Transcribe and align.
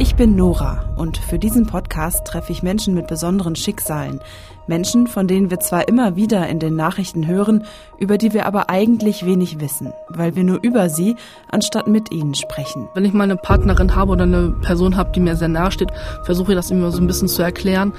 Ich 0.00 0.16
bin 0.16 0.34
Nora 0.34 0.84
und 0.96 1.18
für 1.18 1.38
diesen 1.38 1.66
Podcast 1.66 2.26
treffe 2.26 2.50
ich 2.50 2.64
Menschen 2.64 2.94
mit 2.94 3.06
besonderen 3.06 3.54
Schicksalen. 3.54 4.20
Menschen, 4.66 5.06
von 5.06 5.28
denen 5.28 5.50
wir 5.50 5.60
zwar 5.60 5.86
immer 5.86 6.16
wieder 6.16 6.48
in 6.48 6.58
den 6.58 6.74
Nachrichten 6.74 7.28
hören, 7.28 7.64
über 7.98 8.18
die 8.18 8.32
wir 8.32 8.46
aber 8.46 8.70
eigentlich 8.70 9.24
wenig 9.24 9.60
wissen, 9.60 9.92
weil 10.08 10.34
wir 10.34 10.42
nur 10.42 10.58
über 10.62 10.88
sie 10.88 11.14
anstatt 11.48 11.86
mit 11.86 12.10
ihnen 12.10 12.34
sprechen. 12.34 12.88
Wenn 12.94 13.04
ich 13.04 13.12
mal 13.12 13.24
eine 13.24 13.36
Partnerin 13.36 13.94
habe 13.94 14.12
oder 14.12 14.24
eine 14.24 14.50
Person 14.50 14.96
habe, 14.96 15.12
die 15.12 15.20
mir 15.20 15.36
sehr 15.36 15.48
nahe 15.48 15.70
steht, 15.70 15.92
versuche 16.24 16.52
ich 16.52 16.56
das 16.56 16.72
immer 16.72 16.90
so 16.90 17.00
ein 17.00 17.06
bisschen 17.06 17.28
zu 17.28 17.42
erklären. 17.42 17.92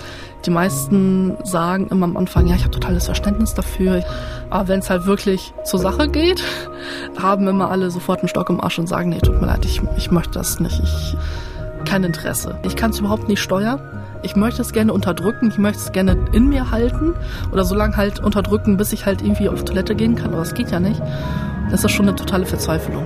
Die 0.46 0.50
meisten 0.50 1.38
sagen 1.44 1.88
immer 1.92 2.06
am 2.06 2.18
Anfang, 2.18 2.48
ja, 2.48 2.56
ich 2.56 2.64
habe 2.64 2.72
totales 2.72 3.06
Verständnis 3.06 3.54
dafür. 3.54 4.04
Aber 4.50 4.68
wenn 4.68 4.80
es 4.80 4.90
halt 4.90 5.06
wirklich 5.06 5.54
zur 5.64 5.80
Sache 5.80 6.10
geht, 6.10 6.44
haben 7.22 7.48
immer 7.48 7.72
alle 7.72 7.90
sofort 7.90 8.20
einen 8.20 8.28
Stock 8.28 8.50
im 8.50 8.60
Arsch 8.60 8.80
und 8.80 8.88
sagen, 8.88 9.10
nee, 9.10 9.20
tut 9.20 9.40
mir 9.40 9.48
leid, 9.48 9.64
ich, 9.64 9.82
ich 9.96 10.12
möchte 10.12 10.32
das 10.32 10.60
nicht. 10.60 10.82
Ich 10.84 11.16
kein 11.96 12.04
Interesse. 12.04 12.60
Ich 12.64 12.76
kann 12.76 12.92
es 12.92 13.00
überhaupt 13.00 13.30
nicht 13.30 13.42
steuern. 13.42 13.80
Ich 14.22 14.36
möchte 14.36 14.62
es 14.62 14.74
gerne 14.74 14.92
unterdrücken, 14.92 15.48
ich 15.48 15.58
möchte 15.58 15.80
es 15.80 15.92
gerne 15.94 16.18
in 16.34 16.50
mir 16.50 16.70
halten 16.70 17.14
oder 17.54 17.64
so 17.64 17.74
lange 17.74 17.96
halt 17.96 18.20
unterdrücken, 18.20 18.76
bis 18.76 18.92
ich 18.92 19.06
halt 19.06 19.22
irgendwie 19.22 19.48
auf 19.48 19.64
Toilette 19.64 19.96
gehen 19.96 20.16
kann, 20.16 20.34
aber 20.34 20.42
es 20.42 20.54
geht 20.54 20.72
ja 20.72 20.82
nicht. 20.82 21.02
Das 21.72 21.86
ist 21.86 21.92
schon 21.92 22.10
eine 22.10 22.18
totale 22.18 22.46
Verzweiflung. 22.46 23.06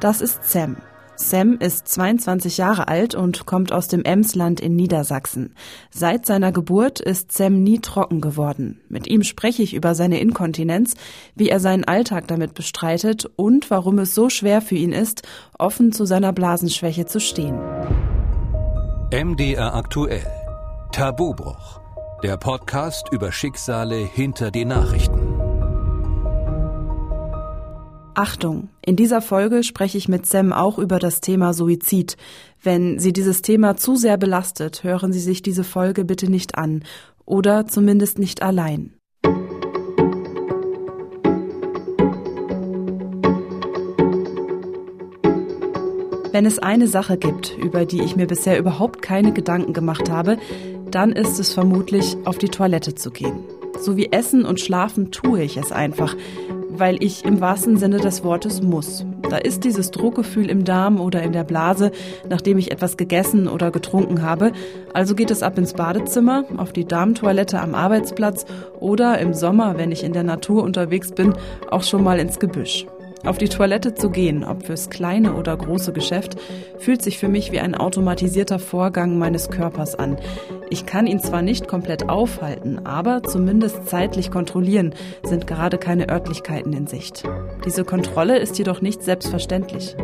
Das 0.00 0.20
ist 0.20 0.44
Sam. 0.44 0.76
Sam 1.20 1.58
ist 1.58 1.86
22 1.86 2.56
Jahre 2.56 2.88
alt 2.88 3.14
und 3.14 3.44
kommt 3.44 3.72
aus 3.72 3.88
dem 3.88 4.04
Emsland 4.04 4.58
in 4.58 4.74
Niedersachsen. 4.74 5.54
Seit 5.90 6.24
seiner 6.24 6.50
Geburt 6.50 6.98
ist 6.98 7.30
Sam 7.30 7.62
nie 7.62 7.78
trocken 7.78 8.22
geworden. 8.22 8.80
Mit 8.88 9.06
ihm 9.06 9.22
spreche 9.22 9.62
ich 9.62 9.74
über 9.74 9.94
seine 9.94 10.18
Inkontinenz, 10.18 10.94
wie 11.34 11.50
er 11.50 11.60
seinen 11.60 11.84
Alltag 11.84 12.26
damit 12.26 12.54
bestreitet 12.54 13.28
und 13.36 13.70
warum 13.70 13.98
es 13.98 14.14
so 14.14 14.30
schwer 14.30 14.62
für 14.62 14.76
ihn 14.76 14.92
ist, 14.92 15.22
offen 15.58 15.92
zu 15.92 16.06
seiner 16.06 16.32
Blasenschwäche 16.32 17.04
zu 17.04 17.20
stehen. 17.20 17.58
MDR 19.12 19.74
aktuell. 19.74 20.26
Tabubruch. 20.90 21.82
Der 22.22 22.38
Podcast 22.38 23.08
über 23.12 23.30
Schicksale 23.30 23.96
hinter 23.96 24.50
die 24.50 24.64
Nachrichten. 24.64 25.29
Achtung, 28.20 28.68
in 28.84 28.96
dieser 28.96 29.22
Folge 29.22 29.62
spreche 29.62 29.96
ich 29.96 30.06
mit 30.06 30.26
Sam 30.26 30.52
auch 30.52 30.78
über 30.78 30.98
das 30.98 31.22
Thema 31.22 31.54
Suizid. 31.54 32.18
Wenn 32.62 32.98
Sie 32.98 33.14
dieses 33.14 33.40
Thema 33.40 33.78
zu 33.78 33.96
sehr 33.96 34.18
belastet, 34.18 34.84
hören 34.84 35.10
Sie 35.10 35.20
sich 35.20 35.40
diese 35.40 35.64
Folge 35.64 36.04
bitte 36.04 36.30
nicht 36.30 36.58
an 36.58 36.84
oder 37.24 37.66
zumindest 37.66 38.18
nicht 38.18 38.42
allein. 38.42 38.92
Wenn 46.30 46.44
es 46.44 46.58
eine 46.58 46.88
Sache 46.88 47.16
gibt, 47.16 47.56
über 47.56 47.86
die 47.86 48.02
ich 48.02 48.16
mir 48.16 48.26
bisher 48.26 48.58
überhaupt 48.58 49.00
keine 49.00 49.32
Gedanken 49.32 49.72
gemacht 49.72 50.10
habe, 50.10 50.36
dann 50.90 51.12
ist 51.12 51.40
es 51.40 51.54
vermutlich, 51.54 52.18
auf 52.26 52.36
die 52.36 52.50
Toilette 52.50 52.94
zu 52.94 53.10
gehen. 53.12 53.38
So 53.80 53.96
wie 53.96 54.12
Essen 54.12 54.44
und 54.44 54.60
Schlafen 54.60 55.10
tue 55.10 55.42
ich 55.42 55.56
es 55.56 55.72
einfach 55.72 56.14
weil 56.72 57.02
ich 57.02 57.24
im 57.24 57.40
wahrsten 57.40 57.76
Sinne 57.76 57.98
des 57.98 58.24
Wortes 58.24 58.62
muss. 58.62 59.04
Da 59.28 59.36
ist 59.36 59.64
dieses 59.64 59.90
Druckgefühl 59.90 60.50
im 60.50 60.64
Darm 60.64 61.00
oder 61.00 61.22
in 61.22 61.32
der 61.32 61.44
Blase, 61.44 61.92
nachdem 62.28 62.58
ich 62.58 62.70
etwas 62.70 62.96
gegessen 62.96 63.48
oder 63.48 63.70
getrunken 63.70 64.22
habe. 64.22 64.52
Also 64.92 65.14
geht 65.14 65.30
es 65.30 65.42
ab 65.42 65.58
ins 65.58 65.74
Badezimmer, 65.74 66.44
auf 66.56 66.72
die 66.72 66.84
Darmtoilette 66.84 67.60
am 67.60 67.74
Arbeitsplatz 67.74 68.44
oder 68.78 69.18
im 69.18 69.34
Sommer, 69.34 69.78
wenn 69.78 69.92
ich 69.92 70.04
in 70.04 70.12
der 70.12 70.24
Natur 70.24 70.62
unterwegs 70.62 71.12
bin, 71.12 71.34
auch 71.70 71.82
schon 71.82 72.02
mal 72.02 72.18
ins 72.18 72.38
Gebüsch. 72.38 72.86
Auf 73.24 73.36
die 73.36 73.48
Toilette 73.48 73.94
zu 73.94 74.10
gehen, 74.10 74.44
ob 74.44 74.64
fürs 74.64 74.88
kleine 74.88 75.34
oder 75.34 75.56
große 75.56 75.92
Geschäft, 75.92 76.36
fühlt 76.78 77.02
sich 77.02 77.18
für 77.18 77.28
mich 77.28 77.52
wie 77.52 77.60
ein 77.60 77.74
automatisierter 77.74 78.58
Vorgang 78.58 79.18
meines 79.18 79.50
Körpers 79.50 79.94
an. 79.94 80.18
Ich 80.70 80.86
kann 80.86 81.06
ihn 81.06 81.20
zwar 81.20 81.42
nicht 81.42 81.68
komplett 81.68 82.08
aufhalten, 82.08 82.86
aber 82.86 83.22
zumindest 83.22 83.86
zeitlich 83.88 84.30
kontrollieren, 84.30 84.94
sind 85.22 85.46
gerade 85.46 85.76
keine 85.76 86.08
Örtlichkeiten 86.08 86.72
in 86.72 86.86
Sicht. 86.86 87.24
Diese 87.64 87.84
Kontrolle 87.84 88.38
ist 88.38 88.56
jedoch 88.56 88.80
nicht 88.80 89.02
selbstverständlich. 89.02 89.96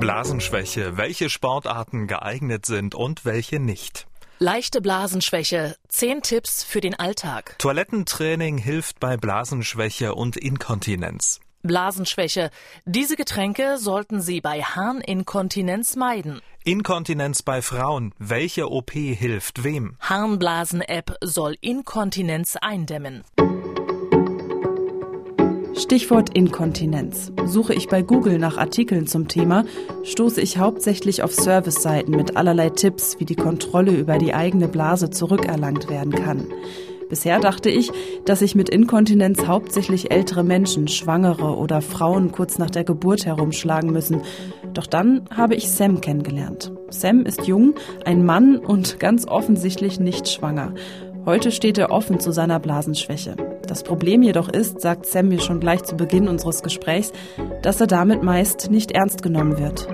Blasenschwäche, 0.00 0.96
welche 0.96 1.30
Sportarten 1.30 2.06
geeignet 2.06 2.66
sind 2.66 2.94
und 2.94 3.24
welche 3.24 3.60
nicht. 3.60 4.06
Leichte 4.38 4.82
Blasenschwäche. 4.82 5.76
Zehn 5.88 6.20
Tipps 6.20 6.62
für 6.62 6.82
den 6.82 6.94
Alltag. 6.94 7.56
Toilettentraining 7.58 8.58
hilft 8.58 9.00
bei 9.00 9.16
Blasenschwäche 9.16 10.14
und 10.14 10.36
Inkontinenz. 10.36 11.40
Blasenschwäche. 11.66 12.50
Diese 12.84 13.16
Getränke 13.16 13.78
sollten 13.78 14.20
Sie 14.20 14.40
bei 14.40 14.62
Harninkontinenz 14.62 15.96
meiden. 15.96 16.40
Inkontinenz 16.64 17.42
bei 17.42 17.62
Frauen. 17.62 18.12
Welche 18.18 18.70
OP 18.70 18.90
hilft 18.92 19.62
wem? 19.64 19.96
Harnblasen-App 20.00 21.16
soll 21.22 21.56
Inkontinenz 21.60 22.56
eindämmen. 22.60 23.24
Stichwort 25.78 26.30
Inkontinenz. 26.30 27.30
Suche 27.44 27.74
ich 27.74 27.88
bei 27.88 28.00
Google 28.00 28.38
nach 28.38 28.56
Artikeln 28.56 29.06
zum 29.06 29.28
Thema, 29.28 29.64
stoße 30.04 30.40
ich 30.40 30.56
hauptsächlich 30.56 31.22
auf 31.22 31.34
Service-Seiten 31.34 32.12
mit 32.12 32.36
allerlei 32.36 32.70
Tipps, 32.70 33.20
wie 33.20 33.26
die 33.26 33.36
Kontrolle 33.36 33.92
über 33.92 34.16
die 34.16 34.32
eigene 34.32 34.68
Blase 34.68 35.10
zurückerlangt 35.10 35.90
werden 35.90 36.12
kann. 36.12 36.48
Bisher 37.08 37.38
dachte 37.38 37.70
ich, 37.70 37.92
dass 38.24 38.40
sich 38.40 38.56
mit 38.56 38.68
Inkontinenz 38.68 39.46
hauptsächlich 39.46 40.10
ältere 40.10 40.42
Menschen, 40.42 40.88
Schwangere 40.88 41.56
oder 41.56 41.80
Frauen 41.80 42.32
kurz 42.32 42.58
nach 42.58 42.70
der 42.70 42.82
Geburt 42.82 43.26
herumschlagen 43.26 43.92
müssen. 43.92 44.22
Doch 44.74 44.86
dann 44.86 45.28
habe 45.30 45.54
ich 45.54 45.70
Sam 45.70 46.00
kennengelernt. 46.00 46.72
Sam 46.90 47.24
ist 47.24 47.46
jung, 47.46 47.74
ein 48.04 48.24
Mann 48.24 48.56
und 48.56 48.98
ganz 48.98 49.26
offensichtlich 49.28 50.00
nicht 50.00 50.28
schwanger. 50.28 50.74
Heute 51.24 51.52
steht 51.52 51.78
er 51.78 51.90
offen 51.90 52.18
zu 52.18 52.32
seiner 52.32 52.58
Blasenschwäche. 52.58 53.36
Das 53.66 53.82
Problem 53.82 54.22
jedoch 54.22 54.48
ist, 54.48 54.80
sagt 54.80 55.06
Sam 55.06 55.28
mir 55.28 55.40
schon 55.40 55.60
gleich 55.60 55.82
zu 55.84 55.96
Beginn 55.96 56.28
unseres 56.28 56.62
Gesprächs, 56.62 57.12
dass 57.62 57.80
er 57.80 57.86
damit 57.86 58.22
meist 58.22 58.70
nicht 58.70 58.92
ernst 58.92 59.22
genommen 59.22 59.58
wird. 59.58 59.88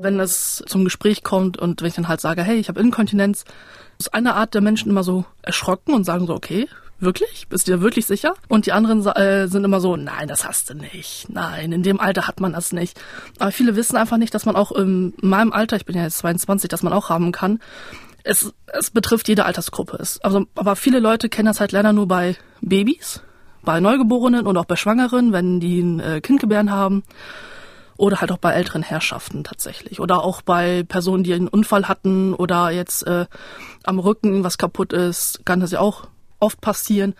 Wenn 0.00 0.18
es 0.18 0.62
zum 0.66 0.84
Gespräch 0.84 1.22
kommt 1.22 1.58
und 1.58 1.80
wenn 1.80 1.88
ich 1.88 1.94
dann 1.94 2.08
halt 2.08 2.20
sage, 2.20 2.42
hey, 2.42 2.56
ich 2.56 2.68
habe 2.68 2.80
Inkontinenz, 2.80 3.44
ist 4.02 4.14
eine 4.14 4.34
Art 4.34 4.54
der 4.54 4.60
Menschen 4.60 4.90
immer 4.90 5.02
so 5.02 5.24
erschrocken 5.42 5.94
und 5.94 6.04
sagen 6.04 6.26
so, 6.26 6.34
okay, 6.34 6.68
Wirklich? 6.98 7.48
Bist 7.48 7.66
du 7.66 7.72
dir 7.72 7.80
wirklich 7.80 8.06
sicher? 8.06 8.34
Und 8.46 8.66
die 8.66 8.70
anderen 8.70 9.04
äh, 9.04 9.48
sind 9.48 9.64
immer 9.64 9.80
so, 9.80 9.96
nein, 9.96 10.28
das 10.28 10.46
hast 10.46 10.70
du 10.70 10.74
nicht. 10.74 11.26
Nein, 11.28 11.72
in 11.72 11.82
dem 11.82 11.98
Alter 11.98 12.28
hat 12.28 12.38
man 12.38 12.52
das 12.52 12.70
nicht. 12.70 12.96
Aber 13.40 13.50
viele 13.50 13.74
wissen 13.74 13.96
einfach 13.96 14.18
nicht, 14.18 14.32
dass 14.32 14.46
man 14.46 14.54
auch 14.54 14.70
in 14.70 15.12
meinem 15.20 15.52
Alter, 15.52 15.74
ich 15.74 15.84
bin 15.84 15.96
ja 15.96 16.04
jetzt 16.04 16.18
22, 16.18 16.68
dass 16.68 16.84
man 16.84 16.92
auch 16.92 17.08
haben 17.08 17.32
kann 17.32 17.58
es, 18.24 18.52
es 18.66 18.90
betrifft 18.90 19.28
jede 19.28 19.44
Altersgruppe. 19.44 19.96
Es, 20.00 20.20
also, 20.20 20.46
aber 20.54 20.76
viele 20.76 21.00
Leute 21.00 21.28
kennen 21.28 21.46
das 21.46 21.60
halt 21.60 21.72
leider 21.72 21.92
nur 21.92 22.06
bei 22.06 22.36
Babys, 22.60 23.20
bei 23.62 23.80
Neugeborenen 23.80 24.46
und 24.46 24.56
auch 24.56 24.64
bei 24.64 24.76
Schwangeren, 24.76 25.32
wenn 25.32 25.60
die 25.60 25.80
ein 25.80 26.00
äh, 26.00 26.20
Kind 26.20 26.40
gebären 26.40 26.70
haben. 26.70 27.02
Oder 28.02 28.20
halt 28.20 28.32
auch 28.32 28.38
bei 28.38 28.50
älteren 28.50 28.82
Herrschaften 28.82 29.44
tatsächlich. 29.44 30.00
Oder 30.00 30.24
auch 30.24 30.42
bei 30.42 30.82
Personen, 30.82 31.22
die 31.22 31.34
einen 31.34 31.46
Unfall 31.46 31.86
hatten 31.86 32.34
oder 32.34 32.72
jetzt 32.72 33.06
äh, 33.06 33.26
am 33.84 34.00
Rücken 34.00 34.42
was 34.42 34.58
kaputt 34.58 34.92
ist, 34.92 35.46
kann 35.46 35.60
das 35.60 35.70
ja 35.70 35.78
auch 35.78 36.08
oft 36.40 36.60
passieren. 36.60 37.14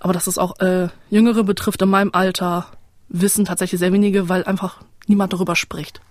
Aber 0.00 0.12
dass 0.12 0.26
es 0.26 0.36
auch 0.36 0.60
äh, 0.60 0.88
Jüngere 1.08 1.44
betrifft 1.44 1.80
in 1.80 1.88
meinem 1.88 2.10
Alter, 2.12 2.66
wissen 3.08 3.46
tatsächlich 3.46 3.78
sehr 3.78 3.90
wenige, 3.90 4.28
weil 4.28 4.44
einfach 4.44 4.82
niemand 5.06 5.32
darüber 5.32 5.56
spricht. 5.56 6.02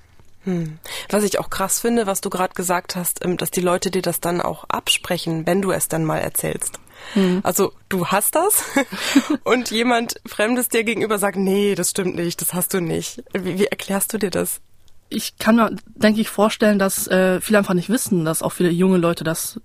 Hm. 0.45 0.79
Was 1.09 1.23
ich 1.23 1.37
auch 1.37 1.51
krass 1.51 1.79
finde, 1.79 2.07
was 2.07 2.19
du 2.19 2.31
gerade 2.31 2.55
gesagt 2.55 2.95
hast, 2.95 3.23
ähm, 3.23 3.37
dass 3.37 3.51
die 3.51 3.61
Leute 3.61 3.91
dir 3.91 4.01
das 4.01 4.19
dann 4.19 4.41
auch 4.41 4.63
absprechen, 4.67 5.45
wenn 5.45 5.61
du 5.61 5.69
es 5.69 5.89
dann 5.89 6.03
mal 6.03 6.17
erzählst. 6.17 6.79
Hm. 7.13 7.41
Also 7.43 7.73
du 7.89 8.07
hast 8.07 8.35
das 8.35 8.63
und 9.43 9.71
jemand 9.71 10.15
Fremdes 10.25 10.69
dir 10.69 10.83
gegenüber 10.83 11.19
sagt, 11.19 11.37
nee, 11.37 11.75
das 11.75 11.91
stimmt 11.91 12.15
nicht, 12.15 12.41
das 12.41 12.53
hast 12.53 12.73
du 12.73 12.81
nicht. 12.81 13.23
Wie, 13.33 13.59
wie 13.59 13.65
erklärst 13.65 14.13
du 14.13 14.17
dir 14.17 14.29
das? 14.29 14.61
Ich 15.09 15.37
kann 15.37 15.55
mir, 15.55 15.75
denke 15.95 16.19
ich, 16.19 16.29
vorstellen, 16.29 16.79
dass 16.79 17.07
äh, 17.07 17.39
viele 17.39 17.59
einfach 17.59 17.73
nicht 17.73 17.89
wissen, 17.89 18.25
dass 18.25 18.41
auch 18.41 18.51
viele 18.51 18.69
junge 18.69 18.97
Leute 18.97 19.23
das 19.23 19.61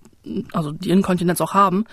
also 0.52 0.72
die 0.72 0.90
Inkontinenz 0.90 1.40
auch 1.40 1.54
haben. 1.54 1.84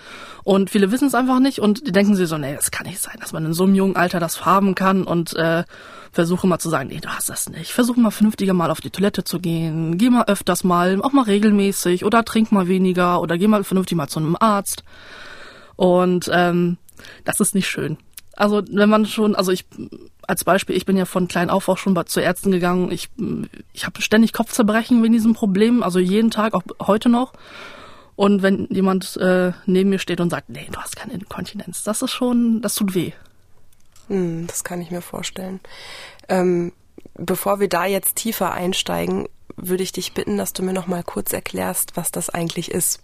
Und 0.44 0.70
viele 0.70 0.90
wissen 0.92 1.08
es 1.08 1.14
einfach 1.14 1.40
nicht 1.40 1.60
und 1.60 1.86
die 1.86 1.92
denken 1.92 2.14
sich 2.14 2.28
so, 2.28 2.38
nee, 2.38 2.54
das 2.54 2.70
kann 2.70 2.86
nicht 2.86 3.00
sein, 3.00 3.16
dass 3.20 3.32
man 3.32 3.44
in 3.44 3.52
so 3.52 3.64
einem 3.64 3.74
jungen 3.74 3.96
Alter 3.96 4.20
das 4.20 4.44
haben 4.44 4.74
kann 4.74 5.04
und 5.04 5.34
äh, 5.36 5.64
versuche 6.12 6.46
mal 6.46 6.58
zu 6.58 6.68
sagen, 6.68 6.88
nee, 6.88 7.00
du 7.00 7.08
hast 7.08 7.28
das 7.28 7.48
nicht. 7.48 7.72
Versuche 7.72 8.00
mal 8.00 8.10
vernünftiger 8.10 8.54
mal 8.54 8.70
auf 8.70 8.80
die 8.80 8.90
Toilette 8.90 9.24
zu 9.24 9.40
gehen. 9.40 9.98
Geh 9.98 10.10
mal 10.10 10.24
öfters 10.26 10.64
mal, 10.64 11.00
auch 11.02 11.12
mal 11.12 11.24
regelmäßig 11.24 12.04
oder 12.04 12.24
trink 12.24 12.52
mal 12.52 12.68
weniger 12.68 13.20
oder 13.20 13.38
geh 13.38 13.48
mal 13.48 13.64
vernünftig 13.64 13.96
mal 13.96 14.08
zu 14.08 14.20
einem 14.20 14.36
Arzt. 14.38 14.84
Und 15.76 16.30
ähm, 16.32 16.78
das 17.24 17.40
ist 17.40 17.54
nicht 17.54 17.68
schön. 17.68 17.96
Also 18.36 18.62
wenn 18.70 18.88
man 18.88 19.06
schon, 19.06 19.34
also 19.34 19.52
ich 19.52 19.66
als 20.26 20.44
Beispiel, 20.44 20.76
ich 20.76 20.86
bin 20.86 20.96
ja 20.96 21.04
von 21.04 21.28
klein 21.28 21.50
auf 21.50 21.68
auch 21.68 21.76
schon 21.76 21.98
zu 22.06 22.20
Ärzten 22.20 22.52
gegangen. 22.52 22.92
Ich, 22.92 23.10
ich 23.72 23.84
habe 23.84 24.00
ständig 24.00 24.32
Kopfzerbrechen 24.32 25.02
wegen 25.02 25.12
diesem 25.12 25.34
Problem, 25.34 25.82
also 25.82 25.98
jeden 25.98 26.30
Tag, 26.30 26.54
auch 26.54 26.62
heute 26.80 27.08
noch. 27.08 27.32
Und 28.20 28.42
wenn 28.42 28.66
jemand 28.68 29.16
äh, 29.16 29.52
neben 29.64 29.88
mir 29.88 29.98
steht 29.98 30.20
und 30.20 30.28
sagt, 30.28 30.50
nee, 30.50 30.68
du 30.70 30.78
hast 30.78 30.94
keine 30.94 31.14
Inkontinenz, 31.14 31.84
das 31.84 32.02
ist 32.02 32.10
schon, 32.10 32.60
das 32.60 32.74
tut 32.74 32.94
weh. 32.94 33.12
Hm, 34.08 34.46
das 34.46 34.62
kann 34.62 34.82
ich 34.82 34.90
mir 34.90 35.00
vorstellen. 35.00 35.58
Ähm, 36.28 36.72
Bevor 37.14 37.60
wir 37.60 37.68
da 37.70 37.86
jetzt 37.86 38.16
tiefer 38.16 38.52
einsteigen, 38.52 39.26
würde 39.56 39.82
ich 39.82 39.92
dich 39.92 40.12
bitten, 40.12 40.36
dass 40.36 40.52
du 40.52 40.62
mir 40.62 40.74
noch 40.74 40.86
mal 40.86 41.02
kurz 41.02 41.32
erklärst, 41.32 41.96
was 41.96 42.10
das 42.10 42.28
eigentlich 42.28 42.70
ist. 42.70 43.00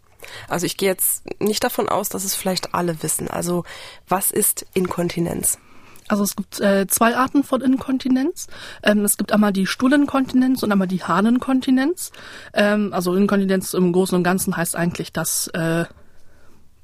Also 0.49 0.67
ich 0.67 0.77
gehe 0.77 0.91
jetzt 0.91 1.25
nicht 1.41 1.65
davon 1.65 1.89
aus, 1.89 2.11
dass 2.11 2.25
es 2.25 2.35
vielleicht 2.35 2.75
alle 2.75 3.03
wissen. 3.03 3.29
Also 3.29 3.65
was 4.09 4.31
ist 4.31 4.67
Inkontinenz? 4.75 5.59
Also 6.09 6.23
es 6.23 6.37
gibt 6.37 6.61
äh, 6.61 6.87
zwei 6.87 7.17
Arten 7.17 7.43
von 7.43 7.61
Inkontinenz. 7.61 8.47
Ähm, 8.83 9.05
es 9.05 9.17
gibt 9.17 9.33
einmal 9.33 9.53
die 9.53 9.67
Stuhlinkontinenz 9.67 10.63
und 10.63 10.71
einmal 10.71 10.89
die 10.89 11.03
Harninkontinenz. 11.03 12.13
Ähm, 12.53 12.93
also 12.93 13.15
Inkontinenz 13.15 13.75
im 13.75 13.93
Großen 13.93 14.17
und 14.17 14.23
Ganzen 14.23 14.57
heißt 14.57 14.77
eigentlich, 14.77 15.13
dass, 15.13 15.49
äh, 15.49 15.85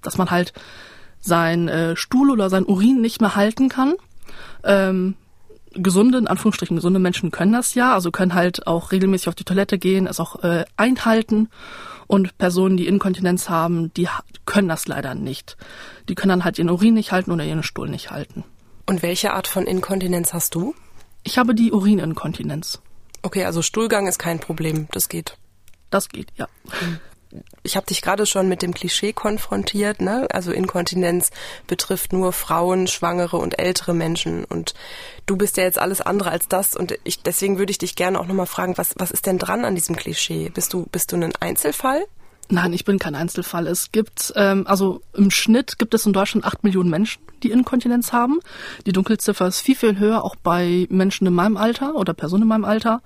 dass 0.00 0.18
man 0.18 0.30
halt 0.30 0.52
sein 1.20 1.68
äh, 1.68 1.96
Stuhl 1.96 2.30
oder 2.30 2.50
sein 2.50 2.64
Urin 2.64 3.00
nicht 3.00 3.20
mehr 3.20 3.36
halten 3.36 3.68
kann. 3.68 3.94
Ähm, 4.64 5.14
gesunde, 5.74 6.18
in 6.18 6.26
Anführungsstrichen 6.26 6.76
gesunde 6.76 6.98
Menschen 6.98 7.30
können 7.30 7.52
das 7.52 7.74
ja, 7.74 7.94
also 7.94 8.10
können 8.10 8.34
halt 8.34 8.66
auch 8.66 8.92
regelmäßig 8.92 9.28
auf 9.28 9.34
die 9.34 9.44
Toilette 9.44 9.78
gehen, 9.78 10.06
es 10.06 10.20
auch 10.20 10.42
äh, 10.42 10.64
einhalten. 10.76 11.48
Und 12.08 12.36
Personen, 12.36 12.76
die 12.76 12.88
Inkontinenz 12.88 13.48
haben, 13.48 13.94
die 13.94 14.08
können 14.44 14.68
das 14.68 14.86
leider 14.86 15.14
nicht. 15.14 15.56
Die 16.08 16.14
können 16.14 16.30
dann 16.30 16.44
halt 16.44 16.58
ihren 16.58 16.68
Urin 16.68 16.94
nicht 16.94 17.12
halten 17.12 17.30
oder 17.30 17.44
ihren 17.44 17.62
Stuhl 17.62 17.88
nicht 17.88 18.10
halten. 18.10 18.44
Und 18.92 19.00
welche 19.00 19.32
Art 19.32 19.48
von 19.48 19.66
Inkontinenz 19.66 20.34
hast 20.34 20.54
du? 20.54 20.74
Ich 21.22 21.38
habe 21.38 21.54
die 21.54 21.72
Urininkontinenz. 21.72 22.82
Okay, 23.22 23.46
also 23.46 23.62
Stuhlgang 23.62 24.06
ist 24.06 24.18
kein 24.18 24.38
Problem, 24.38 24.86
das 24.92 25.08
geht. 25.08 25.38
Das 25.88 26.10
geht, 26.10 26.28
ja. 26.36 26.46
Ich 27.62 27.74
habe 27.74 27.86
dich 27.86 28.02
gerade 28.02 28.26
schon 28.26 28.50
mit 28.50 28.60
dem 28.60 28.74
Klischee 28.74 29.14
konfrontiert, 29.14 30.02
ne? 30.02 30.26
Also 30.30 30.52
Inkontinenz 30.52 31.30
betrifft 31.66 32.12
nur 32.12 32.34
Frauen, 32.34 32.86
Schwangere 32.86 33.38
und 33.38 33.58
ältere 33.58 33.94
Menschen 33.94 34.44
und 34.44 34.74
du 35.24 35.38
bist 35.38 35.56
ja 35.56 35.64
jetzt 35.64 35.78
alles 35.78 36.02
andere 36.02 36.30
als 36.30 36.48
das 36.48 36.76
und 36.76 36.98
ich 37.02 37.22
deswegen 37.22 37.56
würde 37.56 37.70
ich 37.70 37.78
dich 37.78 37.96
gerne 37.96 38.20
auch 38.20 38.26
nochmal 38.26 38.44
fragen, 38.44 38.76
was 38.76 38.92
was 38.98 39.10
ist 39.10 39.24
denn 39.24 39.38
dran 39.38 39.64
an 39.64 39.74
diesem 39.74 39.96
Klischee? 39.96 40.50
Bist 40.50 40.74
du 40.74 40.84
bist 40.92 41.12
du 41.12 41.16
ein 41.16 41.34
Einzelfall? 41.40 42.04
Nein, 42.52 42.74
ich 42.74 42.84
bin 42.84 42.98
kein 42.98 43.14
Einzelfall. 43.14 43.66
Es 43.66 43.92
gibt, 43.92 44.30
ähm, 44.36 44.66
also 44.66 45.00
im 45.14 45.30
Schnitt 45.30 45.78
gibt 45.78 45.94
es 45.94 46.04
in 46.04 46.12
Deutschland 46.12 46.44
acht 46.44 46.64
Millionen 46.64 46.90
Menschen, 46.90 47.22
die 47.42 47.50
Inkontinenz 47.50 48.12
haben. 48.12 48.40
Die 48.84 48.92
Dunkelziffer 48.92 49.46
ist 49.46 49.60
viel, 49.60 49.74
viel 49.74 49.98
höher, 49.98 50.22
auch 50.22 50.36
bei 50.36 50.86
Menschen 50.90 51.26
in 51.26 51.32
meinem 51.32 51.56
Alter 51.56 51.94
oder 51.94 52.12
Personen 52.12 52.42
in 52.42 52.48
meinem 52.48 52.66
Alter. 52.66 53.00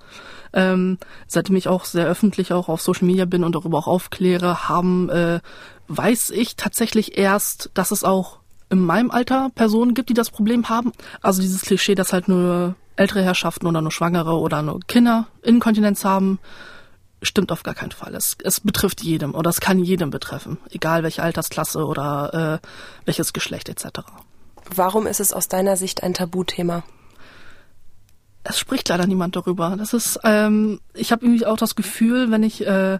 Ähm, 0.51 0.97
seitdem 1.27 1.55
ich 1.55 1.69
auch 1.69 1.85
sehr 1.85 2.07
öffentlich 2.07 2.51
auch 2.51 2.67
auf 2.67 2.81
Social 2.81 3.05
Media 3.05 3.23
bin 3.23 3.45
und 3.45 3.55
darüber 3.55 3.77
auch 3.77 3.87
aufkläre, 3.87 4.67
haben, 4.67 5.07
äh, 5.07 5.39
weiß 5.87 6.31
ich 6.31 6.57
tatsächlich 6.57 7.17
erst, 7.17 7.69
dass 7.73 7.91
es 7.91 8.03
auch 8.03 8.39
in 8.69 8.81
meinem 8.81 9.11
Alter 9.11 9.49
Personen 9.55 9.93
gibt, 9.93 10.09
die 10.09 10.13
das 10.13 10.29
Problem 10.29 10.67
haben. 10.67 10.91
Also 11.21 11.41
dieses 11.41 11.61
Klischee, 11.61 11.95
dass 11.95 12.11
halt 12.11 12.27
nur 12.27 12.75
ältere 12.97 13.23
Herrschaften 13.23 13.65
oder 13.65 13.81
nur 13.81 13.91
Schwangere 13.91 14.37
oder 14.37 14.61
nur 14.61 14.81
Kinder 14.87 15.27
Inkontinenz 15.41 16.03
haben, 16.03 16.39
stimmt 17.21 17.51
auf 17.51 17.63
gar 17.63 17.73
keinen 17.73 17.91
Fall. 17.91 18.15
Es, 18.15 18.37
es 18.43 18.59
betrifft 18.59 19.01
jedem 19.01 19.35
oder 19.35 19.49
es 19.49 19.59
kann 19.59 19.79
jedem 19.79 20.09
betreffen, 20.09 20.57
egal 20.69 21.03
welche 21.03 21.23
Altersklasse 21.23 21.85
oder 21.85 22.61
äh, 22.63 22.67
welches 23.05 23.33
Geschlecht 23.33 23.69
etc. 23.69 24.01
Warum 24.75 25.07
ist 25.07 25.19
es 25.19 25.33
aus 25.33 25.47
deiner 25.47 25.77
Sicht 25.77 26.03
ein 26.03 26.13
Tabuthema? 26.13 26.83
Es 28.43 28.59
spricht 28.59 28.87
leider 28.89 29.07
niemand 29.07 29.35
darüber. 29.35 29.75
Das 29.77 29.93
ist, 29.93 30.19
ähm, 30.23 30.79
ich 30.93 31.11
habe 31.11 31.25
irgendwie 31.25 31.45
auch 31.45 31.57
das 31.57 31.75
Gefühl, 31.75 32.31
wenn 32.31 32.43
ich 32.43 32.65
äh, 32.65 32.99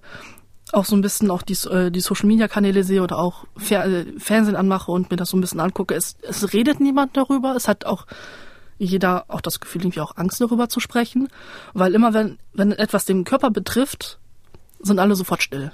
auch 0.74 0.86
so 0.86 0.96
ein 0.96 1.02
bisschen 1.02 1.32
auch 1.32 1.42
die, 1.42 1.54
äh, 1.70 1.90
die 1.92 2.02
Social 2.02 2.28
Media 2.28 2.48
Kanäle 2.48 2.84
sehe 2.84 3.02
oder 3.02 3.18
auch 3.18 3.46
Fer 3.56 3.86
äh, 3.86 4.06
Fernsehen 4.20 4.56
anmache 4.56 4.92
und 4.92 5.10
mir 5.10 5.18
das 5.18 5.30
so 5.30 5.38
ein 5.38 5.42
bisschen 5.42 5.60
angucke, 5.60 5.96
es, 5.96 6.18
es 6.22 6.54
redet 6.54 6.80
niemand 6.80 7.16
darüber. 7.16 7.56
Es 7.56 7.68
hat 7.68 7.86
auch 7.86 8.06
jeder 8.78 9.26
auch 9.28 9.42
das 9.42 9.60
Gefühl, 9.60 9.82
irgendwie 9.82 10.02
auch 10.02 10.18
Angst 10.18 10.40
darüber 10.42 10.70
zu 10.70 10.80
sprechen, 10.80 11.30
weil 11.74 11.94
immer 11.94 12.14
wenn, 12.14 12.38
wenn 12.54 12.72
etwas 12.72 13.06
den 13.06 13.24
Körper 13.24 13.50
betrifft, 13.50 14.20
sind 14.80 15.00
alle 15.00 15.16
sofort 15.16 15.42
still, 15.42 15.72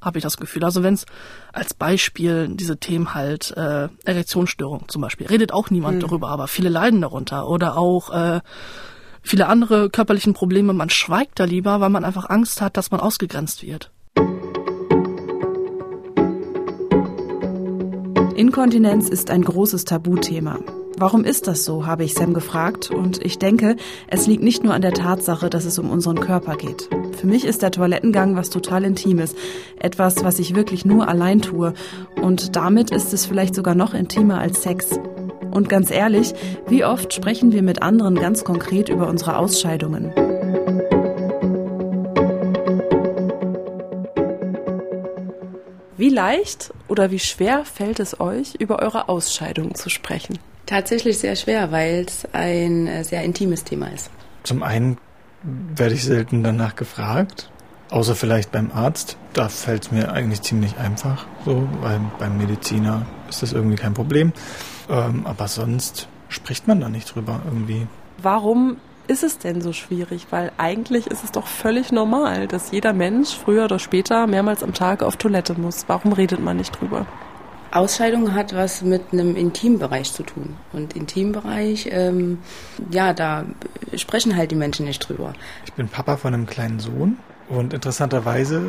habe 0.00 0.18
ich 0.18 0.22
das 0.22 0.36
Gefühl. 0.36 0.64
Also 0.64 0.82
wenn 0.82 0.94
es 0.94 1.06
als 1.52 1.74
Beispiel 1.74 2.48
diese 2.50 2.78
Themen 2.78 3.14
halt, 3.14 3.52
äh, 3.56 3.88
Erektionsstörung 4.04 4.88
zum 4.88 5.02
Beispiel, 5.02 5.26
redet 5.26 5.52
auch 5.52 5.70
niemand 5.70 5.96
mhm. 5.96 6.00
darüber, 6.00 6.28
aber 6.28 6.48
viele 6.48 6.68
leiden 6.68 7.00
darunter 7.00 7.48
oder 7.48 7.76
auch 7.76 8.10
äh, 8.10 8.40
viele 9.22 9.46
andere 9.46 9.90
körperlichen 9.90 10.34
Probleme, 10.34 10.72
man 10.72 10.90
schweigt 10.90 11.38
da 11.38 11.44
lieber, 11.44 11.80
weil 11.80 11.90
man 11.90 12.04
einfach 12.04 12.28
Angst 12.28 12.60
hat, 12.60 12.76
dass 12.76 12.90
man 12.90 13.00
ausgegrenzt 13.00 13.62
wird. 13.62 13.90
Inkontinenz 18.36 19.10
ist 19.10 19.30
ein 19.30 19.42
großes 19.42 19.84
Tabuthema. 19.84 20.60
Warum 20.96 21.24
ist 21.24 21.46
das 21.46 21.64
so, 21.64 21.86
habe 21.86 22.04
ich 22.04 22.14
Sam 22.14 22.34
gefragt 22.34 22.90
und 22.90 23.24
ich 23.24 23.38
denke, 23.38 23.76
es 24.08 24.26
liegt 24.26 24.42
nicht 24.42 24.64
nur 24.64 24.74
an 24.74 24.82
der 24.82 24.92
Tatsache, 24.92 25.48
dass 25.48 25.64
es 25.64 25.78
um 25.78 25.90
unseren 25.90 26.20
Körper 26.20 26.56
geht. 26.56 26.90
Für 27.16 27.26
mich 27.26 27.44
ist 27.44 27.62
der 27.62 27.70
Toilettengang 27.70 28.36
was 28.36 28.50
total 28.50 28.84
Intimes, 28.84 29.34
etwas, 29.78 30.24
was 30.24 30.38
ich 30.38 30.54
wirklich 30.54 30.84
nur 30.84 31.08
allein 31.08 31.40
tue 31.40 31.72
und 32.20 32.56
damit 32.56 32.90
ist 32.90 33.14
es 33.14 33.24
vielleicht 33.24 33.54
sogar 33.54 33.74
noch 33.74 33.94
intimer 33.94 34.38
als 34.38 34.62
Sex. 34.62 34.98
Und 35.50 35.68
ganz 35.68 35.90
ehrlich, 35.90 36.34
wie 36.68 36.84
oft 36.84 37.12
sprechen 37.12 37.52
wir 37.52 37.62
mit 37.62 37.82
anderen 37.82 38.14
ganz 38.14 38.44
konkret 38.44 38.88
über 38.88 39.08
unsere 39.08 39.36
Ausscheidungen? 39.36 40.12
Wie 45.96 46.08
leicht 46.08 46.72
oder 46.88 47.10
wie 47.10 47.18
schwer 47.18 47.64
fällt 47.64 48.00
es 48.00 48.20
euch, 48.20 48.54
über 48.54 48.80
eure 48.80 49.08
Ausscheidungen 49.08 49.74
zu 49.74 49.90
sprechen? 49.90 50.38
Tatsächlich 50.70 51.18
sehr 51.18 51.34
schwer, 51.34 51.72
weil 51.72 52.04
es 52.06 52.28
ein 52.32 52.86
äh, 52.86 53.02
sehr 53.02 53.24
intimes 53.24 53.64
Thema 53.64 53.88
ist. 53.88 54.08
Zum 54.44 54.62
einen 54.62 54.98
werde 55.42 55.94
ich 55.94 56.04
selten 56.04 56.44
danach 56.44 56.76
gefragt, 56.76 57.50
außer 57.90 58.14
vielleicht 58.14 58.52
beim 58.52 58.70
Arzt. 58.70 59.16
Da 59.32 59.48
fällt 59.48 59.86
es 59.86 59.90
mir 59.90 60.12
eigentlich 60.12 60.42
ziemlich 60.42 60.78
einfach, 60.78 61.26
so, 61.44 61.68
weil 61.80 62.00
beim 62.20 62.38
Mediziner 62.38 63.04
ist 63.28 63.42
das 63.42 63.52
irgendwie 63.52 63.74
kein 63.74 63.94
Problem. 63.94 64.32
Ähm, 64.88 65.26
aber 65.26 65.48
sonst 65.48 66.06
spricht 66.28 66.68
man 66.68 66.78
da 66.78 66.88
nicht 66.88 67.16
drüber 67.16 67.40
irgendwie. 67.46 67.88
Warum 68.18 68.76
ist 69.08 69.24
es 69.24 69.38
denn 69.38 69.62
so 69.62 69.72
schwierig? 69.72 70.28
Weil 70.30 70.52
eigentlich 70.56 71.08
ist 71.08 71.24
es 71.24 71.32
doch 71.32 71.48
völlig 71.48 71.90
normal, 71.90 72.46
dass 72.46 72.70
jeder 72.70 72.92
Mensch 72.92 73.36
früher 73.36 73.64
oder 73.64 73.80
später 73.80 74.28
mehrmals 74.28 74.62
am 74.62 74.72
Tag 74.72 75.02
auf 75.02 75.16
Toilette 75.16 75.54
muss. 75.54 75.86
Warum 75.88 76.12
redet 76.12 76.38
man 76.38 76.58
nicht 76.58 76.80
drüber? 76.80 77.06
Ausscheidung 77.72 78.34
hat 78.34 78.54
was 78.54 78.82
mit 78.82 79.12
einem 79.12 79.36
Intimbereich 79.36 80.12
zu 80.12 80.22
tun. 80.22 80.56
Und 80.72 80.96
Intimbereich, 80.96 81.88
ähm, 81.90 82.38
ja, 82.90 83.12
da 83.12 83.44
sprechen 83.94 84.36
halt 84.36 84.50
die 84.50 84.56
Menschen 84.56 84.86
nicht 84.86 85.08
drüber. 85.08 85.34
Ich 85.64 85.72
bin 85.74 85.88
Papa 85.88 86.16
von 86.16 86.34
einem 86.34 86.46
kleinen 86.46 86.80
Sohn 86.80 87.18
und 87.50 87.72
interessanterweise 87.72 88.62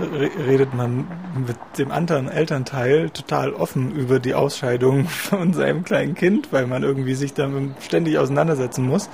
redet 0.47 0.73
man 0.73 1.07
mit 1.47 1.57
dem 1.77 1.91
anderen 1.91 2.29
Elternteil 2.29 3.11
total 3.11 3.53
offen 3.53 3.91
über 3.91 4.19
die 4.19 4.33
Ausscheidung 4.33 5.07
von 5.07 5.53
seinem 5.53 5.83
kleinen 5.83 6.15
Kind, 6.15 6.51
weil 6.51 6.65
man 6.65 6.81
irgendwie 6.81 7.13
sich 7.13 7.33
damit 7.33 7.71
ständig 7.83 8.17
auseinandersetzen 8.17 8.87
muss. 8.87 9.07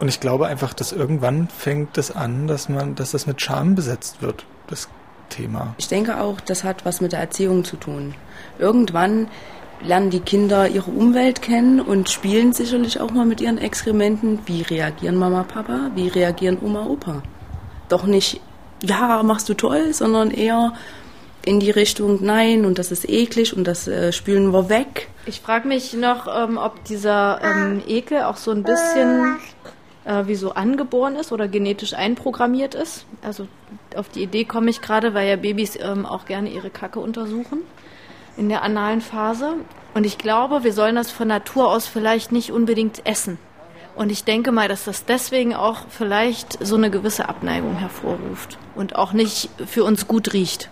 Und 0.00 0.08
ich 0.08 0.20
glaube 0.20 0.46
einfach, 0.46 0.72
dass 0.72 0.92
irgendwann 0.92 1.48
fängt 1.48 1.98
es 1.98 2.08
das 2.08 2.16
an, 2.16 2.46
dass 2.46 2.68
man, 2.68 2.94
dass 2.94 3.10
das 3.10 3.26
mit 3.26 3.42
Scham 3.42 3.74
besetzt 3.74 4.22
wird. 4.22 4.46
Das 4.68 4.88
Thema. 5.28 5.74
Ich 5.78 5.88
denke 5.88 6.20
auch, 6.20 6.40
das 6.40 6.64
hat 6.64 6.84
was 6.84 7.00
mit 7.00 7.12
der 7.12 7.20
Erziehung 7.20 7.64
zu 7.64 7.76
tun. 7.76 8.14
Irgendwann 8.60 9.28
lernen 9.82 10.10
die 10.10 10.20
Kinder 10.20 10.68
ihre 10.68 10.90
Umwelt 10.90 11.42
kennen 11.42 11.80
und 11.80 12.10
spielen 12.10 12.52
sicherlich 12.52 13.00
auch 13.00 13.10
mal 13.10 13.24
mit 13.24 13.40
ihren 13.40 13.58
Exkrementen. 13.58 14.40
Wie 14.46 14.62
reagieren 14.62 15.16
Mama, 15.16 15.44
Papa? 15.44 15.90
Wie 15.94 16.08
reagieren 16.08 16.58
Oma, 16.62 16.84
Opa? 16.86 17.22
Doch 17.88 18.04
nicht, 18.04 18.40
ja, 18.82 19.22
machst 19.22 19.48
du 19.48 19.54
toll, 19.54 19.92
sondern 19.94 20.30
eher 20.30 20.74
in 21.44 21.58
die 21.58 21.70
Richtung, 21.70 22.18
nein, 22.22 22.66
und 22.66 22.78
das 22.78 22.92
ist 22.92 23.08
eklig 23.08 23.56
und 23.56 23.64
das 23.64 23.88
äh, 23.88 24.12
spülen 24.12 24.52
wir 24.52 24.68
weg. 24.68 25.08
Ich 25.24 25.40
frage 25.40 25.66
mich 25.66 25.94
noch, 25.94 26.28
ähm, 26.28 26.58
ob 26.58 26.84
dieser 26.84 27.40
ähm, 27.42 27.82
Ekel 27.88 28.22
auch 28.24 28.36
so 28.36 28.50
ein 28.50 28.62
bisschen 28.62 29.38
äh, 30.04 30.26
wie 30.26 30.34
so 30.34 30.52
angeboren 30.52 31.16
ist 31.16 31.32
oder 31.32 31.48
genetisch 31.48 31.94
einprogrammiert 31.94 32.74
ist. 32.74 33.06
Also 33.22 33.48
auf 33.96 34.10
die 34.10 34.22
Idee 34.22 34.44
komme 34.44 34.68
ich 34.68 34.82
gerade, 34.82 35.14
weil 35.14 35.28
ja 35.30 35.36
Babys 35.36 35.78
ähm, 35.80 36.04
auch 36.04 36.26
gerne 36.26 36.50
ihre 36.50 36.68
Kacke 36.68 37.00
untersuchen 37.00 37.62
in 38.36 38.48
der 38.48 38.62
analen 38.62 39.00
Phase. 39.00 39.56
Und 39.94 40.04
ich 40.04 40.18
glaube, 40.18 40.64
wir 40.64 40.72
sollen 40.72 40.94
das 40.94 41.10
von 41.10 41.28
Natur 41.28 41.68
aus 41.68 41.86
vielleicht 41.86 42.32
nicht 42.32 42.52
unbedingt 42.52 43.06
essen. 43.06 43.38
Und 43.96 44.10
ich 44.10 44.24
denke 44.24 44.52
mal, 44.52 44.68
dass 44.68 44.84
das 44.84 45.04
deswegen 45.04 45.54
auch 45.54 45.86
vielleicht 45.88 46.64
so 46.64 46.76
eine 46.76 46.90
gewisse 46.90 47.28
Abneigung 47.28 47.76
hervorruft 47.76 48.56
und 48.74 48.96
auch 48.96 49.12
nicht 49.12 49.50
für 49.66 49.84
uns 49.84 50.06
gut 50.06 50.32
riecht. 50.32 50.70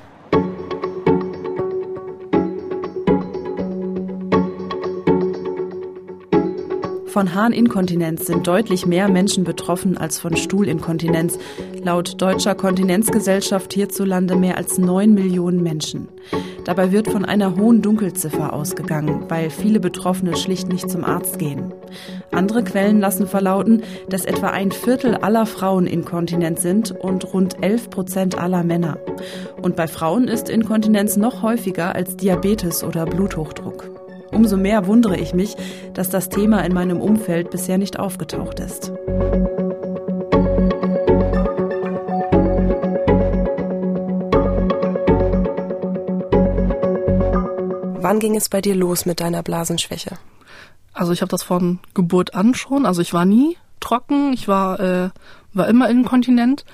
Von 7.18 7.34
Harninkontinenz 7.34 8.26
sind 8.26 8.46
deutlich 8.46 8.86
mehr 8.86 9.08
Menschen 9.08 9.42
betroffen 9.42 9.98
als 9.98 10.20
von 10.20 10.36
Stuhlinkontinenz. 10.36 11.36
Laut 11.82 12.22
Deutscher 12.22 12.54
Kontinenzgesellschaft 12.54 13.74
hierzulande 13.74 14.36
mehr 14.36 14.56
als 14.56 14.78
neun 14.78 15.14
Millionen 15.14 15.60
Menschen. 15.64 16.06
Dabei 16.64 16.92
wird 16.92 17.10
von 17.10 17.24
einer 17.24 17.56
hohen 17.56 17.82
Dunkelziffer 17.82 18.52
ausgegangen, 18.52 19.24
weil 19.28 19.50
viele 19.50 19.80
Betroffene 19.80 20.36
schlicht 20.36 20.68
nicht 20.68 20.88
zum 20.88 21.02
Arzt 21.02 21.40
gehen. 21.40 21.74
Andere 22.30 22.62
Quellen 22.62 23.00
lassen 23.00 23.26
verlauten, 23.26 23.82
dass 24.08 24.24
etwa 24.24 24.50
ein 24.50 24.70
Viertel 24.70 25.16
aller 25.16 25.46
Frauen 25.46 25.88
inkontinent 25.88 26.60
sind 26.60 26.92
und 26.92 27.34
rund 27.34 27.64
11 27.64 27.90
Prozent 27.90 28.38
aller 28.38 28.62
Männer. 28.62 28.96
Und 29.60 29.74
bei 29.74 29.88
Frauen 29.88 30.28
ist 30.28 30.48
Inkontinenz 30.48 31.16
noch 31.16 31.42
häufiger 31.42 31.96
als 31.96 32.16
Diabetes 32.16 32.84
oder 32.84 33.06
Bluthochdruck. 33.06 33.97
Umso 34.30 34.56
mehr 34.56 34.86
wundere 34.86 35.16
ich 35.16 35.34
mich, 35.34 35.56
dass 35.94 36.10
das 36.10 36.28
Thema 36.28 36.64
in 36.64 36.74
meinem 36.74 37.00
Umfeld 37.00 37.50
bisher 37.50 37.78
nicht 37.78 37.98
aufgetaucht 37.98 38.60
ist. 38.60 38.92
Wann 48.00 48.20
ging 48.20 48.36
es 48.36 48.48
bei 48.48 48.60
dir 48.60 48.74
los 48.74 49.04
mit 49.04 49.20
deiner 49.20 49.42
Blasenschwäche? 49.42 50.18
Also 50.94 51.12
ich 51.12 51.20
habe 51.20 51.30
das 51.30 51.42
von 51.42 51.78
Geburt 51.94 52.34
an 52.34 52.54
schon. 52.54 52.86
Also 52.86 53.02
ich 53.02 53.12
war 53.12 53.24
nie 53.24 53.56
trocken, 53.80 54.32
ich 54.32 54.48
war, 54.48 54.80
äh, 54.80 55.10
war 55.52 55.68
immer 55.68 55.88
inkontinent. 55.90 56.64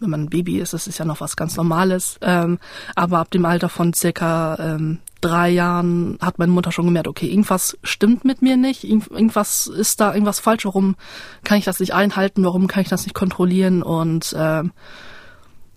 Wenn 0.00 0.10
man 0.10 0.22
ein 0.22 0.30
Baby 0.30 0.58
ist, 0.58 0.72
das 0.72 0.86
ist 0.86 0.98
ja 0.98 1.04
noch 1.04 1.20
was 1.20 1.36
ganz 1.36 1.56
Normales. 1.56 2.18
Ähm, 2.22 2.58
aber 2.96 3.18
ab 3.18 3.30
dem 3.30 3.44
Alter 3.44 3.68
von 3.68 3.92
circa 3.92 4.56
ähm, 4.58 4.98
drei 5.20 5.50
Jahren 5.50 6.18
hat 6.20 6.38
meine 6.38 6.52
Mutter 6.52 6.72
schon 6.72 6.86
gemerkt, 6.86 7.08
okay, 7.08 7.28
irgendwas 7.28 7.78
stimmt 7.82 8.24
mit 8.24 8.42
mir 8.42 8.56
nicht, 8.56 8.84
irgendwas 8.84 9.66
ist 9.66 10.00
da, 10.00 10.12
irgendwas 10.14 10.40
falsch, 10.40 10.64
warum 10.64 10.96
kann 11.44 11.58
ich 11.58 11.64
das 11.64 11.80
nicht 11.80 11.92
einhalten, 11.92 12.44
warum 12.44 12.66
kann 12.66 12.82
ich 12.82 12.88
das 12.88 13.04
nicht 13.04 13.14
kontrollieren 13.14 13.82
und 13.82 14.34
ähm, 14.36 14.72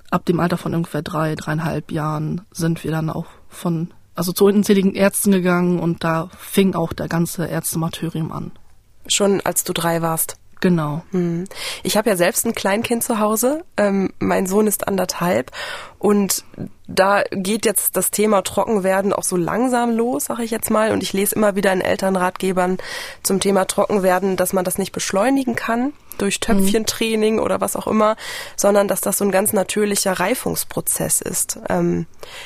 ab 0.10 0.25
dem 0.25 0.39
Alter 0.39 0.58
von 0.58 0.74
ungefähr 0.74 1.01
drei, 1.01 1.36
dreieinhalb 1.36 1.92
Jahren 1.92 2.42
sind 2.51 2.84
wir 2.84 2.92
dann 2.92 3.10
auch 3.10 3.25
von 3.50 3.94
also 4.15 4.32
zu 4.32 4.46
unzähligen 4.46 4.94
Ärzten 4.94 5.32
gegangen 5.32 5.80
und 5.80 6.03
da 6.03 6.30
fing 6.38 6.75
auch 6.75 6.94
der 6.94 7.08
ganze 7.08 7.48
Ärztemartyrium 7.48 8.32
an. 8.32 8.51
Schon 9.08 9.42
als 9.42 9.63
du 9.63 9.74
drei 9.74 10.01
warst? 10.01 10.38
Genau. 10.63 11.03
Hm. 11.12 11.43
Ich 11.84 11.98
habe 11.98 12.10
ja 12.10 12.15
selbst 12.15 12.46
ein 12.46 12.55
Kleinkind 12.55 13.03
zu 13.03 13.20
Hause. 13.20 13.65
Ähm, 13.75 14.13
mein 14.20 14.48
Sohn 14.48 14.65
ist 14.65 14.88
anderthalb 14.88 15.51
und 16.00 16.46
da 16.88 17.24
geht 17.32 17.65
jetzt 17.65 17.98
das 17.98 18.12
Thema 18.12 18.43
Trockenwerden 18.43 19.12
auch 19.12 19.24
so 19.24 19.36
langsam 19.36 19.91
los, 19.91 20.24
sage 20.24 20.46
ich 20.46 20.51
jetzt 20.51 20.72
mal. 20.72 20.91
Und 20.91 21.03
ich 21.03 21.12
lese 21.12 21.36
immer 21.36 21.58
wieder 21.58 21.74
in 21.74 21.82
Elternratgebern 21.82 22.77
zum 23.24 23.41
Thema 23.41 23.65
Trockenwerden, 23.65 24.38
dass 24.38 24.53
man 24.53 24.63
das 24.63 24.77
nicht 24.77 24.93
beschleunigen 24.93 25.55
kann 25.55 25.91
durch 26.17 26.39
Töpfchentraining 26.39 27.39
oder 27.39 27.60
was 27.60 27.75
auch 27.75 27.88
immer, 27.88 28.15
sondern 28.55 28.88
dass 28.88 29.01
das 29.01 29.17
so 29.17 29.25
ein 29.25 29.32
ganz 29.34 29.51
natürlicher 29.51 30.13
Reifungsprozess 30.13 31.20
ist. 31.20 31.60
Ähm, 31.67 32.05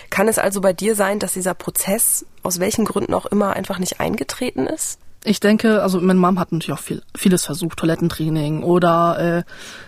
kann 0.10 0.28
es 0.28 0.40
also 0.40 0.60
bei 0.60 0.74
dir 0.74 0.96
sein, 0.96 1.20
dass 1.20 1.34
dieser 1.34 1.54
Prozess 1.54 2.26
aus 2.42 2.60
welchen 2.60 2.86
Gründen 2.86 3.14
auch 3.14 3.28
immer 3.28 3.54
einfach 3.54 3.78
nicht 3.78 4.00
eingetreten 4.00 4.66
ist? 4.66 4.98
Ich 5.24 5.40
denke, 5.40 5.82
also 5.82 6.00
meine 6.00 6.20
Mom 6.20 6.40
hat 6.40 6.52
natürlich 6.52 6.78
auch 6.78 6.84
viel, 6.84 7.02
vieles 7.16 7.46
versucht, 7.46 7.80
Toilettentraining 7.80 8.64
oder 8.64 9.20
äh, 9.20 9.44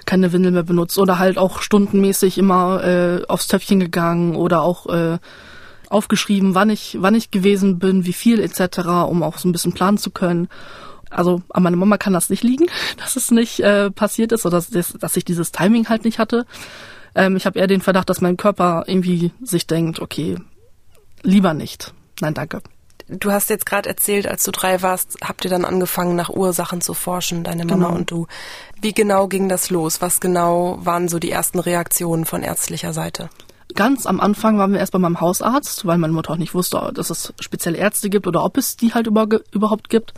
keine 0.05 0.33
Windel 0.33 0.51
mehr 0.51 0.63
benutzt 0.63 0.97
oder 0.97 1.19
halt 1.19 1.37
auch 1.37 1.61
stundenmäßig 1.61 2.37
immer 2.37 2.83
äh, 2.83 3.25
aufs 3.27 3.47
Töpfchen 3.47 3.79
gegangen 3.79 4.35
oder 4.35 4.61
auch 4.63 4.87
äh, 4.87 5.19
aufgeschrieben, 5.89 6.55
wann 6.55 6.69
ich, 6.69 6.97
wann 6.99 7.15
ich 7.15 7.31
gewesen 7.31 7.79
bin, 7.79 8.05
wie 8.05 8.13
viel 8.13 8.39
etc., 8.39 8.79
um 9.07 9.23
auch 9.23 9.37
so 9.37 9.47
ein 9.47 9.51
bisschen 9.51 9.73
planen 9.73 9.97
zu 9.97 10.11
können. 10.11 10.49
Also 11.09 11.41
an 11.49 11.63
meiner 11.63 11.77
Mama 11.77 11.97
kann 11.97 12.13
das 12.13 12.29
nicht 12.29 12.43
liegen, 12.43 12.67
dass 12.97 13.15
es 13.15 13.31
nicht 13.31 13.59
äh, 13.59 13.91
passiert 13.91 14.31
ist 14.31 14.45
oder 14.45 14.61
dass, 14.61 14.93
dass 14.93 15.17
ich 15.17 15.25
dieses 15.25 15.51
Timing 15.51 15.89
halt 15.89 16.05
nicht 16.05 16.19
hatte. 16.19 16.45
Ähm, 17.15 17.35
ich 17.35 17.45
habe 17.45 17.57
eher 17.57 17.67
den 17.67 17.81
Verdacht, 17.81 18.09
dass 18.09 18.21
mein 18.21 18.37
Körper 18.37 18.83
irgendwie 18.87 19.31
sich 19.41 19.67
denkt, 19.67 19.99
okay, 19.99 20.37
lieber 21.23 21.53
nicht. 21.53 21.93
Nein, 22.21 22.33
danke. 22.33 22.61
Du 23.11 23.31
hast 23.31 23.49
jetzt 23.49 23.65
gerade 23.65 23.89
erzählt, 23.89 24.27
als 24.27 24.43
du 24.43 24.51
drei 24.51 24.81
warst, 24.83 25.17
habt 25.23 25.43
ihr 25.43 25.49
dann 25.49 25.65
angefangen, 25.65 26.15
nach 26.15 26.29
Ursachen 26.29 26.79
zu 26.79 26.93
forschen, 26.93 27.43
deine 27.43 27.65
Mama 27.65 27.87
Genau. 27.87 27.97
und 27.97 28.11
du. 28.11 28.27
Wie 28.81 28.93
genau 28.93 29.27
ging 29.27 29.49
das 29.49 29.71
los? 29.71 29.99
Was 30.01 30.19
genau 30.19 30.77
waren 30.81 31.07
so 31.07 31.17
die 31.17 31.31
ersten 31.31 31.57
Reaktionen 31.59 32.25
von 32.25 32.43
ärztlicher 32.43 32.93
Seite? 32.93 33.29
Ganz 33.75 34.05
am 34.05 34.19
Anfang 34.19 34.57
waren 34.59 34.71
wir 34.73 34.79
erst 34.79 34.91
bei 34.93 34.99
meinem 34.99 35.21
Hausarzt, 35.21 35.85
weil 35.85 35.97
meine 35.97 36.13
Mutter 36.13 36.33
auch 36.33 36.37
nicht 36.37 36.53
wusste, 36.53 36.91
dass 36.93 37.09
es 37.09 37.33
spezielle 37.39 37.77
Ärzte 37.77 38.09
gibt 38.09 38.27
oder 38.27 38.43
ob 38.43 38.57
es 38.57 38.77
die 38.77 38.93
halt 38.93 39.07
über, 39.07 39.27
überhaupt 39.51 39.89
gibt. 39.89 40.13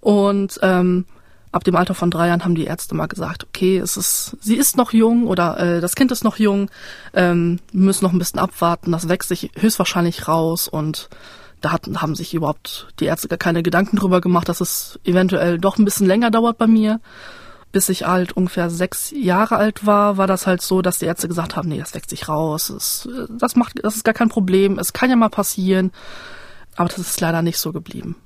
Und 0.00 0.58
ähm, 0.62 1.06
ab 1.52 1.64
dem 1.64 1.74
Alter 1.76 1.94
von 1.94 2.10
drei 2.10 2.28
Jahren 2.28 2.44
haben 2.44 2.54
die 2.54 2.64
Ärzte 2.64 2.94
mal 2.94 3.06
gesagt, 3.06 3.44
okay, 3.44 3.78
es 3.78 3.96
ist, 3.96 4.36
sie 4.40 4.56
ist 4.56 4.76
noch 4.76 4.92
jung 4.92 5.26
oder 5.26 5.58
äh, 5.58 5.80
das 5.80 5.94
Kind 5.96 6.12
ist 6.12 6.24
noch 6.24 6.36
jung, 6.36 6.70
ähm, 7.12 7.58
wir 7.72 7.84
müssen 7.86 8.04
noch 8.04 8.12
ein 8.12 8.18
bisschen 8.18 8.40
abwarten, 8.40 8.92
das 8.92 9.08
wächst 9.08 9.28
sich 9.28 9.50
höchstwahrscheinlich 9.58 10.28
raus 10.28 10.68
und 10.68 11.08
da 11.60 11.72
hatten, 11.72 12.00
haben 12.00 12.14
sich 12.14 12.34
überhaupt 12.34 12.88
die 13.00 13.06
Ärzte 13.06 13.28
gar 13.28 13.38
keine 13.38 13.62
Gedanken 13.62 13.96
drüber 13.96 14.20
gemacht, 14.20 14.48
dass 14.48 14.60
es 14.60 14.98
eventuell 15.04 15.58
doch 15.58 15.78
ein 15.78 15.84
bisschen 15.84 16.06
länger 16.06 16.30
dauert 16.30 16.58
bei 16.58 16.66
mir. 16.66 17.00
Bis 17.72 17.88
ich 17.88 18.04
halt 18.04 18.32
ungefähr 18.32 18.68
sechs 18.68 19.12
Jahre 19.12 19.56
alt 19.56 19.86
war, 19.86 20.16
war 20.16 20.26
das 20.26 20.46
halt 20.46 20.60
so, 20.60 20.82
dass 20.82 20.98
die 20.98 21.04
Ärzte 21.04 21.28
gesagt 21.28 21.54
haben, 21.54 21.68
nee, 21.68 21.78
das 21.78 21.94
wächst 21.94 22.10
sich 22.10 22.28
raus, 22.28 22.72
das, 22.74 23.08
das 23.28 23.54
macht, 23.54 23.84
das 23.84 23.94
ist 23.94 24.04
gar 24.04 24.14
kein 24.14 24.28
Problem, 24.28 24.76
es 24.78 24.92
kann 24.92 25.08
ja 25.08 25.14
mal 25.14 25.28
passieren. 25.28 25.92
Aber 26.74 26.88
das 26.88 26.98
ist 26.98 27.20
leider 27.20 27.42
nicht 27.42 27.58
so 27.58 27.72
geblieben. 27.72 28.16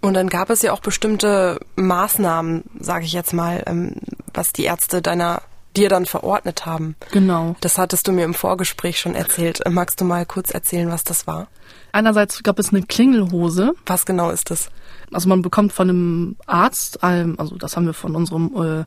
Und 0.00 0.14
dann 0.14 0.28
gab 0.28 0.50
es 0.50 0.62
ja 0.62 0.72
auch 0.72 0.80
bestimmte 0.80 1.60
Maßnahmen, 1.76 2.64
sage 2.80 3.04
ich 3.04 3.12
jetzt 3.12 3.34
mal, 3.34 3.62
ähm, 3.66 3.96
was 4.32 4.52
die 4.52 4.64
Ärzte 4.64 5.02
deiner 5.02 5.42
dir 5.76 5.88
dann 5.88 6.06
verordnet 6.06 6.66
haben. 6.66 6.96
Genau. 7.12 7.56
Das 7.60 7.78
hattest 7.78 8.08
du 8.08 8.12
mir 8.12 8.24
im 8.24 8.34
Vorgespräch 8.34 8.98
schon 8.98 9.14
erzählt. 9.14 9.64
Äh, 9.64 9.70
Magst 9.70 10.00
du 10.00 10.04
mal 10.04 10.26
kurz 10.26 10.50
erzählen, 10.50 10.90
was 10.90 11.04
das 11.04 11.26
war? 11.26 11.48
Einerseits 11.92 12.42
gab 12.42 12.58
es 12.58 12.70
eine 12.70 12.82
Klingelhose. 12.82 13.72
Was 13.86 14.06
genau 14.06 14.30
ist 14.30 14.50
das? 14.50 14.70
Also 15.12 15.28
man 15.28 15.42
bekommt 15.42 15.72
von 15.72 15.88
einem 15.88 16.36
Arzt, 16.46 17.02
also 17.02 17.56
das 17.56 17.76
haben 17.76 17.86
wir 17.86 17.94
von 17.94 18.14
unserem 18.14 18.80
äh, 18.80 18.84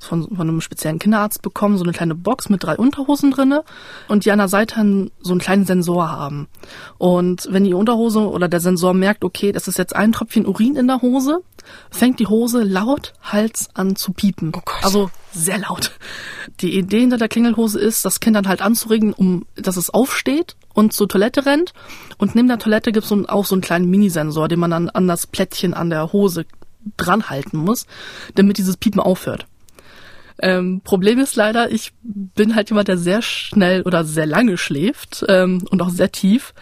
von, 0.00 0.28
von 0.28 0.40
einem 0.40 0.60
speziellen 0.60 0.98
Kinderarzt 0.98 1.42
bekommen, 1.42 1.78
so 1.78 1.84
eine 1.84 1.92
kleine 1.92 2.14
Box 2.14 2.48
mit 2.48 2.64
drei 2.64 2.76
Unterhosen 2.76 3.30
drinne 3.30 3.64
und 4.08 4.24
die 4.24 4.32
an 4.32 4.38
der 4.38 4.48
Seite 4.48 5.10
so 5.20 5.32
einen 5.32 5.40
kleinen 5.40 5.66
Sensor 5.66 6.10
haben. 6.10 6.48
Und 6.98 7.48
wenn 7.50 7.64
die 7.64 7.74
Unterhose 7.74 8.28
oder 8.28 8.48
der 8.48 8.60
Sensor 8.60 8.94
merkt, 8.94 9.24
okay, 9.24 9.52
das 9.52 9.68
ist 9.68 9.78
jetzt 9.78 9.94
ein 9.94 10.12
Tröpfchen 10.12 10.46
Urin 10.46 10.76
in 10.76 10.86
der 10.86 11.02
Hose, 11.02 11.42
fängt 11.90 12.18
die 12.18 12.26
Hose 12.26 12.62
laut 12.62 13.12
Hals 13.22 13.68
an 13.74 13.96
zu 13.96 14.12
piepen. 14.12 14.52
Oh 14.54 14.60
Gott. 14.64 14.82
Also 14.82 15.10
sehr 15.32 15.58
laut. 15.58 15.92
Die 16.60 16.76
Idee 16.76 17.00
hinter 17.00 17.18
der 17.18 17.28
Klingelhose 17.28 17.78
ist, 17.78 18.04
das 18.04 18.20
Kind 18.20 18.36
dann 18.36 18.48
halt 18.48 18.62
anzuregen, 18.62 19.12
um 19.12 19.46
dass 19.54 19.76
es 19.76 19.90
aufsteht 19.90 20.56
und 20.74 20.92
zur 20.92 21.08
Toilette 21.08 21.46
rennt. 21.46 21.72
Und 22.18 22.34
neben 22.34 22.48
der 22.48 22.58
Toilette 22.58 22.92
gibt 22.92 23.04
es 23.06 23.28
auch 23.28 23.44
so 23.44 23.54
einen 23.54 23.62
kleinen 23.62 23.88
Minisensor, 23.90 24.48
den 24.48 24.58
man 24.58 24.70
dann 24.70 24.90
an 24.90 25.06
das 25.06 25.26
Plättchen 25.26 25.74
an 25.74 25.90
der 25.90 26.12
Hose 26.12 26.46
dran 26.96 27.28
halten 27.28 27.58
muss, 27.58 27.86
damit 28.34 28.58
dieses 28.58 28.76
Piepen 28.76 29.00
aufhört. 29.00 29.46
Ähm, 30.42 30.80
Problem 30.84 31.18
ist 31.18 31.36
leider, 31.36 31.70
ich 31.70 31.92
bin 32.02 32.54
halt 32.54 32.70
jemand, 32.70 32.88
der 32.88 32.98
sehr 32.98 33.22
schnell 33.22 33.82
oder 33.82 34.04
sehr 34.04 34.26
lange 34.26 34.56
schläft 34.56 35.24
ähm, 35.28 35.64
und 35.70 35.82
auch 35.82 35.90
sehr 35.90 36.12
tief. 36.12 36.54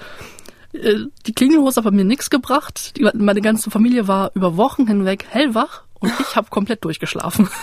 Äh, 0.73 0.95
Die 1.27 1.33
Klingelhose 1.33 1.77
hat 1.77 1.85
bei 1.85 1.91
mir 1.91 2.05
nichts 2.05 2.31
gebracht. 2.31 2.97
Die, 2.97 3.09
meine 3.15 3.41
ganze 3.41 3.71
Familie 3.71 4.09
war 4.09 4.33
über 4.35 4.57
Wochen 4.57 4.87
hinweg 4.87 5.27
hellwach 5.29 5.85
und 6.01 6.13
ich 6.21 6.37
habe 6.37 6.51
komplett 6.51 6.85
durchgeschlafen. 6.85 7.49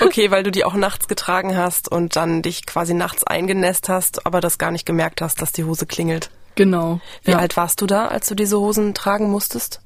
Okay, 0.00 0.30
weil 0.30 0.42
du 0.42 0.50
die 0.50 0.64
auch 0.64 0.74
nachts 0.74 1.08
getragen 1.08 1.56
hast 1.56 1.90
und 1.90 2.16
dann 2.16 2.42
dich 2.42 2.66
quasi 2.66 2.94
nachts 2.94 3.24
eingenässt 3.24 3.88
hast, 3.88 4.26
aber 4.26 4.40
das 4.40 4.58
gar 4.58 4.70
nicht 4.70 4.86
gemerkt 4.86 5.20
hast, 5.20 5.40
dass 5.42 5.52
die 5.52 5.64
Hose 5.64 5.86
klingelt. 5.86 6.30
Genau. 6.54 7.00
Wie 7.24 7.32
ja. 7.32 7.38
alt 7.38 7.56
warst 7.56 7.80
du 7.80 7.86
da, 7.86 8.08
als 8.08 8.26
du 8.28 8.34
diese 8.34 8.58
Hosen 8.58 8.94
tragen 8.94 9.30
musstest? 9.30 9.80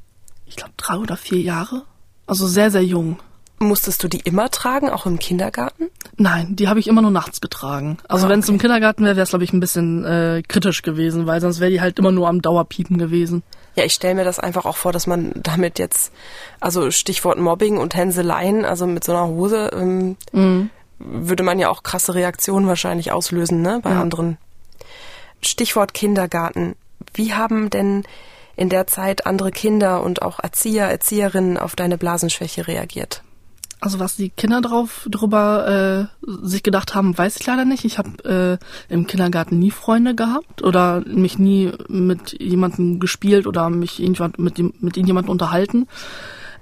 Ich 0.47 0.57
glaube 0.57 0.73
drei 0.77 0.97
oder 0.97 1.17
vier 1.17 1.41
Jahre. 1.41 1.85
Also 2.27 2.47
sehr, 2.47 2.71
sehr 2.71 2.85
jung. 2.85 3.19
Musstest 3.61 4.03
du 4.03 4.09
die 4.09 4.21
immer 4.21 4.51
tragen, 4.51 4.91
auch 4.91 5.07
im 5.07 5.19
Kindergarten? 5.19 5.89
Nein, 6.17 6.57
die 6.57 6.69
habe 6.69 6.81
ich 6.81 6.89
immer 6.89 7.03
nur 7.03 7.11
nachts 7.13 7.41
getragen. 7.41 7.99
Also 8.09 8.27
Ah, 8.27 8.29
wenn 8.29 8.41
es 8.41 8.49
im. 8.49 8.59
Kindergarten 8.59 9.05
wäre, 9.05 9.17
wäre 9.17 9.23
es 9.25 9.31
glaube 9.31 9.45
ich 9.45 9.53
ein 9.53 9.61
bisschen 9.61 10.05
äh, 10.05 10.43
kritisch 10.47 10.83
gewesen, 10.83 11.27
weil 11.27 11.41
sonst 11.41 11.61
wäre 11.61 11.71
die 11.71 11.81
halt 11.81 11.99
immer 11.99 12.13
nur 12.13 12.29
am 12.29 12.43
Dauerpiepen 12.43 12.99
gewesen. 12.99 13.43
Ja, 13.77 13.85
ich 13.85 13.95
stelle 13.95 14.15
mir 14.17 14.25
das 14.25 14.39
einfach 14.39 14.65
auch 14.67 14.77
vor, 14.77 14.93
dass 14.93 15.07
man 15.07 15.33
damit 15.37 15.79
jetzt, 15.79 16.13
also 16.61 16.91
Stichwort 16.91 17.39
Mobbing 17.39 17.79
und 17.79 17.95
Hänseleien, 17.95 18.65
also 18.65 18.87
mit 18.87 19.05
so 19.05 19.13
einer 19.13 19.27
Hose, 19.29 19.71
ähm, 19.73 20.17
Mhm. 20.33 20.71
würde 20.99 21.43
man 21.43 21.59
ja 21.59 21.71
auch 21.71 21.83
krasse 21.83 22.15
Reaktionen 22.15 22.67
wahrscheinlich 22.67 23.13
auslösen, 23.13 23.63
ne, 23.63 23.81
bei 23.83 23.91
Ja. 23.91 24.01
anderen. 24.01 24.37
Stichwort 25.43 25.95
Kindergarten. 25.95 26.77
Wie 27.15 27.35
haben 27.35 27.71
denn 27.71 28.05
in 28.57 28.69
der 28.69 28.87
Zeit 28.87 29.27
andere 29.27 29.51
Kinder 29.51 30.03
und 30.03 30.23
auch 30.23 30.39
Erzieher, 30.41 30.87
Erzieherinnen 30.87 31.59
auf 31.59 31.77
deine 31.77 31.99
Blasenschwäche 31.99 32.67
reagiert? 32.69 33.23
Also 33.85 34.01
was 34.01 34.17
die 34.17 34.31
Kinder 34.31 34.63
drauf 34.63 35.07
drüber 35.11 36.09
äh, 36.23 36.27
sich 36.43 36.63
gedacht 36.63 36.95
haben, 36.95 37.19
weiß 37.19 37.37
ich 37.39 37.45
leider 37.45 37.67
nicht. 37.67 37.85
Ich 37.85 37.99
habe 37.99 38.59
äh, 38.89 38.93
im 38.95 39.07
Kindergarten 39.07 39.59
nie 39.59 39.71
Freunde 39.71 40.15
gehabt 40.15 40.63
oder 40.63 41.03
mich 41.07 41.39
nie 41.39 41.71
mit 41.89 42.41
jemandem 42.41 42.99
gespielt 42.99 43.47
oder 43.47 43.69
mich 43.69 44.01
irgendwann 44.01 44.33
mit 44.39 44.57
dem, 44.57 44.73
mit 44.81 44.97
irgendjemandem 44.97 45.31
unterhalten. 45.31 45.87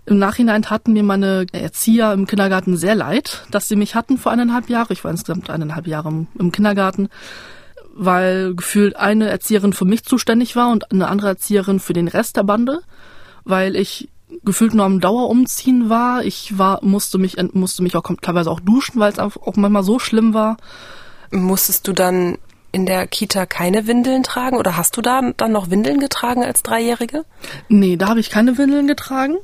Im 0.04 0.18
Nachhinein 0.18 0.62
taten 0.62 0.94
mir 0.94 1.04
meine 1.04 1.46
Erzieher 1.52 2.12
im 2.12 2.26
Kindergarten 2.26 2.76
sehr 2.76 2.96
leid, 2.96 3.46
dass 3.52 3.68
sie 3.68 3.76
mich 3.76 3.94
hatten 3.94 4.18
vor 4.18 4.32
eineinhalb 4.32 4.68
Jahren. 4.68 4.90
Ich 4.90 5.04
war 5.04 5.12
insgesamt 5.12 5.48
eineinhalb 5.48 5.86
Jahre 5.86 6.08
im, 6.08 6.26
im 6.40 6.50
Kindergarten, 6.50 7.08
weil 7.94 8.56
gefühlt 8.56 8.96
eine 8.96 9.28
Erzieherin 9.28 9.74
für 9.74 9.84
mich 9.84 10.02
zuständig 10.02 10.56
war 10.56 10.72
und 10.72 10.90
eine 10.90 11.06
andere 11.06 11.28
Erzieherin 11.28 11.78
für 11.78 11.92
den 11.92 12.08
Rest 12.08 12.36
der 12.36 12.42
Bande, 12.42 12.80
weil 13.44 13.76
ich 13.76 14.08
gefühlt 14.44 14.74
nur 14.74 14.84
am 14.84 15.00
Dauerumziehen 15.00 15.88
war. 15.88 16.24
Ich 16.24 16.58
war, 16.58 16.80
musste 16.82 17.18
mich, 17.18 17.36
musste 17.52 17.82
mich 17.82 17.96
auch 17.96 18.04
teilweise 18.20 18.50
auch 18.50 18.60
duschen, 18.60 19.00
weil 19.00 19.12
es 19.12 19.18
auch 19.18 19.56
manchmal 19.56 19.84
so 19.84 19.98
schlimm 19.98 20.34
war. 20.34 20.56
Musstest 21.30 21.88
du 21.88 21.92
dann 21.92 22.38
in 22.72 22.86
der 22.86 23.06
Kita 23.06 23.46
keine 23.46 23.86
Windeln 23.86 24.22
tragen 24.22 24.56
oder 24.56 24.76
hast 24.76 24.96
du 24.96 25.02
da 25.02 25.20
dann 25.36 25.52
noch 25.52 25.70
Windeln 25.70 26.00
getragen 26.00 26.42
als 26.42 26.62
Dreijährige? 26.62 27.24
Nee, 27.68 27.96
da 27.96 28.08
habe 28.08 28.20
ich 28.20 28.30
keine 28.30 28.56
Windeln 28.58 28.86
getragen. 28.86 29.36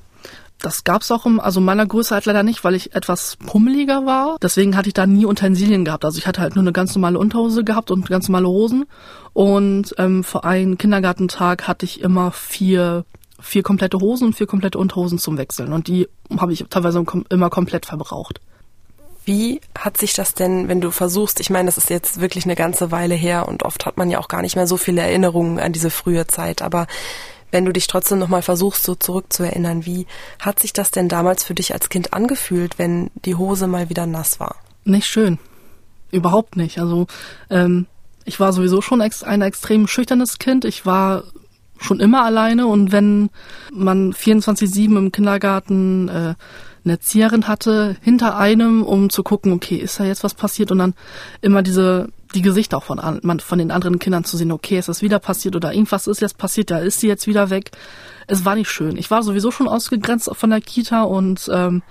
Das 0.61 0.83
gab's 0.83 1.13
auch 1.13 1.25
im, 1.25 1.39
also 1.39 1.61
meiner 1.61 1.87
Größe 1.87 2.13
halt 2.15 2.27
leider 2.27 2.43
nicht, 2.43 2.65
weil 2.65 2.75
ich 2.75 2.95
etwas 2.95 3.37
pummeliger 3.37 4.07
war. 4.07 4.39
Deswegen 4.43 4.77
hatte 4.77 4.89
ich 4.89 4.95
da 4.95 5.07
nie 5.07 5.25
Utensilien 5.25 5.85
gehabt. 5.85 6.05
Also 6.05 6.19
ich 6.19 6.27
hatte 6.27 6.41
halt 6.41 6.57
nur 6.57 6.65
eine 6.65 6.73
ganz 6.73 6.97
normale 6.97 7.19
Unterhose 7.19 7.63
gehabt 7.63 7.93
und 7.93 8.09
ganz 8.09 8.29
normale 8.29 8.49
Hosen. 8.49 8.87
Und 9.35 9.95
ähm, 9.99 10.25
für 10.25 10.43
einen 10.43 10.77
Kindergartentag 10.77 11.69
hatte 11.69 11.85
ich 11.85 12.01
immer 12.01 12.33
vier 12.33 13.05
vier 13.41 13.63
komplette 13.63 13.99
Hosen 14.01 14.29
und 14.29 14.35
vier 14.35 14.47
komplette 14.47 14.79
Unterhosen 14.79 15.19
zum 15.19 15.39
Wechseln. 15.39 15.73
Und 15.73 15.89
die 15.89 16.09
habe 16.39 16.53
ich 16.53 16.65
teilweise 16.71 17.05
immer 17.29 17.51
komplett 17.51 17.87
verbraucht. 17.87 18.41
Wie 19.25 19.61
hat 19.79 19.99
sich 19.99 20.15
das 20.15 20.35
denn, 20.35 20.69
wenn 20.69 20.81
du 20.81 20.91
versuchst, 20.91 21.39
ich 21.41 21.51
meine, 21.51 21.67
das 21.67 21.77
ist 21.77 21.91
jetzt 21.91 22.21
wirklich 22.21 22.45
eine 22.45 22.57
ganze 22.57 22.91
Weile 22.91 23.15
her 23.15 23.47
und 23.47 23.63
oft 23.63 23.85
hat 23.85 23.99
man 23.99 24.11
ja 24.11 24.19
auch 24.19 24.29
gar 24.29 24.41
nicht 24.41 24.57
mehr 24.57 24.67
so 24.67 24.79
viele 24.79 25.03
Erinnerungen 25.03 25.59
an 25.59 25.73
diese 25.73 25.91
frühe 25.91 26.27
Zeit, 26.27 26.63
aber 26.63 26.87
wenn 27.51 27.65
du 27.65 27.73
dich 27.73 27.87
trotzdem 27.87 28.19
nochmal 28.19 28.43
versuchst, 28.43 28.85
so 28.85 28.95
zurückzuerinnern, 28.95 29.87
wie 29.87 30.07
hat 30.39 30.61
sich 30.61 30.73
das 30.73 30.91
denn 30.91 31.09
damals 31.09 31.45
für 31.45 31.55
dich 31.55 31.73
als 31.73 31.89
Kind 31.89 32.13
angefühlt, 32.13 32.79
wenn 32.79 33.11
die 33.25 33.35
Hose 33.35 33.67
mal 33.67 33.89
wieder 33.89 34.07
nass 34.07 34.41
war? 34.41 34.57
Nicht 34.85 35.07
schön. 35.07 35.39
Überhaupt 36.11 36.57
nicht. 36.57 36.79
Also 36.79 37.07
ähm, 37.51 37.87
ich 38.25 38.41
war 38.41 38.53
sowieso 38.53 38.81
schon 38.81 39.01
ein 39.01 39.43
extrem 39.43 39.87
schüchternes 39.87 40.39
Kind. 40.39 40.65
Ich 40.65 40.85
war 40.85 41.25
schon 41.79 42.01
immer 42.01 42.25
alleine 42.25 42.67
und 42.67 42.93
wenn 42.93 43.31
man 43.73 44.13
24-7 44.13 44.97
im 44.97 45.13
Kindergarten 45.13 46.09
äh, 46.09 46.35
eine 46.85 46.95
Erzieherin 46.95 47.49
hatte 47.49 47.97
hinter 48.03 48.37
einem, 48.37 48.83
um 48.83 49.11
zu 49.11 49.23
gucken, 49.23 49.53
okay, 49.53 49.77
ist 49.77 50.01
da 50.01 50.05
jetzt 50.05 50.25
was 50.25 50.35
passiert 50.35 50.71
und 50.71 50.79
dann 50.79 50.95
immer 51.41 51.63
diese 51.63 52.09
die 52.35 52.43
Gesichter 52.43 52.77
auch 52.77 52.85
von, 52.85 53.01
von 53.41 53.59
den 53.59 53.71
anderen 53.71 53.99
Kindern 53.99 54.25
zu 54.25 54.37
sehen, 54.37 54.53
okay, 54.53 54.79
ist 54.79 54.89
das 54.89 55.03
wieder 55.03 55.19
passiert 55.19 55.57
oder 55.57 55.73
irgendwas 55.73 56.07
ist 56.07 56.21
jetzt 56.21 56.37
passiert, 56.37 56.71
da 56.71 56.79
ist 56.79 57.01
sie 57.01 57.09
jetzt 57.09 57.27
wieder 57.27 57.51
weg. 57.51 57.71
Es 58.27 58.45
war 58.45 58.55
nicht 58.55 58.71
schön. 58.71 58.97
Ich 58.97 59.11
war 59.11 59.23
sowieso 59.23 59.51
schon 59.51 59.69
ausgegrenzt 59.69 60.31
von 60.35 60.51
der 60.51 60.61
Kita 60.61 61.05
und 61.05 61.49
ähm, 61.53 61.83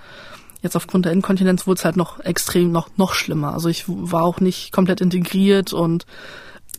jetzt 0.62 0.76
aufgrund 0.76 1.06
der 1.06 1.12
Inkontinenz 1.12 1.66
wurde 1.66 1.78
es 1.78 1.84
halt 1.84 1.96
noch 1.96 2.20
extrem, 2.20 2.70
noch, 2.70 2.88
noch 2.96 3.14
schlimmer. 3.14 3.52
Also 3.52 3.68
ich 3.68 3.84
war 3.88 4.22
auch 4.22 4.40
nicht 4.40 4.72
komplett 4.72 5.00
integriert 5.00 5.72
und 5.72 6.06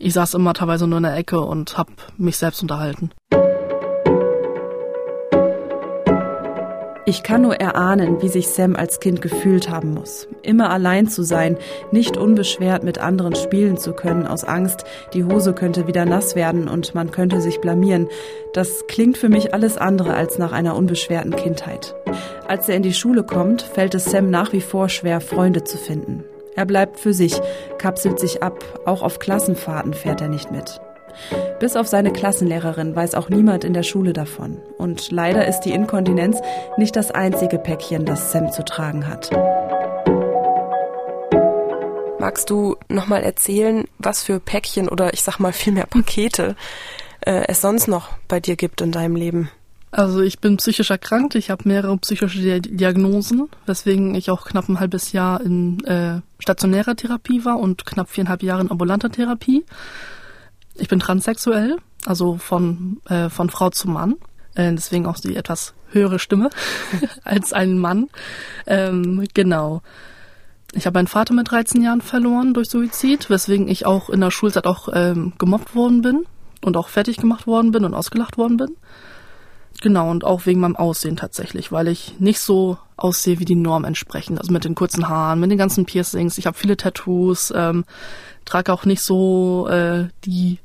ich 0.00 0.14
saß 0.14 0.34
immer 0.34 0.54
teilweise 0.54 0.86
nur 0.86 0.96
in 0.96 1.04
der 1.04 1.16
Ecke 1.16 1.40
und 1.40 1.76
habe 1.76 1.92
mich 2.16 2.38
selbst 2.38 2.62
unterhalten. 2.62 3.10
Ich 7.06 7.22
kann 7.22 7.42
nur 7.42 7.56
erahnen, 7.56 8.22
wie 8.22 8.28
sich 8.28 8.48
Sam 8.48 8.76
als 8.76 9.00
Kind 9.00 9.20
gefühlt 9.20 9.68
haben 9.68 9.94
muss. 9.94 10.28
Immer 10.42 10.70
allein 10.70 11.08
zu 11.08 11.22
sein, 11.22 11.58
nicht 11.90 12.16
unbeschwert 12.16 12.84
mit 12.84 12.98
anderen 12.98 13.34
spielen 13.34 13.76
zu 13.78 13.94
können, 13.94 14.26
aus 14.26 14.44
Angst, 14.44 14.84
die 15.12 15.24
Hose 15.24 15.52
könnte 15.52 15.86
wieder 15.88 16.04
nass 16.04 16.36
werden 16.36 16.68
und 16.68 16.94
man 16.94 17.10
könnte 17.10 17.40
sich 17.40 17.60
blamieren. 17.60 18.06
Das 18.52 18.86
klingt 18.86 19.18
für 19.18 19.28
mich 19.28 19.52
alles 19.54 19.76
andere 19.76 20.14
als 20.14 20.38
nach 20.38 20.52
einer 20.52 20.76
unbeschwerten 20.76 21.34
Kindheit. 21.34 21.96
Als 22.46 22.68
er 22.68 22.76
in 22.76 22.82
die 22.82 22.94
Schule 22.94 23.24
kommt, 23.24 23.62
fällt 23.62 23.94
es 23.94 24.04
Sam 24.04 24.30
nach 24.30 24.52
wie 24.52 24.60
vor 24.60 24.88
schwer, 24.88 25.20
Freunde 25.20 25.64
zu 25.64 25.78
finden. 25.78 26.24
Er 26.56 26.66
bleibt 26.66 26.98
für 26.98 27.14
sich, 27.14 27.40
kapselt 27.78 28.18
sich 28.18 28.42
ab, 28.42 28.64
auch 28.84 29.02
auf 29.02 29.18
Klassenfahrten 29.18 29.94
fährt 29.94 30.20
er 30.20 30.28
nicht 30.28 30.50
mit. 30.50 30.80
Bis 31.58 31.76
auf 31.76 31.86
seine 31.86 32.12
Klassenlehrerin 32.12 32.94
weiß 32.94 33.14
auch 33.14 33.28
niemand 33.28 33.64
in 33.64 33.74
der 33.74 33.82
Schule 33.82 34.12
davon. 34.12 34.58
Und 34.78 35.10
leider 35.10 35.46
ist 35.46 35.60
die 35.60 35.72
Inkontinenz 35.72 36.38
nicht 36.76 36.96
das 36.96 37.10
einzige 37.10 37.58
Päckchen, 37.58 38.04
das 38.04 38.32
Sam 38.32 38.50
zu 38.50 38.64
tragen 38.64 39.06
hat. 39.06 39.30
Magst 42.18 42.50
du 42.50 42.76
nochmal 42.88 43.22
erzählen, 43.22 43.86
was 43.98 44.22
für 44.22 44.40
Päckchen 44.40 44.88
oder 44.88 45.14
ich 45.14 45.22
sag 45.22 45.38
mal 45.38 45.52
vielmehr 45.52 45.86
Pakete 45.86 46.54
äh, 47.20 47.44
es 47.48 47.60
sonst 47.60 47.88
noch 47.88 48.08
bei 48.28 48.40
dir 48.40 48.56
gibt 48.56 48.80
in 48.82 48.92
deinem 48.92 49.16
Leben? 49.16 49.50
Also 49.90 50.20
ich 50.20 50.38
bin 50.38 50.58
psychisch 50.58 50.90
erkrankt, 50.90 51.34
ich 51.34 51.50
habe 51.50 51.66
mehrere 51.66 51.96
psychische 51.98 52.60
Diagnosen, 52.60 53.48
weswegen 53.66 54.14
ich 54.14 54.30
auch 54.30 54.44
knapp 54.44 54.68
ein 54.68 54.78
halbes 54.78 55.12
Jahr 55.12 55.40
in 55.40 55.82
äh, 55.84 56.20
stationärer 56.40 56.96
Therapie 56.96 57.44
war 57.44 57.58
und 57.58 57.86
knapp 57.86 58.10
viereinhalb 58.10 58.42
Jahre 58.42 58.62
in 58.62 58.70
ambulanter 58.70 59.10
Therapie. 59.10 59.64
Ich 60.74 60.88
bin 60.88 60.98
transsexuell, 60.98 61.76
also 62.06 62.36
von, 62.38 63.00
äh, 63.08 63.28
von 63.28 63.50
Frau 63.50 63.70
zu 63.70 63.88
Mann. 63.88 64.16
Äh, 64.54 64.72
deswegen 64.72 65.06
auch 65.06 65.18
die 65.18 65.36
etwas 65.36 65.74
höhere 65.92 66.18
Stimme 66.18 66.50
als 67.24 67.52
ein 67.52 67.78
Mann. 67.78 68.08
Ähm, 68.66 69.26
genau. 69.34 69.82
Ich 70.72 70.86
habe 70.86 70.98
meinen 70.98 71.08
Vater 71.08 71.34
mit 71.34 71.50
13 71.50 71.82
Jahren 71.82 72.00
verloren 72.00 72.54
durch 72.54 72.70
Suizid, 72.70 73.28
weswegen 73.28 73.68
ich 73.68 73.86
auch 73.86 74.08
in 74.08 74.20
der 74.20 74.30
Schulzeit 74.30 74.66
auch 74.66 74.88
ähm, 74.92 75.32
gemobbt 75.38 75.74
worden 75.74 76.00
bin 76.00 76.26
und 76.64 76.76
auch 76.76 76.88
fertig 76.88 77.16
gemacht 77.16 77.46
worden 77.46 77.72
bin 77.72 77.84
und 77.84 77.94
ausgelacht 77.94 78.38
worden 78.38 78.56
bin. 78.56 78.76
Genau, 79.80 80.10
und 80.10 80.24
auch 80.24 80.46
wegen 80.46 80.60
meinem 80.60 80.76
Aussehen 80.76 81.16
tatsächlich, 81.16 81.72
weil 81.72 81.88
ich 81.88 82.14
nicht 82.18 82.40
so 82.40 82.76
aussehe 82.96 83.38
wie 83.38 83.46
die 83.46 83.54
Norm 83.54 83.84
entsprechend. 83.84 84.38
Also 84.38 84.52
mit 84.52 84.64
den 84.64 84.74
kurzen 84.74 85.08
Haaren, 85.08 85.40
mit 85.40 85.50
den 85.50 85.58
ganzen 85.58 85.86
Piercings. 85.86 86.36
Ich 86.36 86.46
habe 86.46 86.58
viele 86.58 86.76
Tattoos, 86.76 87.52
ähm, 87.56 87.84
trage 88.44 88.72
auch 88.72 88.84
nicht 88.84 89.02
so 89.02 89.68
äh, 89.68 90.08
die 90.24 90.58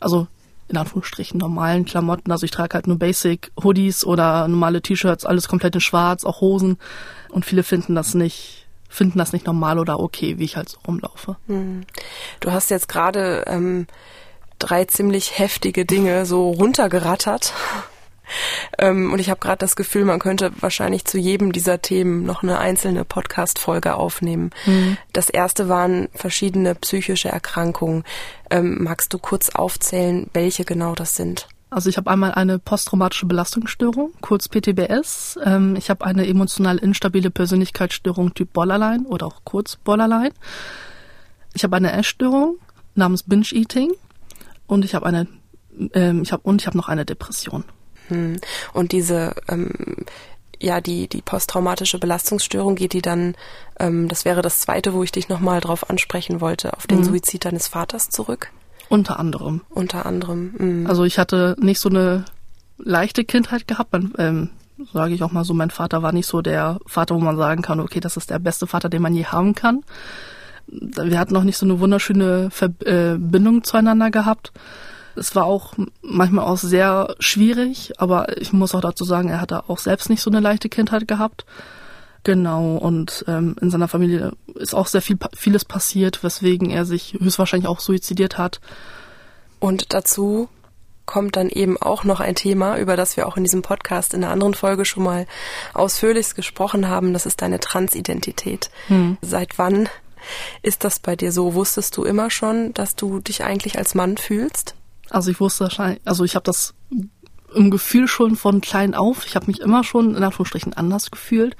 also 0.00 0.26
in 0.68 0.76
Anführungsstrichen 0.76 1.38
normalen 1.38 1.84
Klamotten. 1.84 2.30
Also 2.32 2.44
ich 2.44 2.50
trage 2.50 2.74
halt 2.74 2.86
nur 2.86 2.98
Basic 2.98 3.50
Hoodies 3.62 4.04
oder 4.04 4.46
normale 4.48 4.80
T-Shirts, 4.80 5.26
alles 5.26 5.48
komplett 5.48 5.74
in 5.74 5.80
schwarz, 5.80 6.24
auch 6.24 6.40
Hosen. 6.40 6.78
Und 7.28 7.44
viele 7.44 7.62
finden 7.62 7.94
das 7.94 8.14
nicht, 8.14 8.66
finden 8.88 9.18
das 9.18 9.32
nicht 9.32 9.46
normal 9.46 9.78
oder 9.78 10.00
okay, 10.00 10.38
wie 10.38 10.44
ich 10.44 10.56
halt 10.56 10.68
so 10.68 10.78
rumlaufe. 10.86 11.36
Hm. 11.46 11.82
Du 12.38 12.52
hast 12.52 12.70
jetzt 12.70 12.88
gerade 12.88 13.44
ähm, 13.46 13.88
drei 14.58 14.84
ziemlich 14.84 15.38
heftige 15.38 15.84
Dinge 15.84 16.24
so 16.24 16.50
runtergerattert. 16.50 17.52
Ähm, 18.78 19.12
und 19.12 19.18
ich 19.18 19.30
habe 19.30 19.40
gerade 19.40 19.58
das 19.58 19.76
Gefühl, 19.76 20.04
man 20.04 20.18
könnte 20.18 20.52
wahrscheinlich 20.60 21.04
zu 21.04 21.18
jedem 21.18 21.52
dieser 21.52 21.82
Themen 21.82 22.24
noch 22.24 22.42
eine 22.42 22.58
einzelne 22.58 23.04
Podcast-Folge 23.04 23.94
aufnehmen. 23.94 24.50
Mhm. 24.66 24.96
Das 25.12 25.30
erste 25.30 25.68
waren 25.68 26.08
verschiedene 26.14 26.74
psychische 26.74 27.28
Erkrankungen. 27.28 28.04
Ähm, 28.50 28.82
magst 28.82 29.12
du 29.12 29.18
kurz 29.18 29.50
aufzählen, 29.50 30.28
welche 30.32 30.64
genau 30.64 30.94
das 30.94 31.16
sind? 31.16 31.48
Also 31.70 31.88
ich 31.88 31.96
habe 31.96 32.10
einmal 32.10 32.32
eine 32.32 32.58
posttraumatische 32.58 33.26
Belastungsstörung, 33.26 34.12
kurz 34.20 34.48
PTBS. 34.48 35.38
Ähm, 35.44 35.76
ich 35.76 35.88
habe 35.88 36.04
eine 36.04 36.26
emotional 36.26 36.78
instabile 36.78 37.30
Persönlichkeitsstörung 37.30 38.34
Typ 38.34 38.52
Borderline 38.52 39.04
oder 39.04 39.26
auch 39.26 39.42
kurz 39.44 39.76
Borderline. 39.76 40.32
Ich 41.54 41.62
habe 41.62 41.76
eine 41.76 41.92
Essstörung 41.92 42.58
namens 42.96 43.22
Binge 43.22 43.46
Eating 43.52 43.92
und 44.66 44.84
ich 44.84 44.96
habe 44.96 45.06
eine 45.06 45.28
ähm, 45.94 46.22
ich 46.22 46.32
habe 46.32 46.42
und 46.42 46.60
ich 46.60 46.66
habe 46.66 46.76
noch 46.76 46.88
eine 46.88 47.04
Depression. 47.04 47.64
Hm. 48.10 48.40
Und 48.72 48.92
diese, 48.92 49.34
ähm, 49.48 49.70
ja, 50.60 50.80
die, 50.80 51.08
die 51.08 51.22
posttraumatische 51.22 51.98
Belastungsstörung 51.98 52.74
geht 52.74 52.92
die 52.92 53.02
dann, 53.02 53.34
ähm, 53.78 54.08
das 54.08 54.24
wäre 54.24 54.42
das 54.42 54.60
zweite, 54.60 54.92
wo 54.92 55.02
ich 55.02 55.12
dich 55.12 55.28
nochmal 55.28 55.60
drauf 55.60 55.88
ansprechen 55.88 56.40
wollte, 56.40 56.74
auf 56.74 56.86
den 56.86 56.98
mhm. 56.98 57.04
Suizid 57.04 57.46
deines 57.46 57.66
Vaters 57.66 58.10
zurück? 58.10 58.50
Unter 58.88 59.18
anderem. 59.18 59.62
Unter 59.70 60.04
anderem. 60.04 60.54
Mh. 60.58 60.88
Also 60.88 61.04
ich 61.04 61.18
hatte 61.18 61.56
nicht 61.58 61.80
so 61.80 61.88
eine 61.88 62.24
leichte 62.76 63.24
Kindheit 63.24 63.66
gehabt. 63.66 63.92
Mein, 63.92 64.12
ähm, 64.18 64.50
sage 64.92 65.14
ich 65.14 65.22
auch 65.22 65.32
mal 65.32 65.44
so, 65.44 65.54
mein 65.54 65.70
Vater 65.70 66.02
war 66.02 66.12
nicht 66.12 66.26
so 66.26 66.42
der 66.42 66.78
Vater, 66.86 67.14
wo 67.14 67.20
man 67.20 67.36
sagen 67.36 67.62
kann, 67.62 67.80
okay, 67.80 68.00
das 68.00 68.16
ist 68.16 68.30
der 68.30 68.38
beste 68.38 68.66
Vater, 68.66 68.88
den 68.88 69.02
man 69.02 69.14
je 69.14 69.26
haben 69.26 69.54
kann. 69.54 69.84
Wir 70.66 71.18
hatten 71.18 71.34
noch 71.34 71.42
nicht 71.44 71.56
so 71.56 71.66
eine 71.66 71.80
wunderschöne 71.80 72.50
Verbindung 72.50 73.58
äh, 73.58 73.62
zueinander 73.62 74.10
gehabt. 74.10 74.52
Es 75.20 75.36
war 75.36 75.44
auch 75.44 75.74
manchmal 76.00 76.46
auch 76.46 76.56
sehr 76.56 77.14
schwierig, 77.18 77.92
aber 77.98 78.40
ich 78.40 78.54
muss 78.54 78.74
auch 78.74 78.80
dazu 78.80 79.04
sagen, 79.04 79.28
er 79.28 79.40
hatte 79.40 79.68
auch 79.68 79.76
selbst 79.76 80.08
nicht 80.08 80.22
so 80.22 80.30
eine 80.30 80.40
leichte 80.40 80.70
Kindheit 80.70 81.06
gehabt. 81.06 81.44
Genau, 82.24 82.76
und 82.76 83.24
ähm, 83.28 83.54
in 83.60 83.70
seiner 83.70 83.88
Familie 83.88 84.32
ist 84.54 84.74
auch 84.74 84.86
sehr 84.86 85.02
viel 85.02 85.18
vieles 85.36 85.66
passiert, 85.66 86.24
weswegen 86.24 86.70
er 86.70 86.86
sich 86.86 87.18
höchstwahrscheinlich 87.20 87.68
auch 87.68 87.80
suizidiert 87.80 88.38
hat. 88.38 88.60
Und 89.58 89.92
dazu 89.92 90.48
kommt 91.04 91.36
dann 91.36 91.50
eben 91.50 91.76
auch 91.76 92.04
noch 92.04 92.20
ein 92.20 92.34
Thema, 92.34 92.78
über 92.78 92.96
das 92.96 93.16
wir 93.16 93.26
auch 93.26 93.36
in 93.36 93.44
diesem 93.44 93.62
Podcast 93.62 94.14
in 94.14 94.24
einer 94.24 94.32
anderen 94.32 94.54
Folge 94.54 94.86
schon 94.86 95.02
mal 95.02 95.26
ausführlichst 95.74 96.34
gesprochen 96.34 96.88
haben. 96.88 97.12
Das 97.12 97.26
ist 97.26 97.42
deine 97.42 97.60
Transidentität. 97.60 98.70
Hm. 98.86 99.18
Seit 99.20 99.58
wann 99.58 99.88
ist 100.62 100.84
das 100.84 100.98
bei 100.98 101.16
dir 101.16 101.32
so? 101.32 101.54
Wusstest 101.54 101.96
du 101.96 102.04
immer 102.04 102.30
schon, 102.30 102.72
dass 102.74 102.96
du 102.96 103.20
dich 103.20 103.44
eigentlich 103.44 103.76
als 103.78 103.94
Mann 103.94 104.16
fühlst? 104.16 104.74
Also 105.10 105.30
ich 105.30 105.40
wusste 105.40 105.64
wahrscheinlich, 105.64 106.00
also 106.04 106.24
ich 106.24 106.34
habe 106.34 106.44
das 106.44 106.74
im 107.54 107.70
Gefühl 107.70 108.08
schon 108.08 108.36
von 108.36 108.60
klein 108.60 108.94
auf. 108.94 109.26
Ich 109.26 109.36
habe 109.36 109.46
mich 109.46 109.60
immer 109.60 109.84
schon 109.84 110.14
in 110.14 110.22
Anführungsstrichen 110.22 110.74
anders 110.74 111.10
gefühlt. 111.10 111.56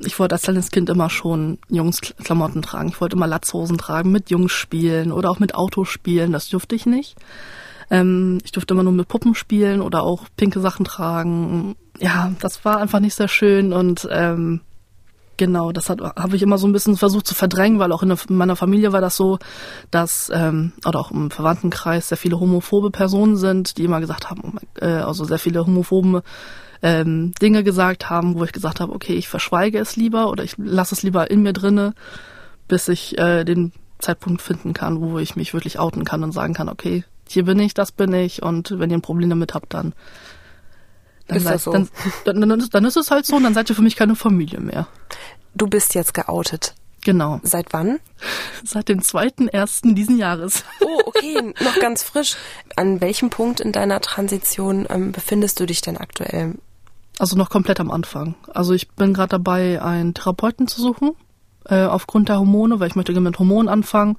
Ich 0.00 0.18
wollte 0.18 0.34
als 0.34 0.42
kleines 0.42 0.70
Kind 0.70 0.90
immer 0.90 1.10
schon 1.10 1.58
Jungsklamotten 1.68 2.62
tragen. 2.62 2.90
Ich 2.90 3.00
wollte 3.00 3.16
immer 3.16 3.26
Latzhosen 3.26 3.78
tragen, 3.78 4.12
mit 4.12 4.30
Jungs 4.30 4.52
spielen 4.52 5.10
oder 5.10 5.30
auch 5.30 5.38
mit 5.38 5.54
Autos 5.54 5.88
spielen. 5.88 6.32
Das 6.32 6.48
durfte 6.48 6.74
ich 6.74 6.86
nicht. 6.86 7.16
Ähm, 7.90 8.38
ich 8.44 8.52
durfte 8.52 8.74
immer 8.74 8.82
nur 8.82 8.92
mit 8.92 9.08
Puppen 9.08 9.34
spielen 9.34 9.80
oder 9.80 10.02
auch 10.02 10.24
pinke 10.36 10.60
Sachen 10.60 10.84
tragen. 10.84 11.76
Ja, 11.98 12.32
das 12.40 12.64
war 12.64 12.78
einfach 12.78 13.00
nicht 13.00 13.14
sehr 13.14 13.28
schön 13.28 13.72
und 13.72 14.06
ähm, 14.10 14.60
Genau, 15.36 15.70
das 15.72 15.90
habe 15.90 16.36
ich 16.36 16.42
immer 16.42 16.56
so 16.56 16.66
ein 16.66 16.72
bisschen 16.72 16.96
versucht 16.96 17.26
zu 17.26 17.34
verdrängen, 17.34 17.78
weil 17.78 17.92
auch 17.92 18.02
in, 18.02 18.08
der, 18.08 18.18
in 18.28 18.36
meiner 18.36 18.56
Familie 18.56 18.92
war 18.92 19.02
das 19.02 19.16
so, 19.16 19.38
dass 19.90 20.30
ähm, 20.32 20.72
oder 20.86 20.98
auch 20.98 21.10
im 21.10 21.30
Verwandtenkreis 21.30 22.08
sehr 22.08 22.16
viele 22.16 22.40
homophobe 22.40 22.90
Personen 22.90 23.36
sind, 23.36 23.76
die 23.76 23.84
immer 23.84 24.00
gesagt 24.00 24.30
haben, 24.30 24.58
äh, 24.80 24.86
also 24.86 25.24
sehr 25.24 25.38
viele 25.38 25.66
homophobe 25.66 26.22
ähm, 26.82 27.34
Dinge 27.40 27.64
gesagt 27.64 28.08
haben, 28.08 28.38
wo 28.38 28.44
ich 28.44 28.52
gesagt 28.52 28.80
habe, 28.80 28.92
okay, 28.94 29.14
ich 29.14 29.28
verschweige 29.28 29.78
es 29.78 29.96
lieber 29.96 30.30
oder 30.30 30.42
ich 30.42 30.54
lasse 30.56 30.94
es 30.94 31.02
lieber 31.02 31.30
in 31.30 31.42
mir 31.42 31.52
drinne, 31.52 31.94
bis 32.68 32.88
ich 32.88 33.18
äh, 33.18 33.44
den 33.44 33.72
Zeitpunkt 33.98 34.40
finden 34.40 34.72
kann, 34.72 35.00
wo 35.00 35.18
ich 35.18 35.36
mich 35.36 35.52
wirklich 35.52 35.78
outen 35.78 36.04
kann 36.04 36.22
und 36.22 36.32
sagen 36.32 36.54
kann, 36.54 36.68
okay, 36.68 37.04
hier 37.28 37.44
bin 37.44 37.58
ich, 37.58 37.74
das 37.74 37.92
bin 37.92 38.12
ich 38.12 38.42
und 38.42 38.78
wenn 38.78 38.90
ihr 38.90 38.96
ein 38.96 39.02
Problem 39.02 39.28
damit 39.28 39.54
habt, 39.54 39.74
dann 39.74 39.94
dann, 41.28 41.38
ist 41.38 41.46
das 41.46 41.64
so? 41.64 41.72
dann, 41.72 41.88
dann, 42.24 42.48
dann, 42.48 42.68
dann 42.70 42.84
ist 42.84 42.96
es 42.96 43.10
halt 43.10 43.26
so 43.26 43.36
und 43.36 43.42
dann 43.42 43.54
seid 43.54 43.68
ihr 43.70 43.76
für 43.76 43.82
mich 43.82 43.96
keine 43.96 44.16
Familie 44.16 44.60
mehr. 44.60 44.86
Du 45.54 45.66
bist 45.66 45.94
jetzt 45.94 46.14
geoutet. 46.14 46.74
Genau. 47.06 47.40
Seit 47.44 47.72
wann? 47.72 48.00
Seit 48.64 48.88
dem 48.88 48.98
2.1. 48.98 49.94
diesen 49.94 50.18
Jahres. 50.18 50.64
Oh, 50.80 51.00
okay, 51.06 51.54
noch 51.62 51.78
ganz 51.78 52.02
frisch. 52.02 52.36
An 52.74 53.00
welchem 53.00 53.30
Punkt 53.30 53.60
in 53.60 53.70
deiner 53.70 54.00
Transition 54.00 54.86
ähm, 54.90 55.12
befindest 55.12 55.60
du 55.60 55.66
dich 55.66 55.80
denn 55.80 55.96
aktuell? 55.96 56.54
Also 57.18 57.36
noch 57.36 57.48
komplett 57.48 57.78
am 57.78 57.90
Anfang. 57.90 58.34
Also 58.52 58.74
ich 58.74 58.88
bin 58.90 59.14
gerade 59.14 59.30
dabei, 59.30 59.80
einen 59.80 60.14
Therapeuten 60.14 60.66
zu 60.66 60.80
suchen, 60.80 61.12
äh, 61.64 61.84
aufgrund 61.84 62.28
der 62.28 62.38
Hormone, 62.38 62.80
weil 62.80 62.88
ich 62.88 62.96
möchte 62.96 63.12
gerne 63.12 63.28
mit 63.30 63.38
Hormonen 63.38 63.68
anfangen. 63.68 64.16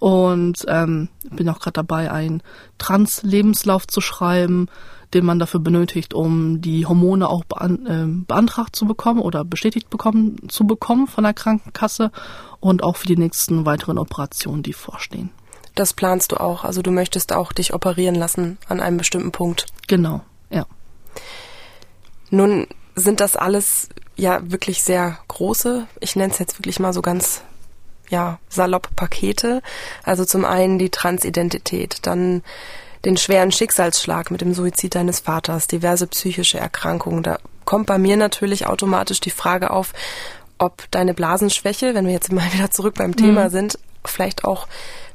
Und 0.00 0.64
ähm, 0.66 1.08
bin 1.30 1.48
auch 1.48 1.60
gerade 1.60 1.74
dabei, 1.74 2.10
einen 2.10 2.42
Trans-Lebenslauf 2.78 3.86
zu 3.86 4.00
schreiben, 4.00 4.68
den 5.14 5.24
man 5.24 5.38
dafür 5.38 5.60
benötigt, 5.60 6.14
um 6.14 6.60
die 6.60 6.86
Hormone 6.86 7.28
auch 7.28 7.44
bean 7.44 7.86
äh, 7.86 8.24
beantragt 8.26 8.76
zu 8.76 8.86
bekommen 8.86 9.20
oder 9.20 9.44
bestätigt 9.44 9.90
bekommen 9.90 10.48
zu 10.48 10.66
bekommen 10.66 11.06
von 11.06 11.24
der 11.24 11.34
Krankenkasse 11.34 12.10
und 12.60 12.82
auch 12.82 12.96
für 12.96 13.06
die 13.06 13.16
nächsten 13.16 13.66
weiteren 13.66 13.98
Operationen, 13.98 14.62
die 14.62 14.72
vorstehen. 14.72 15.30
Das 15.74 15.92
planst 15.92 16.32
du 16.32 16.36
auch, 16.36 16.64
also 16.64 16.82
du 16.82 16.90
möchtest 16.90 17.32
auch 17.32 17.52
dich 17.52 17.74
operieren 17.74 18.14
lassen 18.14 18.58
an 18.68 18.80
einem 18.80 18.96
bestimmten 18.96 19.32
Punkt. 19.32 19.66
Genau, 19.86 20.22
ja. 20.50 20.66
Nun 22.30 22.66
sind 22.94 23.20
das 23.20 23.36
alles 23.36 23.88
ja 24.16 24.40
wirklich 24.42 24.82
sehr 24.82 25.18
große, 25.28 25.86
ich 26.00 26.16
nenne 26.16 26.32
es 26.32 26.38
jetzt 26.38 26.58
wirklich 26.58 26.80
mal 26.80 26.92
so 26.92 27.02
ganz 27.02 27.42
ja, 28.10 28.38
salopp 28.48 28.94
Pakete. 28.96 29.62
Also 30.02 30.24
zum 30.24 30.44
einen 30.44 30.78
die 30.78 30.90
Transidentität, 30.90 31.98
dann 32.02 32.42
den 33.04 33.16
schweren 33.16 33.50
Schicksalsschlag 33.50 34.30
mit 34.30 34.42
dem 34.42 34.52
Suizid 34.52 34.94
deines 34.94 35.20
Vaters, 35.20 35.66
diverse 35.66 36.06
psychische 36.06 36.58
Erkrankungen. 36.58 37.22
Da 37.22 37.38
kommt 37.64 37.86
bei 37.86 37.98
mir 37.98 38.16
natürlich 38.16 38.66
automatisch 38.66 39.20
die 39.20 39.30
Frage 39.30 39.70
auf, 39.70 39.94
ob 40.58 40.90
deine 40.90 41.14
Blasenschwäche, 41.14 41.94
wenn 41.94 42.06
wir 42.06 42.12
jetzt 42.12 42.30
mal 42.30 42.52
wieder 42.52 42.70
zurück 42.70 42.96
beim 42.96 43.16
Thema 43.16 43.46
mhm. 43.46 43.50
sind, 43.50 43.78
vielleicht 44.04 44.44
auch 44.44 44.66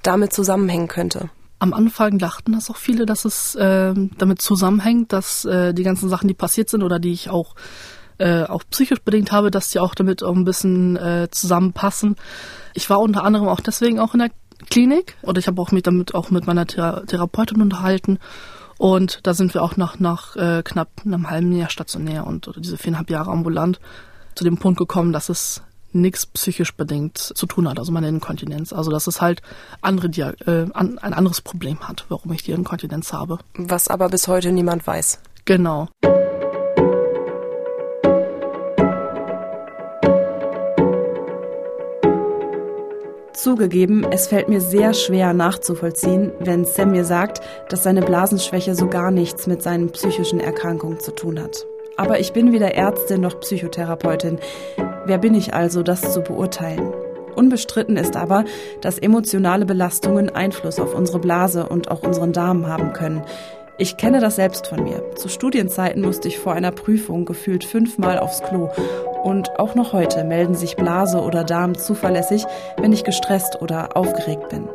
damit 0.02 0.34
zusammenhängen 0.34 0.88
könnte. 0.88 1.30
Am 1.60 1.74
Anfang 1.74 2.18
dachten 2.20 2.52
das 2.52 2.70
auch 2.70 2.76
viele, 2.76 3.06
dass 3.06 3.26
es 3.26 3.56
äh, 3.56 3.94
damit 4.18 4.42
zusammenhängt, 4.42 5.14
dass 5.14 5.46
äh, 5.46 5.74
die 5.74 5.84
ganzen 5.84 6.10
Sachen, 6.10 6.28
die 6.28 6.34
passiert 6.34 6.70
sind 6.70 6.84
oder 6.84 7.00
die 7.00 7.14
ich 7.14 7.30
auch 7.30 7.56
äh, 8.18 8.44
auch 8.44 8.64
psychisch 8.70 9.02
bedingt 9.02 9.32
habe, 9.32 9.52
dass 9.52 9.70
die 9.70 9.80
auch 9.80 9.96
damit 9.96 10.24
auch 10.24 10.36
ein 10.36 10.46
bisschen 10.46 10.96
äh, 10.98 11.28
zusammenpassen. 11.32 12.16
Ich 12.74 12.90
war 12.90 13.00
unter 13.00 13.24
anderem 13.24 13.48
auch 13.48 13.60
deswegen 13.60 14.00
auch 14.00 14.14
in 14.14 14.20
der 14.20 14.32
Klinik 14.70 15.16
oder 15.22 15.40
ich 15.40 15.48
habe 15.48 15.62
auch 15.62 15.72
mich 15.72 15.84
damit 15.84 16.16
auch 16.16 16.32
mit 16.32 16.48
meiner 16.48 16.66
Thera 16.66 17.02
Therapeutin 17.02 17.62
unterhalten 17.62 18.20
und 18.78 19.20
da 19.24 19.34
sind 19.34 19.54
wir 19.54 19.64
auch 19.64 19.78
nach, 19.78 20.00
nach 20.00 20.36
äh, 20.36 20.62
knapp 20.64 20.90
einem 21.06 21.30
halben 21.30 21.52
Jahr 21.54 21.70
stationär 21.70 22.28
und 22.28 22.48
oder 22.48 22.60
diese 22.60 22.78
viereinhalb 22.78 23.10
Jahre 23.10 23.32
ambulant 23.32 23.80
zu 24.36 24.44
dem 24.44 24.58
Punkt 24.58 24.78
gekommen, 24.80 25.14
dass 25.14 25.30
es 25.30 25.62
nichts 25.94 26.26
psychisch 26.26 26.76
bedingt 26.76 27.18
zu 27.18 27.46
tun 27.46 27.70
hat, 27.70 27.80
also 27.80 27.92
meine 27.94 28.10
Inkontinenz. 28.10 28.74
Also 28.74 28.92
dass 28.92 29.08
es 29.08 29.22
halt 29.22 29.42
andere 29.82 30.10
Dia 30.10 30.34
äh, 30.46 30.68
an, 30.74 31.00
ein 31.00 31.14
anderes 31.14 31.42
Problem 31.42 31.88
hat, 31.88 32.06
warum 32.10 32.34
ich 32.34 32.44
die 32.44 32.52
Inkontinenz 32.52 33.14
habe. 33.14 33.40
Was 33.56 33.88
aber 33.88 34.10
bis 34.10 34.28
heute 34.28 34.52
niemand 34.52 34.86
weiß. 34.86 35.20
Genau. 35.46 35.88
Zugegeben, 43.46 44.04
es 44.10 44.26
fällt 44.26 44.50
mir 44.50 44.60
sehr 44.60 44.96
schwer 44.96 45.32
nachzuvollziehen, 45.32 46.32
wenn 46.40 46.66
Sam 46.66 46.90
mir 46.90 47.06
sagt, 47.06 47.42
dass 47.70 47.84
seine 47.84 48.02
Blasenschwäche 48.02 48.74
so 48.74 48.88
gar 48.88 49.12
nichts 49.12 49.46
mit 49.46 49.62
seinen 49.62 49.92
psychischen 49.92 50.40
Erkrankungen 50.40 51.00
zu 51.00 51.12
tun 51.12 51.40
hat. 51.40 51.64
Aber 51.96 52.20
ich 52.20 52.34
bin 52.34 52.54
weder 52.54 52.74
Ärztin 52.74 53.22
noch 53.22 53.40
Psychotherapeutin. 53.42 54.40
Wer 55.06 55.20
bin 55.20 55.36
ich 55.36 55.54
also, 55.54 55.84
das 55.84 56.12
zu 56.12 56.22
beurteilen? 56.22 56.92
Unbestritten 57.36 57.98
ist 57.98 58.16
aber, 58.16 58.46
dass 58.82 58.98
emotionale 58.98 59.68
Belastungen 59.68 60.32
Einfluss 60.32 60.80
auf 60.80 60.96
unsere 60.96 61.20
Blase 61.20 61.70
und 61.70 61.92
auch 61.92 62.02
unseren 62.02 62.34
Darm 62.34 62.66
haben 62.66 62.94
können. 62.94 63.22
Ich 63.78 63.98
kenne 63.98 64.22
das 64.22 64.38
selbst 64.38 64.66
von 64.66 64.84
mir. 64.84 65.04
Zu 65.18 65.30
Studienzeiten 65.30 66.02
musste 66.02 66.30
ich 66.30 66.40
vor 66.40 66.54
einer 66.54 66.72
Prüfung 66.72 67.26
gefühlt 67.26 67.64
fünfmal 67.64 68.18
aufs 68.18 68.42
Klo. 68.42 68.72
Und 69.26 69.60
auch 69.60 69.74
noch 69.74 69.92
heute 69.92 70.24
melden 70.24 70.54
sich 70.54 70.76
Blase 70.76 71.20
oder 71.20 71.44
Darm 71.44 71.76
zuverlässig, 71.76 72.46
wenn 72.78 72.94
ich 72.94 73.04
gestresst 73.04 73.60
oder 73.60 73.98
aufgeregt 73.98 74.50
bin. 74.50 74.70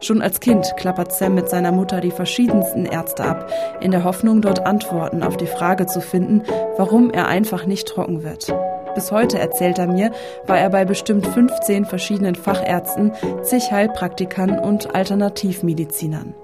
Schon 0.00 0.22
als 0.22 0.40
Kind 0.40 0.74
klappert 0.76 1.12
Sam 1.12 1.36
mit 1.36 1.48
seiner 1.48 1.70
Mutter 1.70 2.00
die 2.00 2.10
verschiedensten 2.10 2.84
Ärzte 2.84 3.22
ab, 3.24 3.48
in 3.80 3.92
der 3.92 4.02
Hoffnung, 4.02 4.42
dort 4.42 4.66
Antworten 4.66 5.22
auf 5.22 5.36
die 5.36 5.46
Frage 5.46 5.86
zu 5.86 6.00
finden, 6.00 6.42
warum 6.78 7.10
er 7.10 7.28
einfach 7.28 7.64
nicht 7.64 7.86
trocken 7.86 8.24
wird. 8.24 8.52
Bis 8.96 9.12
heute, 9.12 9.38
erzählt 9.38 9.78
er 9.78 9.86
mir, 9.86 10.10
war 10.48 10.58
er 10.58 10.70
bei 10.70 10.84
bestimmt 10.84 11.28
15 11.28 11.84
verschiedenen 11.84 12.34
Fachärzten, 12.34 13.12
zig 13.42 13.70
Heilpraktikern 13.70 14.58
und 14.58 14.96
Alternativmedizinern. 14.96 16.34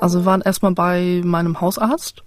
Also 0.00 0.20
wir 0.20 0.26
waren 0.26 0.42
erstmal 0.42 0.72
bei 0.72 1.22
meinem 1.24 1.60
Hausarzt. 1.60 2.22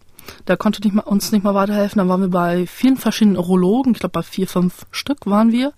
Der 0.48 0.58
konnte 0.58 0.82
nicht 0.82 0.94
mal, 0.94 1.02
uns 1.02 1.32
nicht 1.32 1.44
mal 1.44 1.56
weiterhelfen. 1.56 2.00
Dann 2.00 2.10
waren 2.10 2.22
wir 2.22 2.30
bei 2.30 2.68
vielen 2.68 2.98
verschiedenen 2.98 3.38
Urologen. 3.38 3.94
Ich 3.94 4.00
glaube, 4.00 4.14
bei 4.14 4.24
vier, 4.24 4.48
fünf 4.48 4.86
Stück 4.92 5.26
waren 5.26 5.52
wir. 5.52 5.74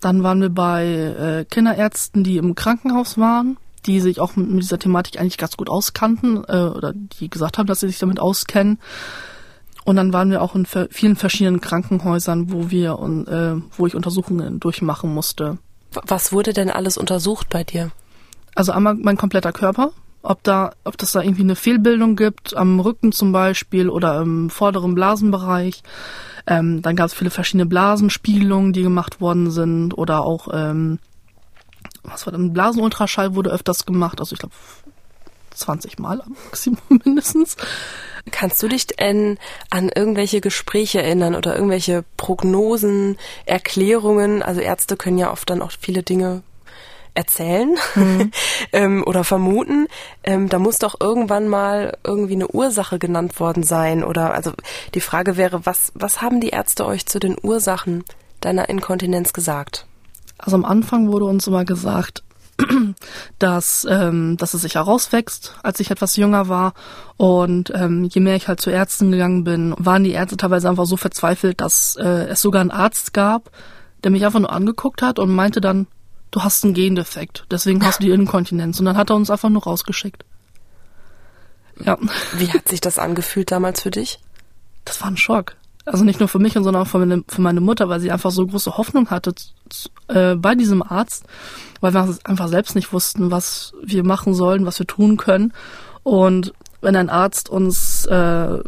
Dann 0.00 0.22
waren 0.22 0.40
wir 0.40 0.50
bei 0.50 0.86
äh, 0.86 1.44
Kinderärzten, 1.44 2.22
die 2.22 2.36
im 2.36 2.54
Krankenhaus 2.54 3.18
waren, 3.18 3.56
die 3.86 4.00
sich 4.00 4.20
auch 4.20 4.36
mit, 4.36 4.48
mit 4.48 4.62
dieser 4.62 4.78
Thematik 4.78 5.20
eigentlich 5.20 5.38
ganz 5.38 5.56
gut 5.56 5.68
auskannten 5.68 6.44
äh, 6.46 6.64
oder 6.64 6.92
die 6.94 7.28
gesagt 7.28 7.58
haben, 7.58 7.66
dass 7.66 7.80
sie 7.80 7.88
sich 7.88 7.98
damit 7.98 8.20
auskennen. 8.20 8.78
Und 9.84 9.96
dann 9.96 10.12
waren 10.12 10.30
wir 10.30 10.42
auch 10.42 10.54
in 10.54 10.66
vielen 10.66 11.16
verschiedenen 11.16 11.60
Krankenhäusern, 11.60 12.52
wo 12.52 12.70
wir 12.70 12.98
und 12.98 13.26
äh, 13.26 13.54
wo 13.76 13.86
ich 13.86 13.94
Untersuchungen 13.94 14.60
durchmachen 14.60 15.12
musste. 15.12 15.58
Was 16.06 16.32
wurde 16.32 16.52
denn 16.52 16.70
alles 16.70 16.98
untersucht 16.98 17.48
bei 17.48 17.64
dir? 17.64 17.90
Also 18.54 18.72
einmal 18.72 18.94
mein 18.94 19.16
kompletter 19.16 19.52
Körper, 19.52 19.92
ob 20.22 20.42
da, 20.42 20.72
ob 20.84 20.98
das 20.98 21.12
da 21.12 21.22
irgendwie 21.22 21.42
eine 21.42 21.56
Fehlbildung 21.56 22.16
gibt, 22.16 22.56
am 22.56 22.80
Rücken 22.80 23.12
zum 23.12 23.32
Beispiel 23.32 23.88
oder 23.88 24.20
im 24.20 24.50
vorderen 24.50 24.94
Blasenbereich. 24.94 25.82
Ähm, 26.46 26.82
dann 26.82 26.96
gab 26.96 27.06
es 27.06 27.14
viele 27.14 27.30
verschiedene 27.30 27.66
Blasenspiegelungen, 27.66 28.72
die 28.72 28.82
gemacht 28.82 29.20
worden 29.20 29.50
sind 29.50 29.96
oder 29.96 30.24
auch, 30.24 30.48
ähm, 30.52 30.98
was 32.02 32.26
war 32.26 32.32
denn, 32.32 32.52
Blasenultraschall 32.52 33.34
wurde 33.34 33.50
öfters 33.50 33.86
gemacht, 33.86 34.20
also 34.20 34.32
ich 34.32 34.38
glaube 34.38 34.54
20 35.54 35.98
Mal 35.98 36.20
am 36.22 36.36
Maximum 36.44 36.78
mindestens. 37.04 37.56
Kannst 38.30 38.62
du 38.62 38.68
dich 38.68 38.86
denn 38.86 39.38
an 39.70 39.90
irgendwelche 39.94 40.40
Gespräche 40.40 41.02
erinnern 41.02 41.34
oder 41.34 41.54
irgendwelche 41.54 42.04
Prognosen, 42.16 43.16
Erklärungen? 43.46 44.42
Also 44.42 44.60
Ärzte 44.60 44.96
können 44.96 45.18
ja 45.18 45.30
oft 45.30 45.48
dann 45.50 45.62
auch 45.62 45.72
viele 45.78 46.02
Dinge 46.02 46.42
erzählen 47.14 47.74
mhm. 47.94 48.30
ähm, 48.72 49.04
oder 49.06 49.24
vermuten, 49.24 49.88
ähm, 50.24 50.48
da 50.48 50.58
muss 50.58 50.78
doch 50.78 51.00
irgendwann 51.00 51.48
mal 51.48 51.96
irgendwie 52.04 52.34
eine 52.34 52.48
Ursache 52.48 52.98
genannt 52.98 53.40
worden 53.40 53.62
sein. 53.62 54.04
Oder 54.04 54.32
also 54.34 54.52
die 54.94 55.00
Frage 55.00 55.36
wäre, 55.36 55.66
was, 55.66 55.92
was 55.94 56.22
haben 56.22 56.40
die 56.40 56.50
Ärzte 56.50 56.86
euch 56.86 57.06
zu 57.06 57.18
den 57.18 57.36
Ursachen 57.40 58.04
deiner 58.40 58.68
Inkontinenz 58.68 59.32
gesagt? 59.32 59.86
Also 60.38 60.56
am 60.56 60.64
Anfang 60.64 61.10
wurde 61.10 61.24
uns 61.24 61.46
immer 61.46 61.64
gesagt, 61.64 62.22
dass, 63.38 63.86
ähm, 63.88 64.36
dass 64.36 64.54
es 64.54 64.62
sich 64.62 64.74
herauswächst, 64.74 65.54
als 65.62 65.80
ich 65.80 65.90
etwas 65.90 66.16
jünger 66.16 66.48
war. 66.48 66.74
Und 67.16 67.72
ähm, 67.74 68.04
je 68.04 68.20
mehr 68.20 68.36
ich 68.36 68.48
halt 68.48 68.60
zu 68.60 68.70
Ärzten 68.70 69.12
gegangen 69.12 69.44
bin, 69.44 69.74
waren 69.78 70.04
die 70.04 70.12
Ärzte 70.12 70.36
teilweise 70.36 70.68
einfach 70.68 70.86
so 70.86 70.96
verzweifelt, 70.96 71.60
dass 71.60 71.96
äh, 71.96 72.26
es 72.28 72.40
sogar 72.40 72.60
einen 72.60 72.70
Arzt 72.70 73.12
gab, 73.12 73.50
der 74.04 74.10
mich 74.10 74.24
einfach 74.24 74.40
nur 74.40 74.52
angeguckt 74.52 75.02
hat 75.02 75.18
und 75.18 75.30
meinte 75.30 75.60
dann, 75.60 75.86
du 76.30 76.42
hast 76.42 76.64
einen 76.64 76.74
Gendefekt, 76.74 77.46
deswegen 77.50 77.84
hast 77.84 78.00
du 78.00 78.04
die 78.04 78.10
Inkontinenz. 78.10 78.78
Und 78.78 78.86
dann 78.86 78.96
hat 78.96 79.10
er 79.10 79.16
uns 79.16 79.30
einfach 79.30 79.48
nur 79.48 79.64
rausgeschickt. 79.64 80.24
Ja. 81.84 81.96
Wie 82.34 82.50
hat 82.52 82.68
sich 82.68 82.80
das 82.80 82.98
angefühlt 82.98 83.50
damals 83.50 83.82
für 83.82 83.90
dich? 83.90 84.18
Das 84.84 85.00
war 85.00 85.08
ein 85.08 85.16
Schock. 85.16 85.56
Also 85.84 86.04
nicht 86.04 86.20
nur 86.20 86.28
für 86.28 86.38
mich, 86.38 86.52
sondern 86.52 86.76
auch 86.76 86.86
für 86.86 86.98
meine, 86.98 87.24
für 87.28 87.40
meine 87.40 87.60
Mutter, 87.60 87.88
weil 87.88 88.00
sie 88.00 88.10
einfach 88.10 88.30
so 88.30 88.46
große 88.46 88.76
Hoffnung 88.76 89.10
hatte 89.10 89.32
äh, 90.08 90.34
bei 90.34 90.54
diesem 90.54 90.82
Arzt, 90.82 91.24
weil 91.80 91.94
wir 91.94 92.18
einfach 92.24 92.48
selbst 92.48 92.74
nicht 92.74 92.92
wussten, 92.92 93.30
was 93.30 93.72
wir 93.82 94.04
machen 94.04 94.34
sollen, 94.34 94.66
was 94.66 94.78
wir 94.78 94.86
tun 94.86 95.16
können. 95.16 95.54
Und 96.02 96.52
wenn 96.82 96.96
ein 96.96 97.08
Arzt 97.08 97.48
uns 97.48 98.04
äh, 98.06 98.58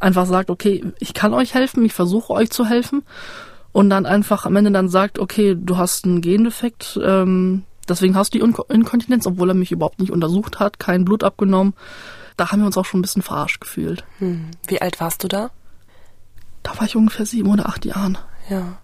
einfach 0.00 0.26
sagt, 0.26 0.50
okay, 0.50 0.84
ich 1.00 1.14
kann 1.14 1.34
euch 1.34 1.54
helfen, 1.54 1.84
ich 1.84 1.92
versuche 1.92 2.32
euch 2.32 2.50
zu 2.50 2.66
helfen 2.66 3.02
und 3.74 3.90
dann 3.90 4.06
einfach 4.06 4.46
am 4.46 4.54
Ende 4.54 4.70
dann 4.70 4.88
sagt, 4.88 5.18
okay, 5.18 5.56
du 5.58 5.76
hast 5.76 6.04
einen 6.04 6.20
Gendefekt, 6.20 6.98
ähm, 7.04 7.64
deswegen 7.88 8.14
hast 8.14 8.32
du 8.32 8.38
die 8.38 8.44
Inkontinenz, 8.44 9.26
obwohl 9.26 9.50
er 9.50 9.54
mich 9.54 9.72
überhaupt 9.72 9.98
nicht 9.98 10.12
untersucht 10.12 10.60
hat, 10.60 10.78
kein 10.78 11.04
Blut 11.04 11.24
abgenommen. 11.24 11.74
Da 12.36 12.52
haben 12.52 12.60
wir 12.60 12.66
uns 12.66 12.78
auch 12.78 12.84
schon 12.84 13.00
ein 13.00 13.02
bisschen 13.02 13.22
verarscht 13.22 13.60
gefühlt. 13.60 14.04
Hm. 14.20 14.52
Wie 14.68 14.80
alt 14.80 15.00
warst 15.00 15.24
du 15.24 15.28
da? 15.28 15.50
Da 16.62 16.78
war 16.78 16.84
ich 16.84 16.94
ungefähr 16.94 17.26
sieben 17.26 17.50
oder 17.50 17.68
acht 17.68 17.84
Jahren. 17.84 18.16
Ja. 18.48 18.78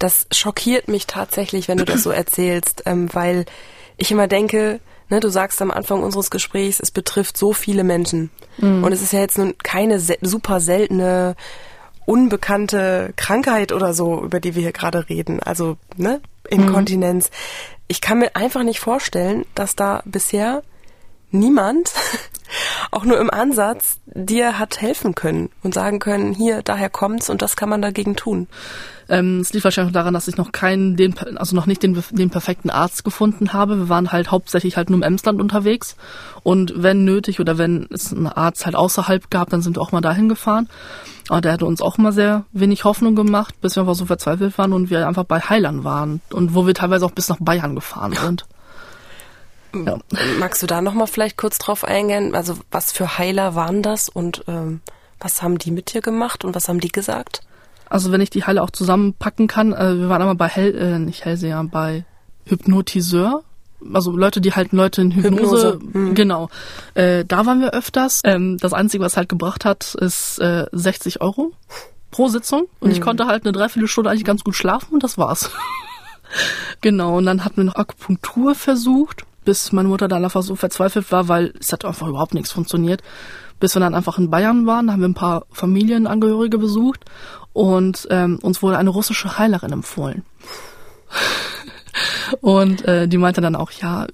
Das 0.00 0.26
schockiert 0.32 0.88
mich 0.88 1.06
tatsächlich, 1.06 1.68
wenn 1.68 1.78
du 1.78 1.84
das 1.84 2.02
so 2.02 2.10
erzählst, 2.10 2.82
ähm, 2.86 3.08
weil 3.12 3.44
ich 3.96 4.10
immer 4.10 4.26
denke, 4.26 4.80
ne, 5.08 5.20
du 5.20 5.28
sagst 5.28 5.62
am 5.62 5.70
Anfang 5.70 6.02
unseres 6.02 6.32
Gesprächs, 6.32 6.80
es 6.80 6.90
betrifft 6.90 7.36
so 7.36 7.52
viele 7.52 7.84
Menschen. 7.84 8.30
Mhm. 8.58 8.82
Und 8.82 8.90
es 8.90 9.02
ist 9.02 9.12
ja 9.12 9.20
jetzt 9.20 9.38
nun 9.38 9.56
keine 9.58 10.00
super 10.00 10.58
seltene 10.58 11.36
unbekannte 12.10 13.12
Krankheit 13.14 13.70
oder 13.70 13.94
so, 13.94 14.20
über 14.20 14.40
die 14.40 14.56
wir 14.56 14.62
hier 14.62 14.72
gerade 14.72 15.08
reden. 15.08 15.40
Also, 15.40 15.76
ne, 15.96 16.20
Inkontinenz. 16.48 17.30
Mhm. 17.30 17.34
Ich 17.86 18.00
kann 18.00 18.18
mir 18.18 18.34
einfach 18.34 18.64
nicht 18.64 18.80
vorstellen, 18.80 19.46
dass 19.54 19.76
da 19.76 20.02
bisher 20.04 20.64
niemand, 21.30 21.92
auch 22.90 23.04
nur 23.04 23.18
im 23.18 23.30
Ansatz, 23.30 23.98
dir 24.06 24.58
hat 24.58 24.80
helfen 24.80 25.14
können 25.14 25.50
und 25.62 25.74
sagen 25.74 25.98
können, 25.98 26.32
hier, 26.32 26.62
daher 26.62 26.90
kommt's 26.90 27.30
und 27.30 27.42
das 27.42 27.56
kann 27.56 27.68
man 27.68 27.82
dagegen 27.82 28.16
tun. 28.16 28.48
Ähm, 29.10 29.40
es 29.40 29.52
liegt 29.52 29.64
wahrscheinlich 29.64 29.92
daran, 29.92 30.14
dass 30.14 30.28
ich 30.28 30.36
noch 30.36 30.52
keinen, 30.52 30.96
den, 30.96 31.18
also 31.36 31.56
noch 31.56 31.66
nicht 31.66 31.82
den, 31.82 32.00
den 32.12 32.30
perfekten 32.30 32.70
Arzt 32.70 33.04
gefunden 33.04 33.52
habe. 33.52 33.76
Wir 33.76 33.88
waren 33.88 34.12
halt 34.12 34.30
hauptsächlich 34.30 34.76
halt 34.76 34.88
nur 34.88 34.98
im 34.98 35.02
Emsland 35.02 35.40
unterwegs. 35.40 35.96
Und 36.44 36.72
wenn 36.76 37.04
nötig 37.04 37.40
oder 37.40 37.58
wenn 37.58 37.88
es 37.90 38.12
einen 38.12 38.28
Arzt 38.28 38.66
halt 38.66 38.76
außerhalb 38.76 39.28
gab, 39.28 39.50
dann 39.50 39.62
sind 39.62 39.76
wir 39.76 39.82
auch 39.82 39.90
mal 39.90 40.00
dahin 40.00 40.28
gefahren. 40.28 40.68
Aber 41.28 41.40
der 41.40 41.52
hatte 41.52 41.66
uns 41.66 41.82
auch 41.82 41.98
immer 41.98 42.12
sehr 42.12 42.44
wenig 42.52 42.84
Hoffnung 42.84 43.16
gemacht, 43.16 43.60
bis 43.60 43.76
wir 43.76 43.82
einfach 43.82 43.96
so 43.96 44.06
verzweifelt 44.06 44.56
waren 44.58 44.72
und 44.72 44.90
wir 44.90 45.06
einfach 45.06 45.24
bei 45.24 45.40
Heilern 45.40 45.82
waren. 45.82 46.20
Und 46.32 46.54
wo 46.54 46.66
wir 46.68 46.74
teilweise 46.74 47.04
auch 47.04 47.10
bis 47.10 47.28
nach 47.28 47.38
Bayern 47.40 47.74
gefahren 47.74 48.12
sind. 48.12 48.46
Ja. 49.74 49.98
Magst 50.38 50.62
du 50.62 50.66
da 50.66 50.80
nochmal 50.80 51.06
vielleicht 51.06 51.36
kurz 51.36 51.58
drauf 51.58 51.84
eingehen? 51.84 52.34
Also 52.34 52.58
was 52.70 52.92
für 52.92 53.18
Heiler 53.18 53.54
waren 53.54 53.82
das 53.82 54.08
und 54.08 54.44
ähm, 54.48 54.80
was 55.18 55.42
haben 55.42 55.58
die 55.58 55.70
mit 55.70 55.92
dir 55.92 56.00
gemacht 56.00 56.44
und 56.44 56.54
was 56.54 56.68
haben 56.68 56.80
die 56.80 56.92
gesagt? 56.92 57.42
Also 57.88 58.12
wenn 58.12 58.20
ich 58.20 58.30
die 58.30 58.44
Halle 58.44 58.62
auch 58.62 58.70
zusammenpacken 58.70 59.48
kann, 59.48 59.72
äh, 59.72 59.98
wir 59.98 60.08
waren 60.08 60.22
einmal 60.22 60.36
bei 60.36 60.48
Hell, 60.48 60.74
äh, 60.74 60.98
nicht 60.98 61.24
Hellseher, 61.24 61.62
bei 61.64 62.04
Hypnotiseur. 62.46 63.42
Also 63.92 64.12
Leute, 64.12 64.40
die 64.40 64.52
halten 64.52 64.76
Leute 64.76 65.02
in 65.02 65.12
Hypnose. 65.12 65.72
Hypnose. 65.72 65.98
Mhm. 65.98 66.14
Genau. 66.14 66.50
Äh, 66.94 67.24
da 67.24 67.46
waren 67.46 67.60
wir 67.60 67.72
öfters. 67.72 68.20
Ähm, 68.24 68.58
das 68.58 68.72
Einzige, 68.72 69.02
was 69.02 69.16
halt 69.16 69.28
gebracht 69.28 69.64
hat, 69.64 69.94
ist 69.94 70.38
äh, 70.38 70.66
60 70.72 71.20
Euro 71.20 71.52
pro 72.10 72.28
Sitzung. 72.28 72.66
Und 72.78 72.88
mhm. 72.88 72.94
ich 72.94 73.00
konnte 73.00 73.26
halt 73.26 73.44
eine 73.44 73.52
Dreiviertelstunde 73.52 74.10
eigentlich 74.10 74.24
ganz 74.24 74.44
gut 74.44 74.54
schlafen 74.54 74.94
und 74.94 75.02
das 75.02 75.18
war's. 75.18 75.50
genau. 76.80 77.18
Und 77.18 77.26
dann 77.26 77.44
hatten 77.44 77.58
wir 77.58 77.64
noch 77.64 77.76
Akupunktur 77.76 78.54
versucht, 78.54 79.24
bis 79.44 79.72
meine 79.72 79.88
Mutter 79.88 80.08
dann 80.08 80.24
einfach 80.24 80.42
so 80.42 80.56
verzweifelt 80.56 81.10
war, 81.12 81.28
weil 81.28 81.54
es 81.60 81.72
hat 81.72 81.84
einfach 81.84 82.06
überhaupt 82.06 82.34
nichts 82.34 82.52
funktioniert 82.52 83.02
bis 83.60 83.76
wir 83.76 83.80
dann 83.80 83.94
einfach 83.94 84.18
in 84.18 84.30
Bayern 84.30 84.66
waren, 84.66 84.90
haben 84.90 85.00
wir 85.00 85.08
ein 85.08 85.14
paar 85.14 85.44
Familienangehörige 85.52 86.58
besucht 86.58 87.04
und 87.52 88.08
ähm, 88.10 88.38
uns 88.42 88.62
wurde 88.62 88.78
eine 88.78 88.90
russische 88.90 89.38
Heilerin 89.38 89.72
empfohlen. 89.72 90.24
Und 92.40 92.84
äh, 92.84 93.08
die 93.08 93.18
meinte 93.18 93.40
dann 93.40 93.56
auch, 93.56 93.72
ja, 93.72 94.06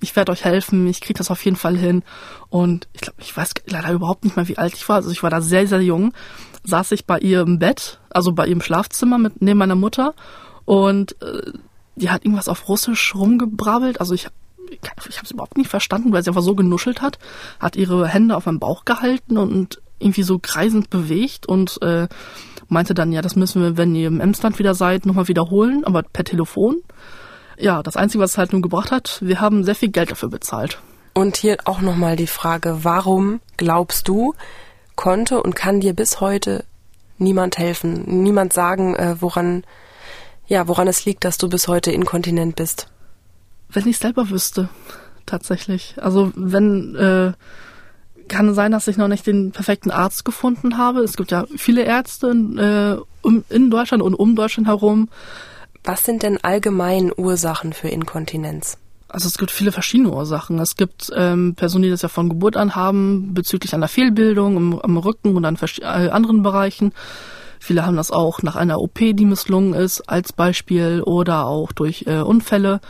ich 0.00 0.16
werde 0.16 0.32
euch 0.32 0.44
helfen, 0.44 0.88
ich 0.88 1.00
kriege 1.00 1.16
das 1.16 1.30
auf 1.30 1.44
jeden 1.44 1.56
Fall 1.56 1.76
hin. 1.76 2.02
Und 2.50 2.88
ich 2.92 3.02
glaube, 3.02 3.22
ich 3.22 3.34
weiß 3.34 3.52
leider 3.66 3.92
überhaupt 3.92 4.24
nicht 4.24 4.34
mehr, 4.36 4.48
wie 4.48 4.58
alt 4.58 4.74
ich 4.74 4.88
war. 4.88 4.96
Also 4.96 5.12
ich 5.12 5.22
war 5.22 5.30
da 5.30 5.40
sehr, 5.40 5.66
sehr 5.68 5.80
jung. 5.80 6.12
Saß 6.64 6.90
ich 6.90 7.06
bei 7.06 7.20
ihr 7.20 7.42
im 7.42 7.60
Bett, 7.60 8.00
also 8.10 8.32
bei 8.32 8.48
ihrem 8.48 8.60
Schlafzimmer 8.60 9.18
mit 9.18 9.40
neben 9.40 9.60
meiner 9.60 9.76
Mutter. 9.76 10.14
Und 10.64 11.12
äh, 11.22 11.52
die 11.94 12.10
hat 12.10 12.24
irgendwas 12.24 12.48
auf 12.48 12.68
Russisch 12.68 13.14
rumgebrabbelt. 13.14 14.00
Also 14.00 14.12
ich 14.12 14.26
ich 14.82 15.16
habe 15.16 15.24
es 15.24 15.30
überhaupt 15.30 15.56
nicht 15.56 15.70
verstanden, 15.70 16.12
weil 16.12 16.22
sie 16.22 16.30
einfach 16.30 16.42
so 16.42 16.54
genuschelt 16.54 17.02
hat, 17.02 17.18
hat 17.60 17.76
ihre 17.76 18.08
Hände 18.08 18.36
auf 18.36 18.46
meinem 18.46 18.60
Bauch 18.60 18.84
gehalten 18.84 19.38
und 19.38 19.80
irgendwie 19.98 20.22
so 20.22 20.38
kreisend 20.38 20.90
bewegt 20.90 21.46
und 21.46 21.80
äh, 21.82 22.08
meinte 22.68 22.94
dann, 22.94 23.12
ja, 23.12 23.22
das 23.22 23.36
müssen 23.36 23.62
wir, 23.62 23.76
wenn 23.76 23.94
ihr 23.94 24.08
im 24.08 24.20
Emsland 24.20 24.58
wieder 24.58 24.74
seid, 24.74 25.06
nochmal 25.06 25.28
wiederholen, 25.28 25.84
aber 25.84 26.02
per 26.02 26.24
Telefon. 26.24 26.82
Ja, 27.58 27.82
das 27.82 27.96
Einzige, 27.96 28.22
was 28.22 28.32
es 28.32 28.38
halt 28.38 28.52
nun 28.52 28.62
gebracht 28.62 28.90
hat, 28.90 29.18
wir 29.22 29.40
haben 29.40 29.64
sehr 29.64 29.74
viel 29.74 29.90
Geld 29.90 30.10
dafür 30.10 30.28
bezahlt. 30.28 30.80
Und 31.14 31.36
hier 31.36 31.58
auch 31.64 31.80
nochmal 31.80 32.16
die 32.16 32.26
Frage, 32.26 32.80
warum 32.82 33.40
glaubst 33.56 34.08
du, 34.08 34.34
konnte 34.96 35.42
und 35.42 35.54
kann 35.54 35.80
dir 35.80 35.94
bis 35.94 36.20
heute 36.20 36.64
niemand 37.18 37.58
helfen, 37.58 38.22
niemand 38.22 38.52
sagen, 38.52 38.94
äh, 38.96 39.16
woran, 39.20 39.64
ja, 40.46 40.66
woran 40.66 40.88
es 40.88 41.04
liegt, 41.04 41.24
dass 41.24 41.38
du 41.38 41.48
bis 41.48 41.68
heute 41.68 41.92
inkontinent 41.92 42.56
bist? 42.56 42.88
Wenn 43.74 43.86
ich 43.86 43.98
selber 43.98 44.30
wüsste, 44.30 44.70
tatsächlich. 45.26 45.96
Also 46.00 46.32
wenn 46.34 46.94
äh, 46.94 47.32
kann 48.28 48.48
es 48.48 48.56
sein, 48.56 48.72
dass 48.72 48.88
ich 48.88 48.96
noch 48.96 49.08
nicht 49.08 49.26
den 49.26 49.52
perfekten 49.52 49.90
Arzt 49.90 50.24
gefunden 50.24 50.78
habe. 50.78 51.00
Es 51.00 51.16
gibt 51.16 51.30
ja 51.30 51.44
viele 51.56 51.82
Ärzte 51.82 52.28
äh, 52.28 53.26
um, 53.26 53.44
in 53.50 53.70
Deutschland 53.70 54.02
und 54.02 54.14
um 54.14 54.36
Deutschland 54.36 54.68
herum. 54.68 55.08
Was 55.82 56.04
sind 56.04 56.22
denn 56.22 56.38
allgemein 56.42 57.12
Ursachen 57.14 57.72
für 57.72 57.88
Inkontinenz? 57.88 58.78
Also 59.08 59.28
es 59.28 59.38
gibt 59.38 59.50
viele 59.50 59.70
verschiedene 59.70 60.10
Ursachen. 60.10 60.58
Es 60.58 60.76
gibt 60.76 61.12
ähm, 61.14 61.54
Personen, 61.54 61.84
die 61.84 61.90
das 61.90 62.02
ja 62.02 62.08
von 62.08 62.28
Geburt 62.28 62.56
an 62.56 62.74
haben, 62.74 63.34
bezüglich 63.34 63.74
einer 63.74 63.88
Fehlbildung 63.88 64.56
im, 64.56 64.80
am 64.80 64.96
Rücken 64.96 65.36
und 65.36 65.44
an 65.44 65.58
äh, 65.80 65.84
anderen 65.84 66.42
Bereichen. 66.42 66.92
Viele 67.60 67.86
haben 67.86 67.96
das 67.96 68.10
auch 68.10 68.42
nach 68.42 68.56
einer 68.56 68.80
OP, 68.80 68.98
die 68.98 69.24
misslungen 69.24 69.74
ist, 69.74 70.08
als 70.08 70.32
Beispiel 70.32 71.02
oder 71.02 71.46
auch 71.46 71.72
durch 71.72 72.04
äh, 72.06 72.20
Unfälle. 72.20 72.80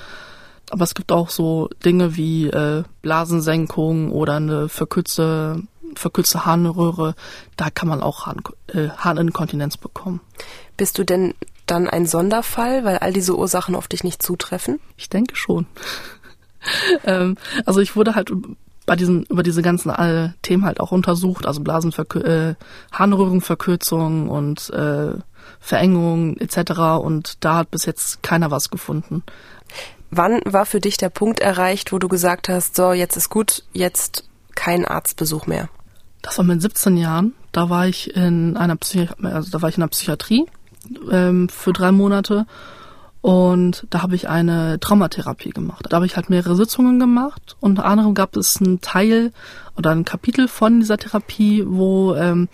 Aber 0.70 0.84
es 0.84 0.94
gibt 0.94 1.12
auch 1.12 1.30
so 1.30 1.68
Dinge 1.84 2.16
wie 2.16 2.48
äh, 2.48 2.84
Blasensenkung 3.02 4.10
oder 4.10 4.36
eine 4.36 4.68
verkürzte, 4.68 5.62
verkürzte 5.94 6.46
Harnröhre. 6.46 7.14
Da 7.56 7.70
kann 7.70 7.88
man 7.88 8.02
auch 8.02 8.26
Harn, 8.26 8.42
äh, 8.68 8.88
Harninkontinenz 8.88 9.76
bekommen. 9.76 10.20
Bist 10.76 10.98
du 10.98 11.04
denn 11.04 11.34
dann 11.66 11.88
ein 11.88 12.06
Sonderfall, 12.06 12.84
weil 12.84 12.98
all 12.98 13.12
diese 13.12 13.36
Ursachen 13.36 13.74
auf 13.74 13.88
dich 13.88 14.04
nicht 14.04 14.22
zutreffen? 14.22 14.80
Ich 14.96 15.08
denke 15.08 15.36
schon. 15.36 15.66
ähm, 17.04 17.36
also 17.66 17.80
ich 17.80 17.96
wurde 17.96 18.14
halt 18.14 18.32
bei 18.86 18.96
diesen 18.96 19.24
über 19.24 19.42
diese 19.42 19.62
ganzen 19.62 19.90
äh, 19.90 20.30
Themen 20.42 20.64
halt 20.64 20.80
auch 20.80 20.92
untersucht, 20.92 21.46
also 21.46 21.62
Blasenverkür 21.62 22.24
äh, 22.24 22.54
Harnröhrenverkürzung 22.92 24.28
und 24.28 24.70
äh, 24.70 25.14
Verengung 25.60 26.36
etc. 26.36 26.80
Und 27.02 27.44
da 27.44 27.56
hat 27.56 27.70
bis 27.70 27.86
jetzt 27.86 28.22
keiner 28.22 28.50
was 28.50 28.70
gefunden. 28.70 29.22
Wann 30.10 30.40
war 30.44 30.66
für 30.66 30.80
dich 30.80 30.96
der 30.96 31.08
Punkt 31.08 31.40
erreicht, 31.40 31.92
wo 31.92 31.98
du 31.98 32.08
gesagt 32.08 32.48
hast, 32.48 32.76
so, 32.76 32.92
jetzt 32.92 33.16
ist 33.16 33.30
gut, 33.30 33.64
jetzt 33.72 34.28
kein 34.54 34.84
Arztbesuch 34.84 35.46
mehr? 35.46 35.68
Das 36.22 36.38
war 36.38 36.44
mit 36.44 36.62
17 36.62 36.96
Jahren. 36.96 37.34
Da 37.52 37.68
war 37.70 37.86
ich 37.86 38.16
in 38.16 38.56
einer 38.56 38.76
Psychi 38.76 39.08
also 39.22 39.50
da 39.50 39.62
war 39.62 39.68
ich 39.68 39.76
in 39.76 39.82
einer 39.82 39.90
Psychiatrie 39.90 40.46
ähm, 41.10 41.48
für 41.48 41.72
drei 41.72 41.92
Monate 41.92 42.46
und 43.24 43.86
da 43.88 44.02
habe 44.02 44.16
ich 44.16 44.28
eine 44.28 44.78
Traumatherapie 44.80 45.48
gemacht. 45.48 45.86
Da 45.88 45.96
habe 45.96 46.04
ich 46.04 46.16
halt 46.16 46.28
mehrere 46.28 46.56
Sitzungen 46.56 46.98
gemacht. 46.98 47.56
Unter 47.58 47.86
anderem 47.86 48.12
gab 48.12 48.36
es 48.36 48.60
einen 48.60 48.82
Teil 48.82 49.32
oder 49.76 49.92
ein 49.92 50.04
Kapitel 50.04 50.46
von 50.46 50.80
dieser 50.80 50.98
Therapie, 50.98 51.64
wo 51.66 52.14
ähm, 52.16 52.48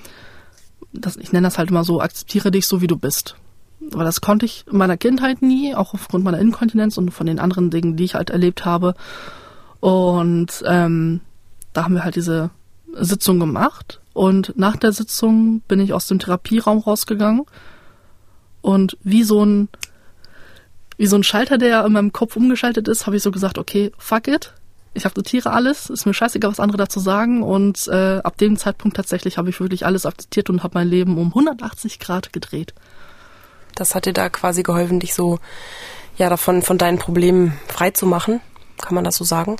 das, 0.92 1.16
ich 1.16 1.32
nenne 1.32 1.48
das 1.48 1.58
halt 1.58 1.70
immer 1.70 1.82
so, 1.82 2.00
akzeptiere 2.00 2.52
dich 2.52 2.68
so 2.68 2.80
wie 2.80 2.86
du 2.86 2.96
bist. 2.96 3.34
Aber 3.92 4.04
das 4.04 4.20
konnte 4.20 4.46
ich 4.46 4.64
in 4.70 4.78
meiner 4.78 4.96
Kindheit 4.96 5.42
nie, 5.42 5.74
auch 5.74 5.94
aufgrund 5.94 6.24
meiner 6.24 6.38
Inkontinenz 6.38 6.98
und 6.98 7.10
von 7.10 7.26
den 7.26 7.38
anderen 7.38 7.70
Dingen, 7.70 7.96
die 7.96 8.04
ich 8.04 8.14
halt 8.14 8.30
erlebt 8.30 8.64
habe. 8.64 8.94
Und 9.80 10.62
ähm, 10.66 11.20
da 11.72 11.84
haben 11.84 11.94
wir 11.94 12.04
halt 12.04 12.16
diese 12.16 12.50
Sitzung 12.94 13.40
gemacht. 13.40 14.00
Und 14.12 14.56
nach 14.56 14.76
der 14.76 14.92
Sitzung 14.92 15.60
bin 15.60 15.80
ich 15.80 15.92
aus 15.92 16.06
dem 16.06 16.18
Therapieraum 16.18 16.78
rausgegangen. 16.78 17.46
Und 18.60 18.98
wie 19.02 19.22
so 19.22 19.44
ein, 19.44 19.68
wie 20.96 21.06
so 21.06 21.16
ein 21.16 21.22
Schalter, 21.22 21.58
der 21.58 21.84
in 21.84 21.92
meinem 21.92 22.12
Kopf 22.12 22.36
umgeschaltet 22.36 22.88
ist, 22.88 23.06
habe 23.06 23.16
ich 23.16 23.22
so 23.22 23.30
gesagt, 23.30 23.58
okay, 23.58 23.92
fuck 23.98 24.28
it. 24.28 24.54
Ich 24.92 25.06
akzeptiere 25.06 25.52
alles, 25.52 25.88
ist 25.88 26.04
mir 26.04 26.14
scheißegal, 26.14 26.50
was 26.50 26.58
andere 26.58 26.76
dazu 26.76 26.98
sagen. 26.98 27.42
Und 27.42 27.86
äh, 27.88 28.18
ab 28.18 28.36
dem 28.38 28.56
Zeitpunkt 28.56 28.96
tatsächlich 28.96 29.38
habe 29.38 29.48
ich 29.48 29.60
wirklich 29.60 29.86
alles 29.86 30.04
akzeptiert 30.04 30.50
und 30.50 30.64
habe 30.64 30.78
mein 30.78 30.88
Leben 30.88 31.16
um 31.16 31.28
180 31.28 32.00
Grad 32.00 32.32
gedreht. 32.32 32.74
Das 33.80 33.94
hat 33.94 34.04
dir 34.04 34.12
da 34.12 34.28
quasi 34.28 34.62
geholfen, 34.62 35.00
dich 35.00 35.14
so 35.14 35.38
ja, 36.18 36.28
davon, 36.28 36.60
von 36.60 36.76
deinen 36.76 36.98
Problemen 36.98 37.58
frei 37.66 37.90
zu 37.90 38.04
machen. 38.04 38.42
Kann 38.76 38.94
man 38.94 39.04
das 39.04 39.16
so 39.16 39.24
sagen? 39.24 39.56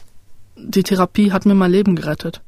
Die 0.57 0.83
Therapie 0.83 1.33
hat 1.33 1.47
mir 1.47 1.55
mein 1.55 1.71
Leben 1.71 1.97
gerettet. 1.97 2.43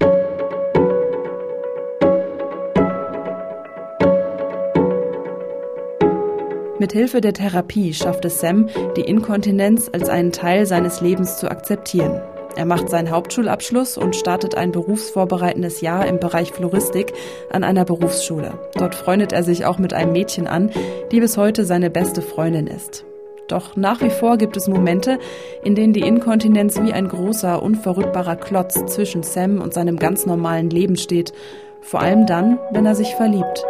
Mit 6.78 6.92
Hilfe 6.92 7.22
der 7.22 7.32
Therapie 7.32 7.94
schafft 7.94 8.26
es 8.26 8.40
Sam, 8.40 8.68
die 8.98 9.00
Inkontinenz 9.00 9.88
als 9.90 10.10
einen 10.10 10.32
Teil 10.32 10.66
seines 10.66 11.00
Lebens 11.00 11.38
zu 11.38 11.50
akzeptieren. 11.50 12.20
Er 12.56 12.66
macht 12.66 12.90
seinen 12.90 13.10
Hauptschulabschluss 13.10 13.96
und 13.96 14.16
startet 14.16 14.56
ein 14.56 14.72
berufsvorbereitendes 14.72 15.80
Jahr 15.80 16.06
im 16.06 16.20
Bereich 16.20 16.52
Floristik 16.52 17.12
an 17.50 17.64
einer 17.64 17.84
Berufsschule. 17.84 18.58
Dort 18.74 18.94
freundet 18.94 19.32
er 19.32 19.42
sich 19.42 19.64
auch 19.64 19.78
mit 19.78 19.92
einem 19.92 20.12
Mädchen 20.12 20.46
an, 20.46 20.70
die 21.10 21.20
bis 21.20 21.36
heute 21.36 21.64
seine 21.64 21.90
beste 21.90 22.22
Freundin 22.22 22.66
ist. 22.66 23.04
Doch 23.48 23.76
nach 23.76 24.00
wie 24.00 24.10
vor 24.10 24.38
gibt 24.38 24.56
es 24.56 24.68
Momente, 24.68 25.18
in 25.62 25.74
denen 25.74 25.92
die 25.92 26.00
Inkontinenz 26.00 26.80
wie 26.80 26.92
ein 26.92 27.08
großer, 27.08 27.62
unverrückbarer 27.62 28.36
Klotz 28.36 28.74
zwischen 28.86 29.22
Sam 29.22 29.60
und 29.60 29.74
seinem 29.74 29.98
ganz 29.98 30.26
normalen 30.26 30.70
Leben 30.70 30.96
steht. 30.96 31.32
Vor 31.80 32.00
allem 32.00 32.26
dann, 32.26 32.58
wenn 32.72 32.86
er 32.86 32.94
sich 32.94 33.14
verliebt. 33.14 33.64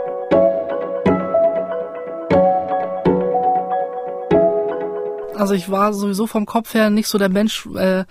Also 5.43 5.55
ich 5.55 5.69
war 5.73 5.93
sowieso 5.93 6.29
vom 6.29 6.47
Kopf 6.47 6.73
her 6.73 6.89
nicht 6.89 7.09
so 7.09 7.19
der 7.19 7.29
Mensch 7.29 7.67
äh, 7.75 8.05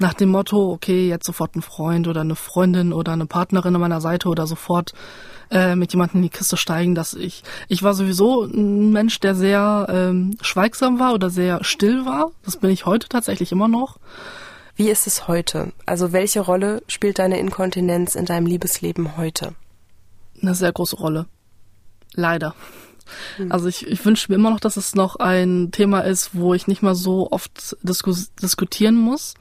nach 0.00 0.12
dem 0.12 0.28
Motto, 0.28 0.70
okay, 0.70 1.08
jetzt 1.08 1.24
sofort 1.24 1.56
ein 1.56 1.62
Freund 1.62 2.08
oder 2.08 2.20
eine 2.20 2.36
Freundin 2.36 2.92
oder 2.92 3.12
eine 3.12 3.24
Partnerin 3.24 3.74
an 3.74 3.80
meiner 3.80 4.02
Seite 4.02 4.28
oder 4.28 4.46
sofort 4.46 4.92
äh, 5.50 5.76
mit 5.76 5.94
jemandem 5.94 6.16
in 6.16 6.24
die 6.24 6.28
Kiste 6.28 6.58
steigen, 6.58 6.94
dass 6.94 7.14
ich 7.14 7.42
ich 7.68 7.82
war 7.82 7.94
sowieso 7.94 8.42
ein 8.42 8.92
Mensch, 8.92 9.18
der 9.18 9.34
sehr 9.34 9.86
ähm, 9.88 10.36
schweigsam 10.42 10.98
war 10.98 11.14
oder 11.14 11.30
sehr 11.30 11.64
still 11.64 12.04
war. 12.04 12.32
Das 12.44 12.58
bin 12.58 12.68
ich 12.68 12.84
heute 12.84 13.08
tatsächlich 13.08 13.50
immer 13.50 13.66
noch. 13.66 13.96
Wie 14.76 14.90
ist 14.90 15.06
es 15.06 15.26
heute? 15.26 15.72
Also 15.86 16.12
welche 16.12 16.40
Rolle 16.40 16.82
spielt 16.86 17.18
deine 17.18 17.38
Inkontinenz 17.38 18.14
in 18.14 18.26
deinem 18.26 18.44
Liebesleben 18.44 19.16
heute? 19.16 19.54
Eine 20.42 20.54
sehr 20.54 20.72
große 20.72 20.96
Rolle. 20.96 21.24
Leider. 22.12 22.54
Hm. 23.36 23.52
Also 23.52 23.68
ich, 23.68 23.86
ich 23.86 24.04
wünsche 24.04 24.30
mir 24.30 24.36
immer 24.36 24.50
noch, 24.50 24.60
dass 24.60 24.76
es 24.76 24.94
noch 24.94 25.16
ein 25.16 25.70
Thema 25.72 26.00
ist, 26.00 26.30
wo 26.34 26.54
ich 26.54 26.66
nicht 26.66 26.82
mal 26.82 26.94
so 26.94 27.30
oft 27.30 27.76
diskus 27.82 28.34
diskutieren 28.34 28.96
muss. 28.96 29.34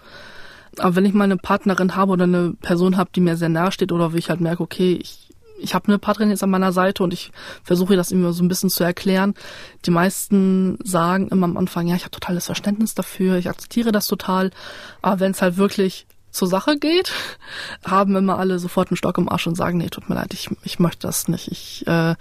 Aber 0.79 0.95
wenn 0.95 1.05
ich 1.05 1.13
mal 1.13 1.25
eine 1.25 1.37
Partnerin 1.37 1.95
habe 1.95 2.13
oder 2.13 2.23
eine 2.23 2.53
Person 2.61 2.97
habe, 2.97 3.11
die 3.13 3.21
mir 3.21 3.37
sehr 3.37 3.49
nahe 3.49 3.71
steht 3.71 3.91
oder 3.91 4.13
wie 4.13 4.17
ich 4.17 4.29
halt 4.29 4.41
merke, 4.41 4.63
okay, 4.63 4.97
ich, 5.01 5.29
ich 5.59 5.73
habe 5.73 5.87
eine 5.87 5.99
Partnerin 5.99 6.31
jetzt 6.31 6.43
an 6.43 6.49
meiner 6.49 6.71
Seite 6.71 7.03
und 7.03 7.13
ich 7.13 7.31
versuche 7.63 7.95
das 7.95 8.11
immer 8.11 8.33
so 8.33 8.43
ein 8.43 8.47
bisschen 8.47 8.69
zu 8.69 8.83
erklären. 8.83 9.35
Die 9.85 9.91
meisten 9.91 10.79
sagen 10.83 11.27
immer 11.29 11.45
am 11.45 11.57
Anfang, 11.57 11.87
ja, 11.87 11.95
ich 11.95 12.03
habe 12.03 12.11
totales 12.11 12.47
Verständnis 12.47 12.95
dafür, 12.95 13.37
ich 13.37 13.49
akzeptiere 13.49 13.91
das 13.91 14.07
total. 14.07 14.51
Aber 15.01 15.19
wenn 15.19 15.31
es 15.31 15.41
halt 15.41 15.57
wirklich 15.57 16.07
zur 16.31 16.47
Sache 16.47 16.77
geht, 16.77 17.13
haben 17.85 18.15
immer 18.15 18.39
alle 18.39 18.57
sofort 18.59 18.89
einen 18.89 18.97
Stock 18.97 19.17
im 19.17 19.29
Arsch 19.29 19.47
und 19.47 19.55
sagen, 19.55 19.77
nee, 19.77 19.89
tut 19.89 20.09
mir 20.09 20.15
leid, 20.15 20.33
ich, 20.33 20.49
ich 20.63 20.79
möchte 20.79 21.07
das 21.07 21.27
nicht. 21.27 21.51
Ich 21.51 21.85
äh, 21.87 22.15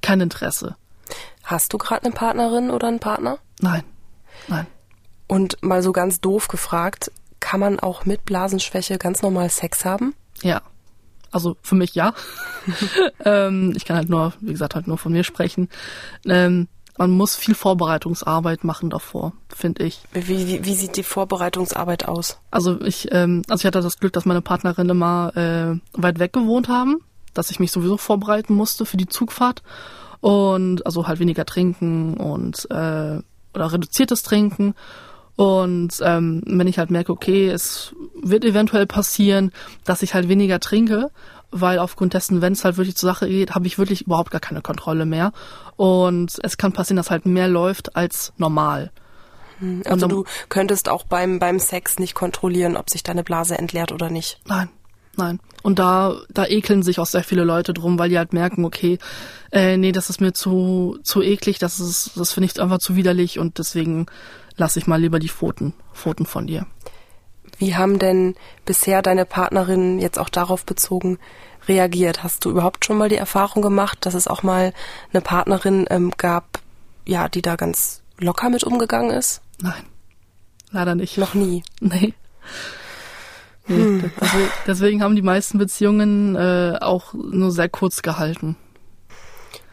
kein 0.00 0.20
Interesse. 0.20 0.76
Hast 1.44 1.72
du 1.72 1.78
gerade 1.78 2.04
eine 2.04 2.14
Partnerin 2.14 2.70
oder 2.70 2.88
einen 2.88 3.00
Partner? 3.00 3.38
Nein. 3.60 3.82
Nein. 4.48 4.66
Und 5.26 5.62
mal 5.62 5.82
so 5.82 5.92
ganz 5.92 6.20
doof 6.20 6.48
gefragt, 6.48 7.10
kann 7.40 7.60
man 7.60 7.80
auch 7.80 8.04
mit 8.04 8.24
Blasenschwäche 8.24 8.98
ganz 8.98 9.22
normal 9.22 9.48
Sex 9.50 9.84
haben? 9.84 10.14
Ja. 10.42 10.62
Also 11.30 11.56
für 11.62 11.74
mich 11.74 11.94
ja. 11.94 12.14
ähm, 13.24 13.72
ich 13.76 13.84
kann 13.84 13.96
halt 13.96 14.08
nur, 14.08 14.32
wie 14.40 14.52
gesagt, 14.52 14.74
halt 14.74 14.86
nur 14.86 14.98
von 14.98 15.12
mir 15.12 15.24
sprechen. 15.24 15.68
Ähm, 16.26 16.68
man 16.96 17.10
muss 17.10 17.36
viel 17.36 17.54
Vorbereitungsarbeit 17.54 18.64
machen 18.64 18.90
davor, 18.90 19.32
finde 19.54 19.84
ich. 19.84 20.02
Wie, 20.12 20.26
wie, 20.26 20.64
wie, 20.64 20.74
sieht 20.74 20.96
die 20.96 21.02
Vorbereitungsarbeit 21.02 22.08
aus? 22.08 22.40
Also 22.50 22.80
ich, 22.80 23.08
ähm, 23.12 23.42
also 23.48 23.62
ich 23.62 23.66
hatte 23.66 23.80
das 23.80 23.98
Glück, 23.98 24.12
dass 24.12 24.24
meine 24.24 24.42
Partnerin 24.42 24.88
immer 24.88 25.36
äh, 25.36 25.78
weit 25.92 26.18
weg 26.18 26.32
gewohnt 26.32 26.68
haben 26.68 26.98
dass 27.34 27.50
ich 27.50 27.60
mich 27.60 27.72
sowieso 27.72 27.96
vorbereiten 27.96 28.54
musste 28.54 28.86
für 28.86 28.96
die 28.96 29.08
Zugfahrt 29.08 29.62
und 30.20 30.84
also 30.86 31.06
halt 31.06 31.20
weniger 31.20 31.44
trinken 31.44 32.14
und 32.14 32.66
äh, 32.70 33.20
oder 33.54 33.72
reduziertes 33.72 34.22
Trinken 34.22 34.74
und 35.38 36.00
ähm, 36.02 36.42
wenn 36.46 36.66
ich 36.66 36.80
halt 36.80 36.90
merke, 36.90 37.12
okay, 37.12 37.48
es 37.48 37.94
wird 38.20 38.44
eventuell 38.44 38.88
passieren, 38.88 39.52
dass 39.84 40.02
ich 40.02 40.12
halt 40.12 40.28
weniger 40.28 40.58
trinke, 40.58 41.12
weil 41.52 41.78
aufgrund 41.78 42.14
dessen, 42.14 42.42
wenn 42.42 42.54
es 42.54 42.64
halt 42.64 42.76
wirklich 42.76 42.96
zur 42.96 43.08
Sache 43.08 43.28
geht, 43.28 43.54
habe 43.54 43.68
ich 43.68 43.78
wirklich 43.78 44.02
überhaupt 44.02 44.32
gar 44.32 44.40
keine 44.40 44.62
Kontrolle 44.62 45.06
mehr 45.06 45.32
und 45.76 46.36
es 46.42 46.56
kann 46.56 46.72
passieren, 46.72 46.96
dass 46.96 47.12
halt 47.12 47.24
mehr 47.24 47.46
läuft 47.46 47.94
als 47.94 48.32
normal. 48.36 48.90
Hm, 49.60 49.84
also 49.86 50.08
du 50.08 50.24
könntest 50.48 50.88
auch 50.88 51.04
beim 51.04 51.38
beim 51.38 51.60
Sex 51.60 52.00
nicht 52.00 52.16
kontrollieren, 52.16 52.76
ob 52.76 52.90
sich 52.90 53.04
deine 53.04 53.22
Blase 53.22 53.56
entleert 53.56 53.92
oder 53.92 54.10
nicht. 54.10 54.40
Nein, 54.44 54.68
Nein. 55.18 55.40
Und 55.64 55.80
da, 55.80 56.14
da 56.30 56.46
ekeln 56.46 56.84
sich 56.84 57.00
auch 57.00 57.06
sehr 57.06 57.24
viele 57.24 57.42
Leute 57.42 57.74
drum, 57.74 57.98
weil 57.98 58.08
die 58.08 58.16
halt 58.16 58.32
merken, 58.32 58.64
okay, 58.64 58.98
äh, 59.50 59.76
nee, 59.76 59.90
das 59.90 60.10
ist 60.10 60.20
mir 60.20 60.32
zu, 60.32 60.98
zu 61.02 61.22
eklig, 61.22 61.58
das 61.58 61.80
ist, 61.80 62.12
das 62.14 62.32
finde 62.32 62.46
ich 62.46 62.60
einfach 62.62 62.78
zu 62.78 62.94
widerlich 62.94 63.40
und 63.40 63.58
deswegen 63.58 64.06
lasse 64.56 64.78
ich 64.78 64.86
mal 64.86 65.00
lieber 65.00 65.18
die 65.18 65.28
Pfoten, 65.28 65.74
Pfoten 65.92 66.24
von 66.24 66.46
dir. 66.46 66.66
Wie 67.58 67.74
haben 67.74 67.98
denn 67.98 68.36
bisher 68.64 69.02
deine 69.02 69.24
Partnerinnen 69.24 69.98
jetzt 69.98 70.20
auch 70.20 70.28
darauf 70.28 70.64
bezogen 70.64 71.18
reagiert? 71.66 72.22
Hast 72.22 72.44
du 72.44 72.50
überhaupt 72.50 72.84
schon 72.84 72.96
mal 72.96 73.08
die 73.08 73.16
Erfahrung 73.16 73.60
gemacht, 73.60 73.98
dass 74.06 74.14
es 74.14 74.28
auch 74.28 74.44
mal 74.44 74.72
eine 75.12 75.20
Partnerin 75.20 75.86
ähm, 75.90 76.12
gab, 76.16 76.60
ja, 77.04 77.28
die 77.28 77.42
da 77.42 77.56
ganz 77.56 78.02
locker 78.18 78.50
mit 78.50 78.62
umgegangen 78.62 79.10
ist? 79.10 79.42
Nein, 79.60 79.82
leider 80.70 80.94
nicht. 80.94 81.18
Noch 81.18 81.34
nie. 81.34 81.64
Nee. 81.80 82.14
Hm. 83.68 84.10
Deswegen, 84.20 84.48
deswegen 84.66 85.02
haben 85.02 85.16
die 85.16 85.22
meisten 85.22 85.58
Beziehungen 85.58 86.34
äh, 86.36 86.78
auch 86.80 87.14
nur 87.14 87.52
sehr 87.52 87.68
kurz 87.68 88.02
gehalten. 88.02 88.56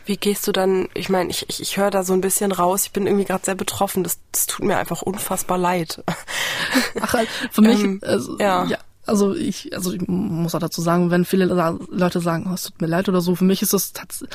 Wie 0.05 0.17
gehst 0.17 0.47
du 0.47 0.51
dann, 0.51 0.87
ich 0.93 1.09
meine, 1.09 1.31
ich, 1.31 1.45
ich, 1.49 1.61
ich 1.61 1.77
höre 1.77 1.89
da 1.89 2.03
so 2.03 2.13
ein 2.13 2.21
bisschen 2.21 2.51
raus, 2.51 2.83
ich 2.85 2.91
bin 2.91 3.07
irgendwie 3.07 3.25
gerade 3.25 3.43
sehr 3.43 3.55
betroffen, 3.55 4.03
das, 4.03 4.19
das 4.31 4.45
tut 4.45 4.63
mir 4.63 4.77
einfach 4.77 5.01
unfassbar 5.01 5.57
leid. 5.57 6.03
Ach, 7.01 7.13
halt, 7.13 7.27
für 7.51 7.61
mich, 7.61 7.83
ähm, 7.83 7.99
also, 8.03 8.37
ja. 8.37 8.65
ja. 8.65 8.77
Also 9.07 9.35
ich, 9.35 9.75
also 9.75 9.93
ich 9.93 10.01
muss 10.07 10.55
auch 10.55 10.59
dazu 10.59 10.81
sagen, 10.81 11.11
wenn 11.11 11.25
viele 11.25 11.45
Leute 11.45 12.21
sagen, 12.21 12.47
oh, 12.49 12.53
es 12.53 12.63
tut 12.63 12.81
mir 12.81 12.87
leid 12.87 13.07
oder 13.07 13.21
so, 13.21 13.35
für 13.35 13.43
mich 13.43 13.61
ist 13.61 13.73
das, 13.73 13.93
das 13.93 14.25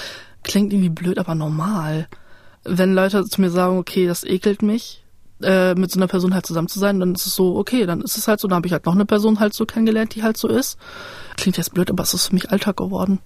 klingt 0.44 0.72
irgendwie 0.72 0.90
blöd, 0.90 1.18
aber 1.18 1.34
normal. 1.34 2.08
Wenn 2.62 2.94
Leute 2.94 3.24
zu 3.24 3.40
mir 3.40 3.50
sagen, 3.50 3.78
okay, 3.78 4.06
das 4.06 4.22
ekelt 4.22 4.62
mich, 4.62 4.99
äh, 5.42 5.74
mit 5.74 5.90
so 5.90 5.98
einer 5.98 6.08
Person 6.08 6.34
halt 6.34 6.46
zusammen 6.46 6.68
zu 6.68 6.78
sein, 6.78 7.00
dann 7.00 7.14
ist 7.14 7.26
es 7.26 7.34
so, 7.34 7.56
okay, 7.56 7.86
dann 7.86 8.00
ist 8.00 8.16
es 8.16 8.28
halt 8.28 8.40
so, 8.40 8.48
dann 8.48 8.56
habe 8.56 8.66
ich 8.66 8.72
halt 8.72 8.86
noch 8.86 8.94
eine 8.94 9.06
Person 9.06 9.40
halt 9.40 9.54
so 9.54 9.66
kennengelernt, 9.66 10.14
die 10.14 10.22
halt 10.22 10.36
so 10.36 10.48
ist. 10.48 10.78
Klingt 11.36 11.56
jetzt 11.56 11.74
blöd, 11.74 11.90
aber 11.90 12.02
es 12.02 12.14
ist 12.14 12.28
für 12.28 12.34
mich 12.34 12.50
Alltag 12.50 12.76
geworden. 12.76 13.20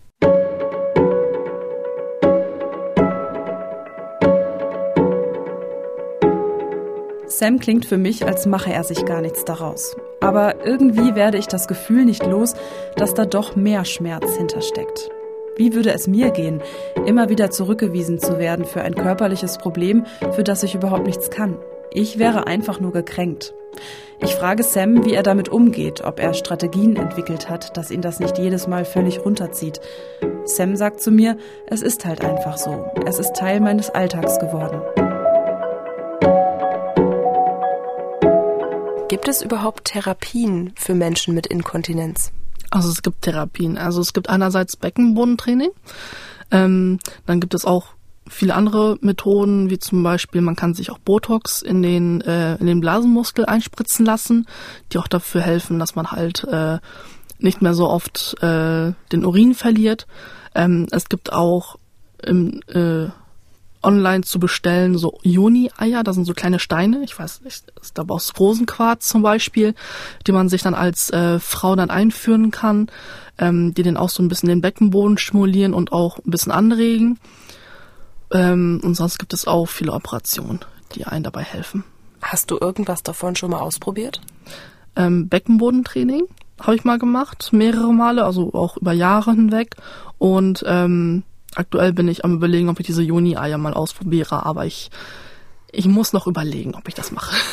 Sam 7.26 7.58
klingt 7.58 7.84
für 7.84 7.98
mich, 7.98 8.24
als 8.24 8.46
mache 8.46 8.72
er 8.72 8.84
sich 8.84 9.04
gar 9.04 9.20
nichts 9.20 9.44
daraus. 9.44 9.96
Aber 10.20 10.64
irgendwie 10.64 11.16
werde 11.16 11.36
ich 11.36 11.48
das 11.48 11.66
Gefühl 11.66 12.04
nicht 12.04 12.24
los, 12.24 12.54
dass 12.96 13.12
da 13.12 13.26
doch 13.26 13.56
mehr 13.56 13.84
Schmerz 13.84 14.36
hintersteckt. 14.36 15.10
Wie 15.56 15.74
würde 15.74 15.92
es 15.92 16.06
mir 16.06 16.30
gehen, 16.30 16.62
immer 17.06 17.28
wieder 17.28 17.50
zurückgewiesen 17.50 18.18
zu 18.18 18.38
werden 18.38 18.64
für 18.64 18.82
ein 18.82 18.94
körperliches 18.94 19.58
Problem, 19.58 20.04
für 20.32 20.44
das 20.44 20.62
ich 20.62 20.74
überhaupt 20.74 21.06
nichts 21.06 21.30
kann? 21.30 21.58
Ich 21.96 22.18
wäre 22.18 22.48
einfach 22.48 22.80
nur 22.80 22.90
gekränkt. 22.90 23.54
Ich 24.18 24.34
frage 24.34 24.64
Sam, 24.64 25.04
wie 25.04 25.14
er 25.14 25.22
damit 25.22 25.48
umgeht, 25.48 26.00
ob 26.00 26.18
er 26.18 26.34
Strategien 26.34 26.96
entwickelt 26.96 27.48
hat, 27.48 27.76
dass 27.76 27.92
ihn 27.92 28.02
das 28.02 28.18
nicht 28.18 28.36
jedes 28.36 28.66
Mal 28.66 28.84
völlig 28.84 29.24
runterzieht. 29.24 29.80
Sam 30.44 30.74
sagt 30.74 31.00
zu 31.00 31.12
mir, 31.12 31.38
es 31.68 31.82
ist 31.82 32.04
halt 32.04 32.24
einfach 32.24 32.56
so. 32.56 32.84
Es 33.06 33.20
ist 33.20 33.36
Teil 33.36 33.60
meines 33.60 33.90
Alltags 33.90 34.40
geworden. 34.40 34.82
Gibt 39.08 39.28
es 39.28 39.40
überhaupt 39.40 39.84
Therapien 39.84 40.72
für 40.74 40.96
Menschen 40.96 41.32
mit 41.32 41.46
Inkontinenz? 41.46 42.32
Also 42.72 42.88
es 42.88 43.02
gibt 43.02 43.22
Therapien. 43.22 43.78
Also 43.78 44.00
es 44.00 44.12
gibt 44.12 44.28
einerseits 44.28 44.76
Beckenbodentraining. 44.76 45.70
Ähm, 46.50 46.98
dann 47.26 47.38
gibt 47.38 47.54
es 47.54 47.64
auch 47.64 47.94
viele 48.28 48.54
andere 48.54 48.98
Methoden, 49.00 49.70
wie 49.70 49.78
zum 49.78 50.02
Beispiel, 50.02 50.40
man 50.40 50.56
kann 50.56 50.74
sich 50.74 50.90
auch 50.90 50.98
Botox 50.98 51.62
in 51.62 51.82
den, 51.82 52.20
äh, 52.22 52.56
in 52.56 52.66
den 52.66 52.80
Blasenmuskel 52.80 53.44
einspritzen 53.44 54.04
lassen, 54.04 54.46
die 54.92 54.98
auch 54.98 55.08
dafür 55.08 55.42
helfen, 55.42 55.78
dass 55.78 55.94
man 55.94 56.10
halt 56.10 56.44
äh, 56.44 56.78
nicht 57.38 57.62
mehr 57.62 57.74
so 57.74 57.88
oft 57.88 58.36
äh, 58.42 58.92
den 59.12 59.24
Urin 59.24 59.54
verliert. 59.54 60.06
Ähm, 60.54 60.86
es 60.90 61.08
gibt 61.08 61.32
auch 61.32 61.76
im, 62.22 62.60
äh, 62.68 63.08
online 63.84 64.24
zu 64.24 64.40
bestellen 64.40 64.96
so 64.96 65.18
Juni-Eier, 65.22 66.02
das 66.02 66.16
sind 66.16 66.24
so 66.24 66.32
kleine 66.32 66.58
Steine, 66.58 67.02
ich 67.04 67.18
weiß 67.18 67.42
nicht, 67.42 67.70
ist 67.80 67.98
da 67.98 68.04
aus 68.08 68.32
Rosenquarz 68.38 69.06
zum 69.06 69.22
Beispiel, 69.22 69.74
die 70.26 70.32
man 70.32 70.48
sich 70.48 70.62
dann 70.62 70.74
als 70.74 71.10
äh, 71.10 71.38
Frau 71.38 71.76
dann 71.76 71.90
einführen 71.90 72.50
kann, 72.50 72.88
ähm, 73.38 73.74
die 73.74 73.82
den 73.82 73.96
auch 73.96 74.08
so 74.08 74.22
ein 74.22 74.28
bisschen 74.28 74.48
den 74.48 74.62
Beckenboden 74.62 75.18
stimulieren 75.18 75.74
und 75.74 75.92
auch 75.92 76.18
ein 76.18 76.30
bisschen 76.30 76.52
anregen. 76.52 77.18
Ähm, 78.34 78.80
und 78.82 78.94
sonst 78.94 79.18
gibt 79.18 79.32
es 79.32 79.46
auch 79.46 79.66
viele 79.66 79.92
Operationen, 79.92 80.60
die 80.94 81.06
einen 81.06 81.24
dabei 81.24 81.42
helfen. 81.42 81.84
Hast 82.20 82.50
du 82.50 82.58
irgendwas 82.60 83.02
davon 83.02 83.36
schon 83.36 83.50
mal 83.50 83.60
ausprobiert? 83.60 84.20
Ähm, 84.96 85.28
Beckenbodentraining 85.28 86.24
habe 86.60 86.76
ich 86.76 86.84
mal 86.84 86.98
gemacht, 86.98 87.50
mehrere 87.52 87.92
Male, 87.92 88.24
also 88.24 88.52
auch 88.52 88.76
über 88.76 88.92
Jahre 88.92 89.32
hinweg. 89.32 89.76
Und 90.18 90.64
ähm, 90.66 91.22
aktuell 91.54 91.92
bin 91.92 92.08
ich 92.08 92.24
am 92.24 92.34
überlegen, 92.34 92.68
ob 92.68 92.80
ich 92.80 92.86
diese 92.86 93.02
Juni-Eier 93.02 93.58
mal 93.58 93.74
ausprobiere, 93.74 94.44
aber 94.44 94.66
ich, 94.66 94.90
ich 95.70 95.86
muss 95.86 96.12
noch 96.12 96.26
überlegen, 96.26 96.74
ob 96.74 96.88
ich 96.88 96.94
das 96.94 97.12
mache. 97.12 97.36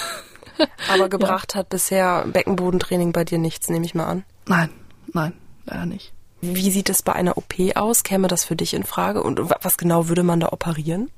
Aber 0.94 1.10
gebracht 1.10 1.54
ja. 1.54 1.60
hat 1.60 1.70
bisher 1.70 2.26
Beckenbodentraining 2.28 3.14
bei 3.14 3.24
dir 3.24 3.40
nichts, 3.40 3.70
nehme 3.70 3.86
ich 3.86 3.96
mal 3.96 4.06
an. 4.06 4.24
Nein, 4.48 4.70
nein, 5.12 5.34
leider 5.66 5.88
nicht. 5.88 6.14
Wie 6.42 6.72
sieht 6.72 6.90
es 6.90 7.04
bei 7.04 7.14
einer 7.14 7.38
OP 7.38 7.54
aus? 7.76 8.04
Käme 8.04 8.28
das 8.28 8.44
für 8.44 8.56
dich 8.56 8.74
in 8.74 8.84
Frage? 8.84 9.22
Und 9.22 9.40
was 9.40 9.78
genau 9.78 10.08
würde 10.10 10.24
man 10.24 10.40
da 10.40 10.50
operieren? 10.52 11.10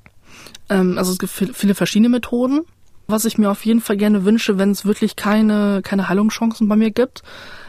Ähm, 0.68 0.98
also 0.98 1.12
es 1.12 1.18
gibt 1.18 1.32
viele 1.32 1.74
verschiedene 1.74 2.10
Methoden. 2.10 2.60
Was 3.06 3.24
ich 3.24 3.36
mir 3.36 3.50
auf 3.50 3.64
jeden 3.64 3.80
Fall 3.80 3.96
gerne 3.96 4.24
wünsche, 4.24 4.56
wenn 4.58 4.70
es 4.70 4.84
wirklich 4.86 5.16
keine, 5.16 5.82
keine 5.82 6.08
Heilungschancen 6.08 6.68
bei 6.68 6.76
mir 6.76 6.90
gibt, 6.90 7.22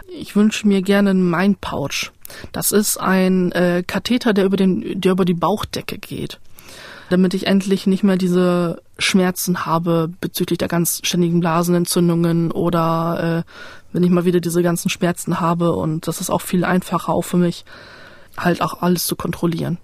ich 0.08 0.36
wünsche 0.36 0.68
mir 0.68 0.82
gerne 0.82 1.10
einen 1.10 1.30
Mind 1.30 1.60
Pouch. 1.60 2.12
Das 2.52 2.72
ist 2.72 2.98
ein 2.98 3.52
äh, 3.52 3.84
Katheter, 3.86 4.34
der 4.34 4.46
über, 4.46 4.58
den, 4.58 5.02
der 5.02 5.12
über 5.12 5.26
die 5.26 5.34
Bauchdecke 5.34 5.98
geht. 5.98 6.40
Damit 7.10 7.34
ich 7.34 7.48
endlich 7.48 7.86
nicht 7.86 8.04
mehr 8.04 8.18
diese 8.18 8.82
Schmerzen 8.98 9.66
habe 9.66 10.12
bezüglich 10.22 10.58
der 10.58 10.68
ganz 10.68 11.02
ständigen 11.04 11.40
Blasenentzündungen 11.40 12.52
oder 12.52 13.44
äh, 13.46 13.52
wenn 13.94 14.04
ich 14.04 14.10
mal 14.10 14.26
wieder 14.26 14.40
diese 14.40 14.64
ganzen 14.64 14.90
Schmerzen 14.90 15.40
habe 15.40 15.74
und 15.74 16.08
das 16.08 16.22
ist 16.22 16.30
auch 16.30 16.42
viel 16.42 16.66
einfacher 16.66 17.14
auch 17.14 17.22
für 17.22 17.38
mich, 17.38 17.66
halt 18.38 18.62
auch 18.62 18.82
alles 18.82 19.06
zu 19.06 19.16
kontrollieren. 19.16 19.78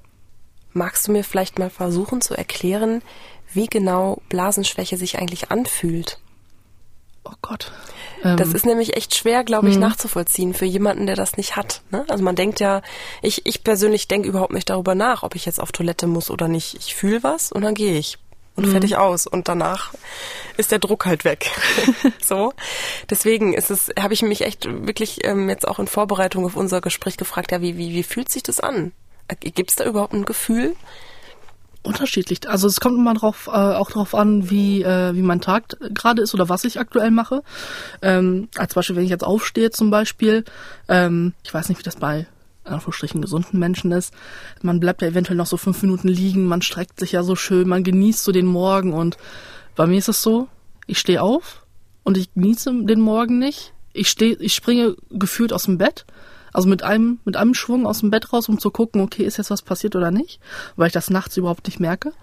Magst 0.73 1.07
du 1.07 1.11
mir 1.11 1.23
vielleicht 1.23 1.59
mal 1.59 1.69
versuchen 1.69 2.21
zu 2.21 2.35
erklären, 2.35 3.01
wie 3.53 3.67
genau 3.67 4.21
Blasenschwäche 4.29 4.97
sich 4.97 5.19
eigentlich 5.19 5.51
anfühlt? 5.51 6.19
Oh 7.23 7.33
Gott. 7.41 7.71
Das 8.23 8.49
ähm, 8.49 8.55
ist 8.55 8.65
nämlich 8.65 8.95
echt 8.95 9.15
schwer, 9.15 9.43
glaube 9.43 9.69
ich, 9.69 9.75
mhm. 9.75 9.81
nachzuvollziehen 9.81 10.53
für 10.53 10.65
jemanden, 10.65 11.05
der 11.05 11.15
das 11.15 11.37
nicht 11.37 11.55
hat. 11.55 11.81
Ne? 11.91 12.05
Also 12.07 12.23
man 12.23 12.35
denkt 12.35 12.59
ja, 12.59 12.81
ich, 13.21 13.45
ich 13.45 13.63
persönlich 13.63 14.07
denke 14.07 14.27
überhaupt 14.27 14.53
nicht 14.53 14.69
darüber 14.69 14.95
nach, 14.95 15.23
ob 15.23 15.35
ich 15.35 15.45
jetzt 15.45 15.59
auf 15.59 15.71
Toilette 15.71 16.07
muss 16.07 16.31
oder 16.31 16.47
nicht. 16.47 16.75
Ich 16.75 16.95
fühle 16.95 17.23
was 17.23 17.51
und 17.51 17.61
dann 17.61 17.75
gehe 17.75 17.97
ich 17.97 18.17
und 18.55 18.67
mhm. 18.67 18.71
fertig 18.71 18.97
aus 18.97 19.27
und 19.27 19.47
danach 19.47 19.93
ist 20.57 20.71
der 20.71 20.79
Druck 20.79 21.05
halt 21.05 21.25
weg. 21.25 21.49
so. 22.21 22.53
Deswegen 23.09 23.53
ist 23.53 23.71
es, 23.71 23.91
habe 23.99 24.13
ich 24.13 24.21
mich 24.21 24.41
echt 24.41 24.65
wirklich 24.65 25.23
ähm, 25.23 25.49
jetzt 25.49 25.67
auch 25.67 25.79
in 25.79 25.87
Vorbereitung 25.87 26.45
auf 26.45 26.55
unser 26.55 26.81
Gespräch 26.81 27.17
gefragt, 27.17 27.51
ja, 27.51 27.61
wie, 27.61 27.77
wie, 27.77 27.93
wie 27.93 28.03
fühlt 28.03 28.29
sich 28.29 28.43
das 28.43 28.59
an? 28.59 28.91
Gibt 29.39 29.69
es 29.69 29.75
da 29.77 29.85
überhaupt 29.85 30.13
ein 30.13 30.25
Gefühl? 30.25 30.75
Unterschiedlich. 31.83 32.47
Also 32.47 32.67
es 32.67 32.79
kommt 32.79 32.97
immer 32.97 33.15
drauf, 33.15 33.47
äh, 33.47 33.51
auch 33.51 33.89
darauf 33.89 34.13
an, 34.13 34.51
wie, 34.51 34.83
äh, 34.83 35.15
wie 35.15 35.23
mein 35.23 35.41
Tag 35.41 35.77
gerade 35.79 36.21
ist 36.21 36.33
oder 36.35 36.47
was 36.47 36.63
ich 36.63 36.79
aktuell 36.79 37.09
mache. 37.09 37.41
Ähm, 38.03 38.49
als 38.55 38.75
Beispiel, 38.75 38.95
wenn 38.95 39.03
ich 39.03 39.09
jetzt 39.09 39.23
aufstehe 39.23 39.71
zum 39.71 39.89
Beispiel, 39.89 40.45
ähm, 40.87 41.33
ich 41.43 41.51
weiß 41.51 41.69
nicht, 41.69 41.79
wie 41.79 41.83
das 41.83 41.95
bei 41.95 42.27
Anführungsstrichen 42.65 43.21
gesunden 43.21 43.59
Menschen 43.59 43.91
ist. 43.91 44.13
Man 44.61 44.79
bleibt 44.79 45.01
ja 45.01 45.07
eventuell 45.07 45.37
noch 45.37 45.47
so 45.47 45.57
fünf 45.57 45.81
Minuten 45.81 46.07
liegen, 46.07 46.45
man 46.45 46.61
streckt 46.61 46.99
sich 46.99 47.13
ja 47.13 47.23
so 47.23 47.35
schön, 47.35 47.67
man 47.67 47.83
genießt 47.83 48.23
so 48.23 48.31
den 48.31 48.45
Morgen 48.45 48.93
und 48.93 49.17
bei 49.75 49.87
mir 49.87 49.97
ist 49.97 50.09
es 50.09 50.21
so, 50.21 50.47
ich 50.85 50.99
stehe 50.99 51.23
auf 51.23 51.65
und 52.03 52.17
ich 52.17 52.33
genieße 52.33 52.83
den 52.83 52.99
Morgen 52.99 53.39
nicht. 53.39 53.73
Ich 53.93 54.09
stehe, 54.09 54.35
ich 54.35 54.53
springe 54.53 54.95
gefühlt 55.09 55.51
aus 55.51 55.63
dem 55.63 55.77
Bett 55.79 56.05
also 56.53 56.67
mit 56.67 56.83
einem, 56.83 57.19
mit 57.25 57.35
einem 57.37 57.53
Schwung 57.53 57.85
aus 57.85 57.99
dem 57.99 58.09
Bett 58.09 58.33
raus, 58.33 58.49
um 58.49 58.59
zu 58.59 58.71
gucken, 58.71 59.01
okay, 59.01 59.23
ist 59.23 59.37
jetzt 59.37 59.51
was 59.51 59.61
passiert 59.61 59.95
oder 59.95 60.11
nicht, 60.11 60.39
weil 60.75 60.87
ich 60.87 60.93
das 60.93 61.09
nachts 61.09 61.37
überhaupt 61.37 61.65
nicht 61.65 61.79
merke. 61.79 62.13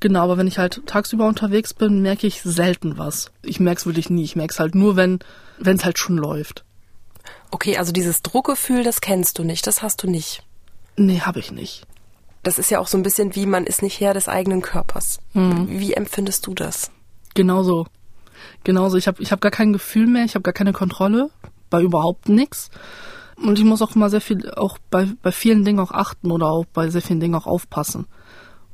Genau, 0.00 0.22
aber 0.22 0.36
wenn 0.36 0.48
ich 0.48 0.58
halt 0.58 0.84
tagsüber 0.86 1.26
unterwegs 1.26 1.74
bin, 1.74 2.02
merke 2.02 2.26
ich 2.26 2.42
selten 2.42 2.98
was. 2.98 3.30
Ich 3.42 3.60
merke 3.60 3.78
es 3.78 3.86
wirklich 3.86 4.10
nie. 4.10 4.24
Ich 4.24 4.34
merke 4.34 4.52
es 4.52 4.58
halt 4.58 4.74
nur, 4.74 4.96
wenn 4.96 5.20
es 5.64 5.84
halt 5.84 5.98
schon 5.98 6.18
läuft. 6.18 6.64
Okay, 7.52 7.78
also 7.78 7.92
dieses 7.92 8.22
Druckgefühl, 8.22 8.82
das 8.82 9.00
kennst 9.00 9.38
du 9.38 9.44
nicht, 9.44 9.66
das 9.66 9.80
hast 9.80 10.02
du 10.02 10.10
nicht. 10.10 10.42
Nee, 10.96 11.20
habe 11.20 11.38
ich 11.38 11.52
nicht. 11.52 11.86
Das 12.42 12.58
ist 12.58 12.70
ja 12.70 12.80
auch 12.80 12.88
so 12.88 12.98
ein 12.98 13.04
bisschen 13.04 13.36
wie 13.36 13.46
man 13.46 13.64
ist 13.64 13.82
nicht 13.82 14.00
Herr 14.00 14.14
des 14.14 14.28
eigenen 14.28 14.62
Körpers. 14.62 15.20
Mhm. 15.34 15.68
Wie 15.68 15.92
empfindest 15.92 16.46
du 16.48 16.54
das? 16.54 16.90
Genauso. 17.34 17.86
Genauso. 18.64 18.96
Ich 18.96 19.06
habe 19.06 19.22
ich 19.22 19.30
hab 19.30 19.40
gar 19.40 19.52
kein 19.52 19.72
Gefühl 19.72 20.08
mehr, 20.08 20.24
ich 20.24 20.34
habe 20.34 20.42
gar 20.42 20.52
keine 20.52 20.72
Kontrolle 20.72 21.30
bei 21.70 21.80
überhaupt 21.80 22.28
nichts. 22.28 22.70
Und 23.42 23.58
ich 23.58 23.64
muss 23.64 23.82
auch 23.82 23.94
mal 23.94 24.10
sehr 24.10 24.20
viel, 24.20 24.50
auch 24.52 24.78
bei, 24.90 25.08
bei 25.22 25.32
vielen 25.32 25.64
Dingen 25.64 25.80
auch 25.80 25.90
achten 25.90 26.30
oder 26.30 26.46
auch 26.46 26.64
bei 26.66 26.88
sehr 26.88 27.02
vielen 27.02 27.20
Dingen 27.20 27.34
auch 27.34 27.46
aufpassen. 27.46 28.06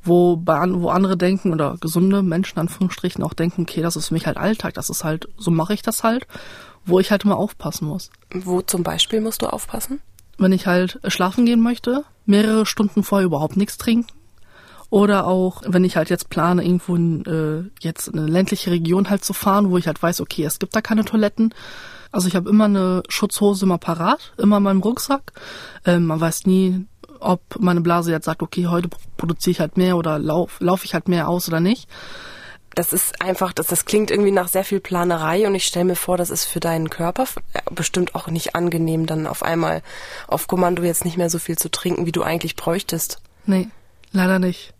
Wo, 0.02 0.36
bei, 0.36 0.62
wo 0.68 0.90
andere 0.90 1.16
denken 1.16 1.52
oder 1.52 1.76
gesunde 1.80 2.22
Menschen, 2.22 2.58
Anführungsstrichen, 2.58 3.24
auch 3.24 3.34
denken, 3.34 3.62
okay, 3.62 3.82
das 3.82 3.96
ist 3.96 4.08
für 4.08 4.14
mich 4.14 4.26
halt 4.26 4.36
Alltag, 4.36 4.74
das 4.74 4.90
ist 4.90 5.04
halt, 5.04 5.28
so 5.36 5.50
mache 5.50 5.74
ich 5.74 5.82
das 5.82 6.04
halt, 6.04 6.26
wo 6.84 7.00
ich 7.00 7.10
halt 7.10 7.24
immer 7.24 7.36
aufpassen 7.36 7.88
muss. 7.88 8.10
Wo 8.32 8.62
zum 8.62 8.82
Beispiel 8.82 9.20
musst 9.20 9.42
du 9.42 9.46
aufpassen? 9.46 10.00
Wenn 10.38 10.52
ich 10.52 10.66
halt 10.66 11.00
schlafen 11.08 11.46
gehen 11.46 11.60
möchte, 11.60 12.04
mehrere 12.26 12.64
Stunden 12.64 13.02
vorher 13.02 13.26
überhaupt 13.26 13.56
nichts 13.56 13.76
trinken. 13.76 14.12
Oder 14.90 15.26
auch, 15.26 15.62
wenn 15.66 15.84
ich 15.84 15.96
halt 15.96 16.08
jetzt 16.08 16.30
plane, 16.30 16.64
irgendwo 16.64 16.96
in, 16.96 17.24
äh, 17.26 17.70
jetzt 17.80 18.08
in 18.08 18.18
eine 18.18 18.28
ländliche 18.28 18.70
Region 18.70 19.10
halt 19.10 19.24
zu 19.24 19.34
fahren, 19.34 19.70
wo 19.70 19.76
ich 19.76 19.86
halt 19.86 20.02
weiß, 20.02 20.20
okay, 20.20 20.44
es 20.44 20.58
gibt 20.58 20.74
da 20.74 20.80
keine 20.80 21.04
Toiletten, 21.04 21.52
also 22.10 22.28
ich 22.28 22.36
habe 22.36 22.48
immer 22.50 22.64
eine 22.64 23.02
Schutzhose 23.08 23.64
immer 23.64 23.78
parat, 23.78 24.32
immer 24.38 24.58
in 24.58 24.62
meinem 24.62 24.80
Rucksack. 24.80 25.32
Ähm, 25.84 26.06
man 26.06 26.20
weiß 26.20 26.46
nie, 26.46 26.86
ob 27.20 27.40
meine 27.58 27.80
Blase 27.80 28.10
jetzt 28.10 28.24
sagt, 28.24 28.42
okay, 28.42 28.66
heute 28.66 28.88
produziere 29.16 29.52
ich 29.52 29.60
halt 29.60 29.76
mehr 29.76 29.96
oder 29.96 30.18
laufe 30.18 30.64
lauf 30.64 30.84
ich 30.84 30.94
halt 30.94 31.08
mehr 31.08 31.28
aus 31.28 31.48
oder 31.48 31.60
nicht. 31.60 31.88
Das 32.74 32.92
ist 32.92 33.20
einfach, 33.22 33.52
das, 33.52 33.66
das 33.66 33.86
klingt 33.86 34.10
irgendwie 34.10 34.30
nach 34.30 34.46
sehr 34.46 34.62
viel 34.62 34.78
Planerei 34.78 35.46
und 35.46 35.54
ich 35.54 35.64
stelle 35.64 35.86
mir 35.86 35.96
vor, 35.96 36.16
das 36.16 36.30
ist 36.30 36.44
für 36.44 36.60
deinen 36.60 36.90
Körper 36.90 37.24
bestimmt 37.72 38.14
auch 38.14 38.28
nicht 38.28 38.54
angenehm, 38.54 39.06
dann 39.06 39.26
auf 39.26 39.42
einmal 39.42 39.82
auf 40.28 40.46
Kommando 40.46 40.82
jetzt 40.84 41.04
nicht 41.04 41.16
mehr 41.16 41.30
so 41.30 41.38
viel 41.38 41.56
zu 41.56 41.70
trinken, 41.70 42.06
wie 42.06 42.12
du 42.12 42.22
eigentlich 42.22 42.54
bräuchtest. 42.54 43.20
Nee, 43.46 43.68
leider 44.12 44.38
nicht. 44.38 44.74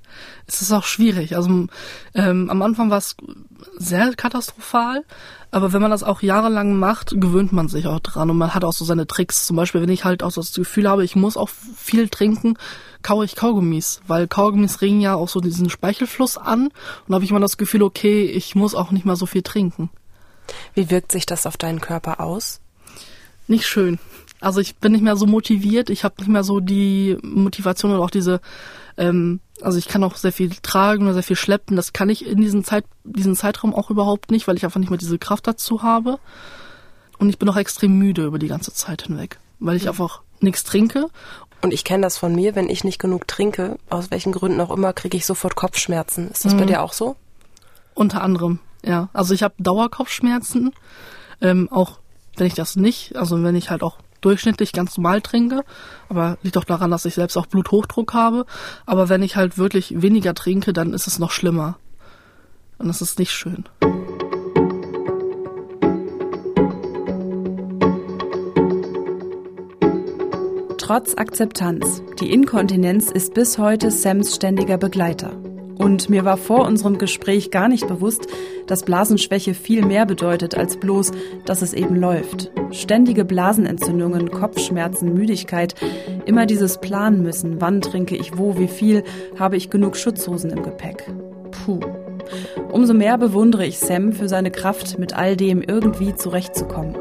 Es 0.46 0.62
ist 0.62 0.72
auch 0.72 0.84
schwierig. 0.84 1.36
Also 1.36 1.66
ähm, 2.14 2.50
am 2.50 2.62
Anfang 2.62 2.90
war 2.90 2.98
es 2.98 3.16
sehr 3.76 4.14
katastrophal, 4.14 5.04
aber 5.50 5.72
wenn 5.72 5.82
man 5.82 5.90
das 5.90 6.02
auch 6.02 6.22
jahrelang 6.22 6.78
macht, 6.78 7.20
gewöhnt 7.20 7.52
man 7.52 7.68
sich 7.68 7.86
auch 7.86 8.00
dran 8.00 8.30
und 8.30 8.36
man 8.36 8.54
hat 8.54 8.64
auch 8.64 8.72
so 8.72 8.84
seine 8.84 9.06
Tricks. 9.06 9.46
Zum 9.46 9.56
Beispiel, 9.56 9.80
wenn 9.80 9.88
ich 9.88 10.04
halt 10.04 10.22
auch 10.22 10.30
so 10.30 10.40
das 10.40 10.52
Gefühl 10.52 10.88
habe, 10.88 11.04
ich 11.04 11.16
muss 11.16 11.36
auch 11.36 11.48
viel 11.48 12.08
trinken, 12.08 12.58
kaue 13.02 13.24
ich 13.24 13.36
Kaugummis, 13.36 14.00
weil 14.06 14.28
Kaugummis 14.28 14.80
regen 14.80 15.00
ja 15.00 15.14
auch 15.14 15.28
so 15.28 15.40
diesen 15.40 15.70
Speichelfluss 15.70 16.36
an 16.36 16.70
und 17.06 17.14
habe 17.14 17.24
ich 17.24 17.30
immer 17.30 17.40
das 17.40 17.56
Gefühl, 17.56 17.82
okay, 17.82 18.24
ich 18.24 18.54
muss 18.54 18.74
auch 18.74 18.90
nicht 18.90 19.06
mal 19.06 19.16
so 19.16 19.26
viel 19.26 19.42
trinken. 19.42 19.90
Wie 20.74 20.90
wirkt 20.90 21.12
sich 21.12 21.26
das 21.26 21.46
auf 21.46 21.56
deinen 21.56 21.80
Körper 21.80 22.20
aus? 22.20 22.60
Nicht 23.46 23.66
schön. 23.66 23.98
Also 24.40 24.60
ich 24.60 24.76
bin 24.76 24.92
nicht 24.92 25.02
mehr 25.02 25.16
so 25.16 25.26
motiviert, 25.26 25.90
ich 25.90 26.04
habe 26.04 26.14
nicht 26.18 26.28
mehr 26.28 26.44
so 26.44 26.60
die 26.60 27.16
Motivation 27.22 27.92
oder 27.92 28.02
auch 28.02 28.10
diese 28.10 28.40
ähm, 28.98 29.40
also 29.62 29.78
ich 29.78 29.88
kann 29.88 30.04
auch 30.04 30.16
sehr 30.16 30.32
viel 30.32 30.50
tragen 30.50 31.04
oder 31.04 31.14
sehr 31.14 31.22
viel 31.22 31.36
schleppen. 31.36 31.76
Das 31.76 31.92
kann 31.92 32.10
ich 32.10 32.26
in 32.26 32.40
diesem 32.40 32.64
Zeit, 32.64 32.84
diesen 33.04 33.36
Zeitraum 33.36 33.74
auch 33.74 33.90
überhaupt 33.90 34.30
nicht, 34.30 34.46
weil 34.46 34.56
ich 34.56 34.64
einfach 34.64 34.80
nicht 34.80 34.90
mehr 34.90 34.98
diese 34.98 35.18
Kraft 35.18 35.46
dazu 35.46 35.82
habe. 35.82 36.18
Und 37.18 37.30
ich 37.30 37.38
bin 37.38 37.48
auch 37.48 37.56
extrem 37.56 37.96
müde 37.96 38.24
über 38.24 38.38
die 38.38 38.48
ganze 38.48 38.72
Zeit 38.72 39.02
hinweg, 39.02 39.38
weil 39.60 39.76
ich 39.76 39.88
einfach 39.88 40.22
nichts 40.40 40.64
trinke. 40.64 41.08
Und 41.62 41.72
ich 41.72 41.84
kenne 41.84 42.02
das 42.02 42.18
von 42.18 42.34
mir, 42.34 42.54
wenn 42.54 42.68
ich 42.68 42.84
nicht 42.84 43.00
genug 43.00 43.26
trinke, 43.26 43.78
aus 43.88 44.10
welchen 44.10 44.32
Gründen 44.32 44.60
auch 44.60 44.70
immer, 44.70 44.92
kriege 44.92 45.16
ich 45.16 45.26
sofort 45.26 45.56
Kopfschmerzen. 45.56 46.30
Ist 46.30 46.44
das 46.44 46.54
mhm. 46.54 46.58
bei 46.58 46.64
dir 46.66 46.82
auch 46.82 46.92
so? 46.92 47.16
Unter 47.94 48.22
anderem, 48.22 48.60
ja. 48.84 49.08
Also 49.12 49.34
ich 49.34 49.42
habe 49.42 49.54
Dauerkopfschmerzen, 49.58 50.72
ähm, 51.40 51.68
auch 51.70 51.98
wenn 52.36 52.46
ich 52.46 52.54
das 52.54 52.76
nicht, 52.76 53.16
also 53.16 53.42
wenn 53.42 53.56
ich 53.56 53.70
halt 53.70 53.82
auch 53.82 53.98
durchschnittlich 54.20 54.72
ganz 54.72 54.96
normal 54.96 55.20
trinke, 55.20 55.64
aber 56.08 56.38
liegt 56.42 56.56
auch 56.58 56.64
daran, 56.64 56.90
dass 56.90 57.04
ich 57.04 57.14
selbst 57.14 57.36
auch 57.36 57.46
Bluthochdruck 57.46 58.14
habe. 58.14 58.46
Aber 58.86 59.08
wenn 59.08 59.22
ich 59.22 59.36
halt 59.36 59.58
wirklich 59.58 60.02
weniger 60.02 60.34
trinke, 60.34 60.72
dann 60.72 60.92
ist 60.92 61.06
es 61.06 61.18
noch 61.18 61.30
schlimmer. 61.30 61.78
Und 62.78 62.88
das 62.88 63.02
ist 63.02 63.18
nicht 63.18 63.32
schön. 63.32 63.64
Trotz 70.78 71.14
Akzeptanz, 71.18 72.02
die 72.18 72.32
Inkontinenz 72.32 73.10
ist 73.10 73.34
bis 73.34 73.58
heute 73.58 73.90
Sams 73.90 74.34
ständiger 74.34 74.78
Begleiter. 74.78 75.36
Und 75.78 76.10
mir 76.10 76.24
war 76.24 76.36
vor 76.36 76.66
unserem 76.66 76.98
Gespräch 76.98 77.50
gar 77.50 77.68
nicht 77.68 77.86
bewusst, 77.86 78.26
dass 78.66 78.82
Blasenschwäche 78.82 79.54
viel 79.54 79.84
mehr 79.84 80.06
bedeutet 80.06 80.56
als 80.56 80.76
bloß, 80.76 81.12
dass 81.46 81.62
es 81.62 81.72
eben 81.72 81.96
läuft. 81.96 82.50
Ständige 82.72 83.24
Blasenentzündungen, 83.24 84.30
Kopfschmerzen, 84.30 85.14
Müdigkeit, 85.14 85.74
immer 86.26 86.46
dieses 86.46 86.78
Planen 86.78 87.22
müssen, 87.22 87.60
wann 87.60 87.80
trinke 87.80 88.16
ich 88.16 88.36
wo, 88.36 88.58
wie 88.58 88.68
viel, 88.68 89.04
habe 89.38 89.56
ich 89.56 89.70
genug 89.70 89.96
Schutzhosen 89.96 90.50
im 90.50 90.62
Gepäck. 90.62 91.04
Puh. 91.50 91.80
Umso 92.70 92.92
mehr 92.92 93.16
bewundere 93.16 93.64
ich 93.64 93.78
Sam 93.78 94.12
für 94.12 94.28
seine 94.28 94.50
Kraft, 94.50 94.98
mit 94.98 95.14
all 95.14 95.36
dem 95.36 95.62
irgendwie 95.62 96.14
zurechtzukommen. 96.14 96.94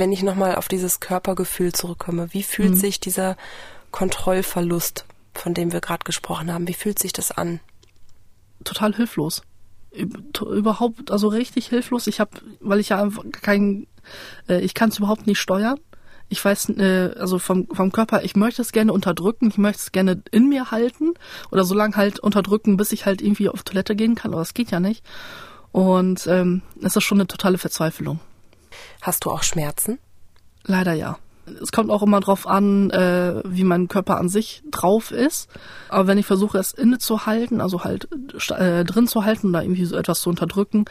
Wenn 0.00 0.12
ich 0.12 0.24
nochmal 0.24 0.56
auf 0.56 0.66
dieses 0.66 0.98
Körpergefühl 0.98 1.72
zurückkomme, 1.72 2.28
wie 2.32 2.42
fühlt 2.42 2.70
mhm. 2.70 2.76
sich 2.76 2.98
dieser 2.98 3.36
Kontrollverlust 3.92 5.04
von 5.34 5.54
dem 5.54 5.72
wir 5.72 5.80
gerade 5.80 6.04
gesprochen 6.04 6.52
haben. 6.52 6.68
Wie 6.68 6.74
fühlt 6.74 6.98
sich 6.98 7.12
das 7.12 7.30
an? 7.30 7.60
Total 8.64 8.94
hilflos. 8.94 9.42
Überhaupt, 9.92 11.10
also 11.10 11.28
richtig 11.28 11.68
hilflos. 11.68 12.06
Ich 12.06 12.20
habe, 12.20 12.30
weil 12.60 12.80
ich 12.80 12.90
ja 12.90 13.02
einfach 13.02 13.24
kein, 13.32 13.86
äh, 14.48 14.60
ich 14.60 14.74
kann 14.74 14.90
es 14.90 14.98
überhaupt 14.98 15.26
nicht 15.26 15.40
steuern. 15.40 15.78
Ich 16.28 16.44
weiß, 16.44 16.70
äh, 16.70 17.14
also 17.18 17.38
vom, 17.40 17.66
vom 17.72 17.90
Körper, 17.90 18.22
ich 18.22 18.36
möchte 18.36 18.62
es 18.62 18.70
gerne 18.70 18.92
unterdrücken, 18.92 19.48
ich 19.48 19.58
möchte 19.58 19.82
es 19.82 19.92
gerne 19.92 20.22
in 20.30 20.48
mir 20.48 20.70
halten 20.70 21.14
oder 21.50 21.64
so 21.64 21.74
lange 21.74 21.96
halt 21.96 22.20
unterdrücken, 22.20 22.76
bis 22.76 22.92
ich 22.92 23.04
halt 23.04 23.20
irgendwie 23.20 23.48
auf 23.48 23.64
Toilette 23.64 23.96
gehen 23.96 24.14
kann, 24.14 24.32
aber 24.32 24.40
das 24.40 24.54
geht 24.54 24.70
ja 24.70 24.78
nicht. 24.78 25.04
Und 25.72 26.26
ähm, 26.28 26.62
es 26.82 26.94
ist 26.94 27.02
schon 27.02 27.18
eine 27.18 27.26
totale 27.26 27.58
Verzweiflung. 27.58 28.20
Hast 29.00 29.24
du 29.24 29.30
auch 29.30 29.42
Schmerzen? 29.42 29.98
Leider 30.64 30.92
ja. 30.92 31.18
Es 31.60 31.72
kommt 31.72 31.90
auch 31.90 32.02
immer 32.02 32.20
drauf 32.20 32.46
an, 32.46 32.90
äh, 32.90 33.42
wie 33.44 33.64
mein 33.64 33.88
Körper 33.88 34.18
an 34.18 34.28
sich 34.28 34.62
drauf 34.70 35.10
ist. 35.10 35.48
Aber 35.88 36.06
wenn 36.06 36.18
ich 36.18 36.26
versuche, 36.26 36.58
es 36.58 36.72
innezuhalten, 36.72 37.60
also 37.60 37.82
halt 37.82 38.08
äh, 38.50 38.84
drin 38.84 39.08
zu 39.08 39.24
halten 39.24 39.48
oder 39.48 39.62
irgendwie 39.62 39.84
so 39.84 39.96
etwas 39.96 40.20
zu 40.20 40.30
unterdrücken, 40.30 40.84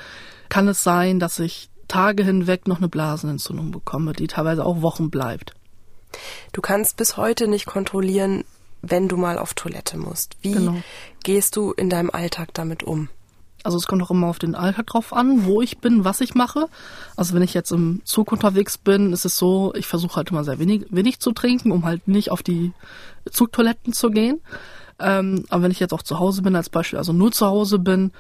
kann 0.50 0.68
es 0.68 0.84
sein, 0.84 1.20
dass 1.20 1.40
ich 1.40 1.70
Tage 1.88 2.24
hinweg 2.24 2.68
noch 2.68 2.78
eine 2.78 2.90
Blasenentzündung 2.90 3.72
bekomme, 3.72 4.14
die 4.14 4.28
teilweise 4.28 4.66
auch 4.66 4.82
Wochen 4.82 5.10
bleibt. 5.10 5.54
Du 6.52 6.62
kannst 6.62 6.98
bis 6.98 7.18
heute 7.18 7.48
nicht 7.48 7.66
kontrollieren, 7.66 8.44
wenn 8.82 9.08
du 9.08 9.18
mal 9.18 9.38
auf 9.38 9.54
Toilette 9.54 9.98
musst. 9.98 10.36
Wie 10.42 10.54
genau. 10.54 10.76
gehst 11.24 11.56
du 11.56 11.72
in 11.72 11.90
deinem 11.90 12.10
Alltag 12.10 12.54
damit 12.54 12.84
um? 12.84 13.10
Also 13.64 13.78
es 13.78 13.88
kommt 13.88 14.02
auch 14.02 14.12
immer 14.12 14.28
auf 14.28 14.40
den 14.40 14.56
Alltag 14.56 14.88
drauf 14.88 15.14
an, 15.14 15.46
wo 15.46 15.62
ich 15.62 15.80
bin, 15.80 16.06
was 16.06 16.22
ich 16.22 16.36
mache. 16.36 16.68
Also 17.16 17.34
wenn 17.34 17.42
ich 17.42 17.54
jetzt 17.54 17.72
im 17.72 18.02
Zug 18.06 18.32
unterwegs 18.32 18.78
bin, 18.78 19.14
ist 19.14 19.26
es 19.26 19.38
so, 19.38 19.74
ich 19.76 19.88
versuche 19.88 20.16
halt 20.16 20.32
immer 20.32 20.44
sehr 20.44 20.60
wenig, 20.60 20.86
wenig 20.90 21.20
zu 21.20 21.32
trinken, 21.32 21.72
um 21.72 21.86
halt 21.86 22.08
nicht 22.08 22.32
auf 22.32 22.44
die 22.44 22.74
Zugtoiletten 23.30 23.94
zu 23.94 24.10
gehen. 24.10 24.42
Ähm, 25.00 25.46
aber 25.50 25.64
wenn 25.64 25.72
ich 25.72 25.80
jetzt 25.80 25.94
auch 25.94 26.04
zu 26.04 26.20
Hause 26.20 26.42
bin, 26.42 26.56
als 26.56 26.70
Beispiel, 26.70 27.00
also 27.00 27.14
nur 27.14 27.32
zu 27.32 27.46
Hause 27.46 27.80
bin, 27.80 28.12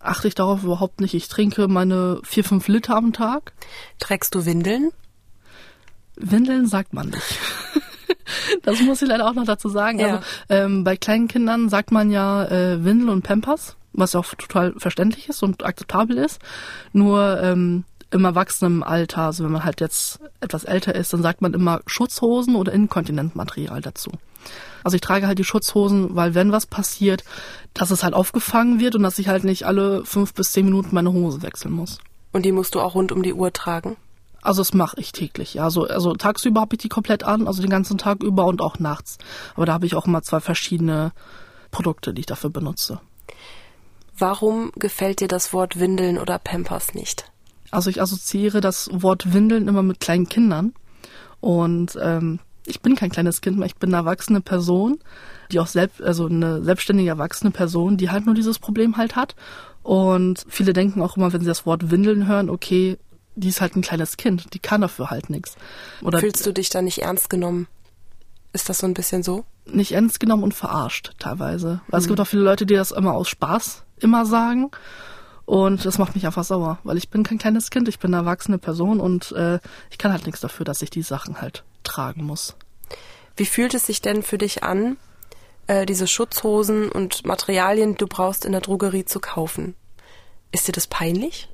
achte 0.00 0.28
ich 0.28 0.34
darauf 0.34 0.62
überhaupt 0.62 1.00
nicht. 1.00 1.14
Ich 1.14 1.28
trinke 1.28 1.68
meine 1.68 2.20
vier, 2.22 2.44
fünf 2.44 2.68
Liter 2.68 2.96
am 2.96 3.12
Tag. 3.12 3.52
Trägst 3.98 4.34
du 4.34 4.44
Windeln? 4.44 4.90
Windeln 6.16 6.66
sagt 6.66 6.92
man 6.92 7.08
nicht. 7.10 7.38
das 8.62 8.80
muss 8.80 9.02
ich 9.02 9.08
leider 9.08 9.28
auch 9.28 9.34
noch 9.34 9.44
dazu 9.44 9.68
sagen. 9.68 9.98
Ja. 9.98 10.06
Also 10.06 10.20
ähm, 10.48 10.84
bei 10.84 10.96
kleinen 10.96 11.28
Kindern 11.28 11.68
sagt 11.68 11.92
man 11.92 12.10
ja 12.10 12.44
äh, 12.44 12.84
Windel 12.84 13.10
und 13.10 13.22
Pampers 13.22 13.76
was 13.96 14.14
auch 14.14 14.26
total 14.34 14.74
verständlich 14.78 15.28
ist 15.28 15.42
und 15.42 15.64
akzeptabel 15.64 16.18
ist. 16.18 16.40
Nur 16.92 17.40
ähm, 17.42 17.84
im 18.10 18.24
Erwachsenenalter, 18.24 19.22
also 19.22 19.44
wenn 19.44 19.52
man 19.52 19.64
halt 19.64 19.80
jetzt 19.80 20.20
etwas 20.40 20.64
älter 20.64 20.94
ist, 20.94 21.12
dann 21.12 21.22
sagt 21.22 21.42
man 21.42 21.54
immer 21.54 21.80
Schutzhosen 21.86 22.54
oder 22.54 22.72
Inkontinentmaterial 22.72 23.80
dazu. 23.80 24.10
Also 24.84 24.94
ich 24.94 25.00
trage 25.00 25.26
halt 25.26 25.38
die 25.38 25.44
Schutzhosen, 25.44 26.14
weil 26.14 26.34
wenn 26.34 26.52
was 26.52 26.66
passiert, 26.66 27.24
dass 27.74 27.90
es 27.90 28.04
halt 28.04 28.14
aufgefangen 28.14 28.78
wird 28.78 28.94
und 28.94 29.02
dass 29.02 29.18
ich 29.18 29.28
halt 29.28 29.42
nicht 29.42 29.66
alle 29.66 30.04
fünf 30.04 30.34
bis 30.34 30.52
zehn 30.52 30.64
Minuten 30.64 30.94
meine 30.94 31.12
Hose 31.12 31.42
wechseln 31.42 31.72
muss. 31.72 31.98
Und 32.32 32.44
die 32.44 32.52
musst 32.52 32.74
du 32.74 32.80
auch 32.80 32.94
rund 32.94 33.10
um 33.10 33.22
die 33.22 33.34
Uhr 33.34 33.52
tragen? 33.52 33.96
Also 34.42 34.60
das 34.60 34.74
mache 34.74 35.00
ich 35.00 35.10
täglich, 35.10 35.54
ja. 35.54 35.64
Also, 35.64 35.88
also 35.88 36.14
tagsüber 36.14 36.60
habe 36.60 36.76
ich 36.76 36.82
die 36.82 36.88
komplett 36.88 37.24
an, 37.24 37.48
also 37.48 37.60
den 37.60 37.70
ganzen 37.70 37.98
Tag 37.98 38.22
über 38.22 38.46
und 38.46 38.60
auch 38.60 38.78
nachts. 38.78 39.18
Aber 39.56 39.66
da 39.66 39.72
habe 39.72 39.86
ich 39.86 39.96
auch 39.96 40.06
immer 40.06 40.22
zwei 40.22 40.38
verschiedene 40.38 41.10
Produkte, 41.72 42.14
die 42.14 42.20
ich 42.20 42.26
dafür 42.26 42.50
benutze. 42.50 43.00
Warum 44.18 44.72
gefällt 44.76 45.20
dir 45.20 45.28
das 45.28 45.52
Wort 45.52 45.78
Windeln 45.78 46.18
oder 46.18 46.38
Pampers 46.38 46.94
nicht? 46.94 47.30
Also 47.70 47.90
ich 47.90 48.00
assoziiere 48.00 48.60
das 48.60 48.88
Wort 48.92 49.32
Windeln 49.32 49.68
immer 49.68 49.82
mit 49.82 50.00
kleinen 50.00 50.28
Kindern. 50.28 50.72
Und 51.40 51.98
ähm, 52.00 52.38
ich 52.64 52.80
bin 52.80 52.96
kein 52.96 53.10
kleines 53.10 53.40
Kind 53.40 53.58
mehr, 53.58 53.66
ich 53.66 53.76
bin 53.76 53.90
eine 53.90 53.98
erwachsene 53.98 54.40
Person, 54.40 54.98
die 55.52 55.60
auch 55.60 55.66
selbst, 55.66 56.02
also 56.02 56.26
eine 56.26 56.62
selbstständige 56.62 57.10
erwachsene 57.10 57.50
Person, 57.50 57.96
die 57.96 58.10
halt 58.10 58.26
nur 58.26 58.34
dieses 58.34 58.58
Problem 58.58 58.96
halt 58.96 59.16
hat. 59.16 59.36
Und 59.82 60.44
viele 60.48 60.72
denken 60.72 61.02
auch 61.02 61.16
immer, 61.16 61.32
wenn 61.32 61.42
sie 61.42 61.46
das 61.46 61.66
Wort 61.66 61.90
Windeln 61.90 62.26
hören, 62.26 62.50
okay, 62.50 62.98
die 63.36 63.48
ist 63.48 63.60
halt 63.60 63.76
ein 63.76 63.82
kleines 63.82 64.16
Kind, 64.16 64.54
die 64.54 64.58
kann 64.58 64.80
dafür 64.80 65.10
halt 65.10 65.30
nichts. 65.30 65.56
Oder 66.02 66.18
Fühlst 66.18 66.44
du 66.46 66.52
dich 66.52 66.70
da 66.70 66.82
nicht 66.82 67.02
ernst 67.02 67.30
genommen? 67.30 67.68
Ist 68.52 68.68
das 68.68 68.78
so 68.78 68.86
ein 68.86 68.94
bisschen 68.94 69.22
so? 69.22 69.44
Nicht 69.66 69.92
ernst 69.92 70.18
genommen 70.18 70.42
und 70.42 70.54
verarscht 70.54 71.12
teilweise. 71.18 71.82
Weil 71.88 72.00
mhm. 72.00 72.02
es 72.02 72.08
gibt 72.08 72.20
auch 72.20 72.26
viele 72.26 72.42
Leute, 72.42 72.66
die 72.66 72.74
das 72.74 72.90
immer 72.90 73.12
aus 73.12 73.28
Spaß 73.28 73.85
immer 74.00 74.26
sagen. 74.26 74.70
Und 75.44 75.84
das 75.84 75.98
macht 75.98 76.14
mich 76.16 76.26
einfach 76.26 76.44
sauer, 76.44 76.78
weil 76.82 76.96
ich 76.96 77.08
bin 77.08 77.22
kein 77.22 77.38
kleines 77.38 77.70
Kind, 77.70 77.88
ich 77.88 78.00
bin 78.00 78.12
eine 78.12 78.24
erwachsene 78.24 78.58
Person 78.58 78.98
und 78.98 79.30
äh, 79.32 79.60
ich 79.90 79.98
kann 79.98 80.10
halt 80.10 80.26
nichts 80.26 80.40
dafür, 80.40 80.64
dass 80.64 80.82
ich 80.82 80.90
die 80.90 81.02
Sachen 81.02 81.40
halt 81.40 81.62
tragen 81.84 82.24
muss. 82.24 82.56
Wie 83.36 83.46
fühlt 83.46 83.74
es 83.74 83.86
sich 83.86 84.02
denn 84.02 84.24
für 84.24 84.38
dich 84.38 84.64
an, 84.64 84.96
äh, 85.68 85.86
diese 85.86 86.08
Schutzhosen 86.08 86.90
und 86.90 87.24
Materialien, 87.24 87.92
die 87.92 87.98
du 87.98 88.06
brauchst, 88.08 88.44
in 88.44 88.52
der 88.52 88.60
Drogerie 88.60 89.04
zu 89.04 89.20
kaufen? 89.20 89.76
Ist 90.50 90.66
dir 90.66 90.72
das 90.72 90.88
peinlich? 90.88 91.48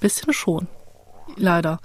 Bisschen 0.00 0.32
schon. 0.32 0.66
Leider. 1.36 1.78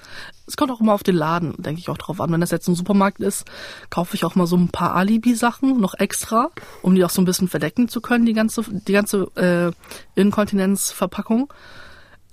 Es 0.47 0.57
kommt 0.57 0.71
auch 0.71 0.79
immer 0.79 0.93
auf 0.93 1.03
den 1.03 1.15
Laden, 1.15 1.53
denke 1.57 1.79
ich 1.79 1.89
auch 1.89 1.97
drauf 1.97 2.19
an. 2.21 2.31
Wenn 2.31 2.41
das 2.41 2.51
jetzt 2.51 2.67
ein 2.67 2.75
Supermarkt 2.75 3.19
ist, 3.19 3.45
kaufe 3.89 4.15
ich 4.15 4.25
auch 4.25 4.35
mal 4.35 4.47
so 4.47 4.57
ein 4.57 4.69
paar 4.69 4.95
Alibi-Sachen 4.95 5.79
noch 5.79 5.93
extra, 5.93 6.49
um 6.81 6.95
die 6.95 7.03
auch 7.05 7.09
so 7.09 7.21
ein 7.21 7.25
bisschen 7.25 7.47
verdecken 7.47 7.87
zu 7.87 8.01
können, 8.01 8.25
die 8.25 8.33
ganze, 8.33 8.63
die 8.67 8.93
ganze 8.93 9.29
äh, 9.35 9.71
Inkontinenzverpackung. 10.19 11.51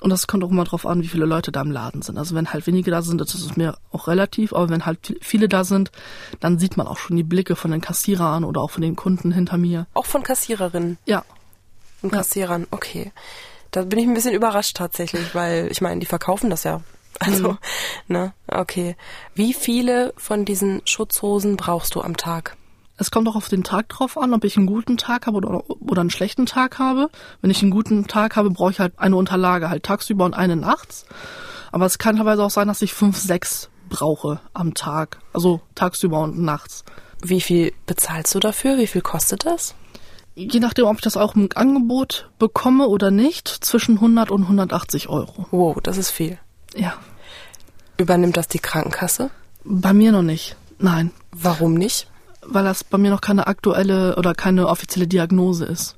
Und 0.01 0.11
das 0.11 0.27
kommt 0.27 0.45
auch 0.45 0.51
immer 0.51 0.65
drauf 0.65 0.87
an, 0.87 1.03
wie 1.03 1.09
viele 1.09 1.25
Leute 1.25 1.53
da 1.53 1.63
im 1.63 1.71
Laden 1.71 2.03
sind. 2.03 2.19
Also 2.19 2.35
wenn 2.35 2.53
halt 2.53 2.67
wenige 2.67 2.91
da 2.91 3.01
sind, 3.01 3.21
das 3.21 3.35
ist 3.35 3.57
mir 3.57 3.79
auch 3.93 4.09
relativ, 4.09 4.53
aber 4.53 4.69
wenn 4.69 4.85
halt 4.85 5.17
viele 5.23 5.49
da 5.49 5.65
sind, 5.65 5.91
dann 6.39 6.59
sieht 6.59 6.77
man 6.77 6.87
auch 6.87 6.99
schon 6.99 7.17
die 7.17 7.23
Blicke 7.23 7.57
von 7.57 7.71
den 7.71 7.81
Kassierern 7.81 8.45
oder 8.45 8.61
auch 8.61 8.71
von 8.71 8.83
den 8.83 8.95
Kunden 8.95 9.33
hinter 9.33 9.57
mir. 9.57 9.87
Auch 9.95 10.07
von 10.07 10.23
Kassiererinnen? 10.23 10.99
Ja. 11.07 11.25
Und 12.03 12.13
Kassierern, 12.13 12.67
okay. 12.71 13.13
Da 13.71 13.83
bin 13.83 13.99
ich 13.99 14.07
ein 14.07 14.15
bisschen 14.15 14.35
überrascht 14.35 14.77
tatsächlich, 14.77 15.35
weil 15.35 15.69
ich 15.71 15.81
meine, 15.81 16.01
die 16.01 16.07
verkaufen 16.07 16.51
das 16.51 16.65
ja 16.65 16.83
also, 17.21 17.53
mhm. 17.53 17.59
ne, 18.09 18.35
okay. 18.49 18.97
Wie 19.35 19.53
viele 19.53 20.12
von 20.17 20.45
diesen 20.45 20.83
Schutzhosen 20.85 21.57
brauchst 21.57 21.95
du 21.95 22.03
am 22.03 22.17
Tag? 22.17 22.57
Es 22.99 23.11
kommt 23.11 23.29
auch 23.29 23.37
auf 23.37 23.49
den 23.49 23.62
Tag 23.62 23.89
drauf 23.91 24.17
an, 24.17 24.33
ob 24.33 24.45
ich 24.45 24.57
einen 24.57 24.67
guten 24.67 24.97
Tag 24.97 25.27
habe 25.27 25.37
oder, 25.37 25.69
oder 25.69 26.01
einen 26.01 26.11
schlechten 26.11 26.47
Tag 26.47 26.79
habe. 26.79 27.11
Wenn 27.43 27.51
ich 27.51 27.61
einen 27.62 27.71
guten 27.71 28.07
Tag 28.07 28.37
habe, 28.37 28.51
brauche 28.51 28.71
ich 28.71 28.81
halt 28.81 28.95
eine 28.99 29.17
Unterlage, 29.17 29.69
halt 29.69 29.83
tagsüber 29.83 30.25
und 30.25 30.35
eine 30.35 30.57
nachts. 30.57 31.05
Aber 31.73 31.85
es 31.85 31.99
kann 31.99 32.17
teilweise 32.17 32.43
auch 32.43 32.51
sein, 32.51 32.69
dass 32.69 32.81
ich 32.81 32.95
fünf, 32.95 33.19
sechs 33.19 33.69
brauche 33.89 34.41
am 34.55 34.73
Tag. 34.73 35.19
Also 35.35 35.61
tagsüber 35.75 36.21
und 36.21 36.39
nachts. 36.39 36.85
Wie 37.23 37.41
viel 37.41 37.73
bezahlst 37.87 38.35
du 38.35 38.41
dafür? 38.41 38.79
Wie 38.79 38.87
viel 38.87 39.03
kostet 39.03 39.45
das? 39.45 39.75
Je 40.35 40.61
nachdem, 40.61 40.87
ob 40.87 40.97
ich 40.97 41.03
das 41.03 41.17
auch 41.17 41.35
im 41.35 41.49
Angebot 41.55 42.31
bekomme 42.39 42.89
oder 42.89 43.11
nicht, 43.11 43.49
zwischen 43.49 43.97
100 43.97 44.31
und 44.31 44.43
180 44.43 45.09
Euro. 45.09 45.47
Wow, 45.51 45.79
das 45.83 45.97
ist 45.97 46.11
viel. 46.11 46.39
Ja. 46.77 46.95
Übernimmt 47.97 48.37
das 48.37 48.49
die 48.49 48.59
Krankenkasse? 48.59 49.31
Bei 49.64 49.93
mir 49.93 50.12
noch 50.12 50.22
nicht. 50.22 50.57
Nein. 50.79 51.11
Warum 51.33 51.74
nicht? 51.74 52.09
Weil 52.43 52.64
das 52.64 52.85
bei 52.85 52.99
mir 52.99 53.11
noch 53.11 53.20
keine 53.20 53.47
aktuelle 53.47 54.16
oder 54.16 54.35
keine 54.35 54.68
offizielle 54.68 55.09
Diagnose 55.09 55.64
ist. 55.64 55.97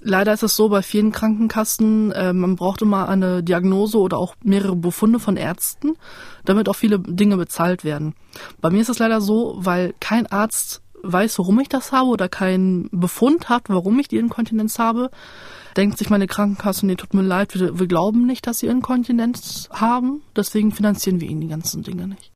Leider 0.00 0.32
ist 0.32 0.44
es 0.44 0.54
so 0.54 0.68
bei 0.68 0.82
vielen 0.82 1.10
Krankenkassen, 1.10 2.12
äh, 2.12 2.32
man 2.32 2.54
braucht 2.54 2.82
immer 2.82 3.08
eine 3.08 3.42
Diagnose 3.42 3.98
oder 3.98 4.16
auch 4.16 4.36
mehrere 4.44 4.76
Befunde 4.76 5.18
von 5.18 5.36
Ärzten, 5.36 5.96
damit 6.44 6.68
auch 6.68 6.76
viele 6.76 7.00
Dinge 7.00 7.36
bezahlt 7.36 7.82
werden. 7.82 8.14
Bei 8.60 8.70
mir 8.70 8.80
ist 8.80 8.90
es 8.90 9.00
leider 9.00 9.20
so, 9.20 9.56
weil 9.58 9.94
kein 9.98 10.26
Arzt 10.28 10.82
weiß, 11.02 11.38
warum 11.40 11.58
ich 11.60 11.68
das 11.68 11.90
habe 11.90 12.10
oder 12.10 12.28
keinen 12.28 12.88
Befund 12.92 13.48
hat, 13.48 13.64
warum 13.68 13.98
ich 13.98 14.08
die 14.08 14.18
Inkontinenz 14.18 14.78
habe, 14.78 15.10
denkt 15.78 15.96
sich 15.96 16.10
meine 16.10 16.26
Krankenkasse, 16.26 16.84
nee, 16.84 16.96
tut 16.96 17.14
mir 17.14 17.22
leid, 17.22 17.54
wir, 17.54 17.78
wir 17.78 17.86
glauben 17.86 18.26
nicht, 18.26 18.48
dass 18.48 18.58
sie 18.58 18.66
Inkontinenz 18.66 19.68
haben, 19.72 20.22
deswegen 20.36 20.72
finanzieren 20.72 21.20
wir 21.20 21.28
ihnen 21.28 21.40
die 21.40 21.48
ganzen 21.48 21.84
Dinge 21.84 22.08
nicht. 22.08 22.32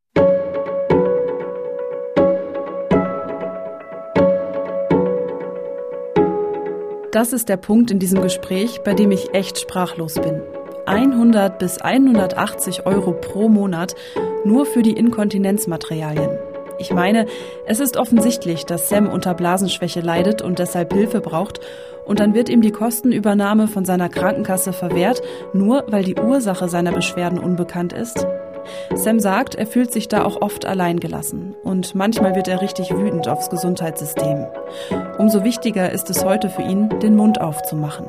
Das 7.11 7.33
ist 7.33 7.49
der 7.49 7.57
Punkt 7.57 7.91
in 7.91 7.99
diesem 7.99 8.23
Gespräch, 8.23 8.81
bei 8.85 8.95
dem 8.95 9.11
ich 9.11 9.35
echt 9.35 9.59
sprachlos 9.59 10.15
bin. 10.15 10.41
100 10.87 11.59
bis 11.59 11.79
180 11.79 12.87
Euro 12.87 13.13
pro 13.13 13.49
Monat 13.49 13.95
nur 14.45 14.67
für 14.67 14.83
die 14.83 14.93
Inkontinenzmaterialien. 14.93 16.39
Ich 16.79 16.93
meine, 16.93 17.27
es 17.67 17.81
ist 17.81 17.97
offensichtlich, 17.97 18.67
dass 18.67 18.89
Sam 18.89 19.09
unter 19.09 19.35
Blasenschwäche 19.35 20.01
leidet 20.01 20.43
und 20.43 20.59
deshalb 20.59 20.93
Hilfe 20.93 21.21
braucht, 21.21 21.61
und 22.05 22.21
dann 22.21 22.35
wird 22.35 22.49
ihm 22.49 22.61
die 22.61 22.71
Kostenübernahme 22.71 23.69
von 23.69 23.85
seiner 23.85 24.09
Krankenkasse 24.09 24.73
verwehrt, 24.73 25.23
nur 25.53 25.85
weil 25.89 26.05
die 26.05 26.17
Ursache 26.17 26.69
seiner 26.69 26.93
Beschwerden 26.93 27.39
unbekannt 27.39 27.93
ist. 27.93 28.27
Sam 28.95 29.19
sagt, 29.19 29.55
er 29.55 29.67
fühlt 29.67 29.93
sich 29.93 30.09
da 30.09 30.25
auch 30.25 30.41
oft 30.41 30.67
alleingelassen 30.67 31.55
und 31.65 31.95
manchmal 31.95 32.35
wird 32.35 32.49
er 32.49 32.63
richtig 32.63 32.95
wütend 32.95 33.29
aufs 33.29 33.51
Gesundheitssystem. 33.51 34.47
Umso 35.19 35.45
wichtiger 35.45 35.91
ist 35.91 36.11
es 36.11 36.25
heute 36.25 36.49
für 36.49 36.63
ihn, 36.63 36.89
den 37.01 37.17
Mund 37.17 37.41
aufzumachen. 37.41 38.07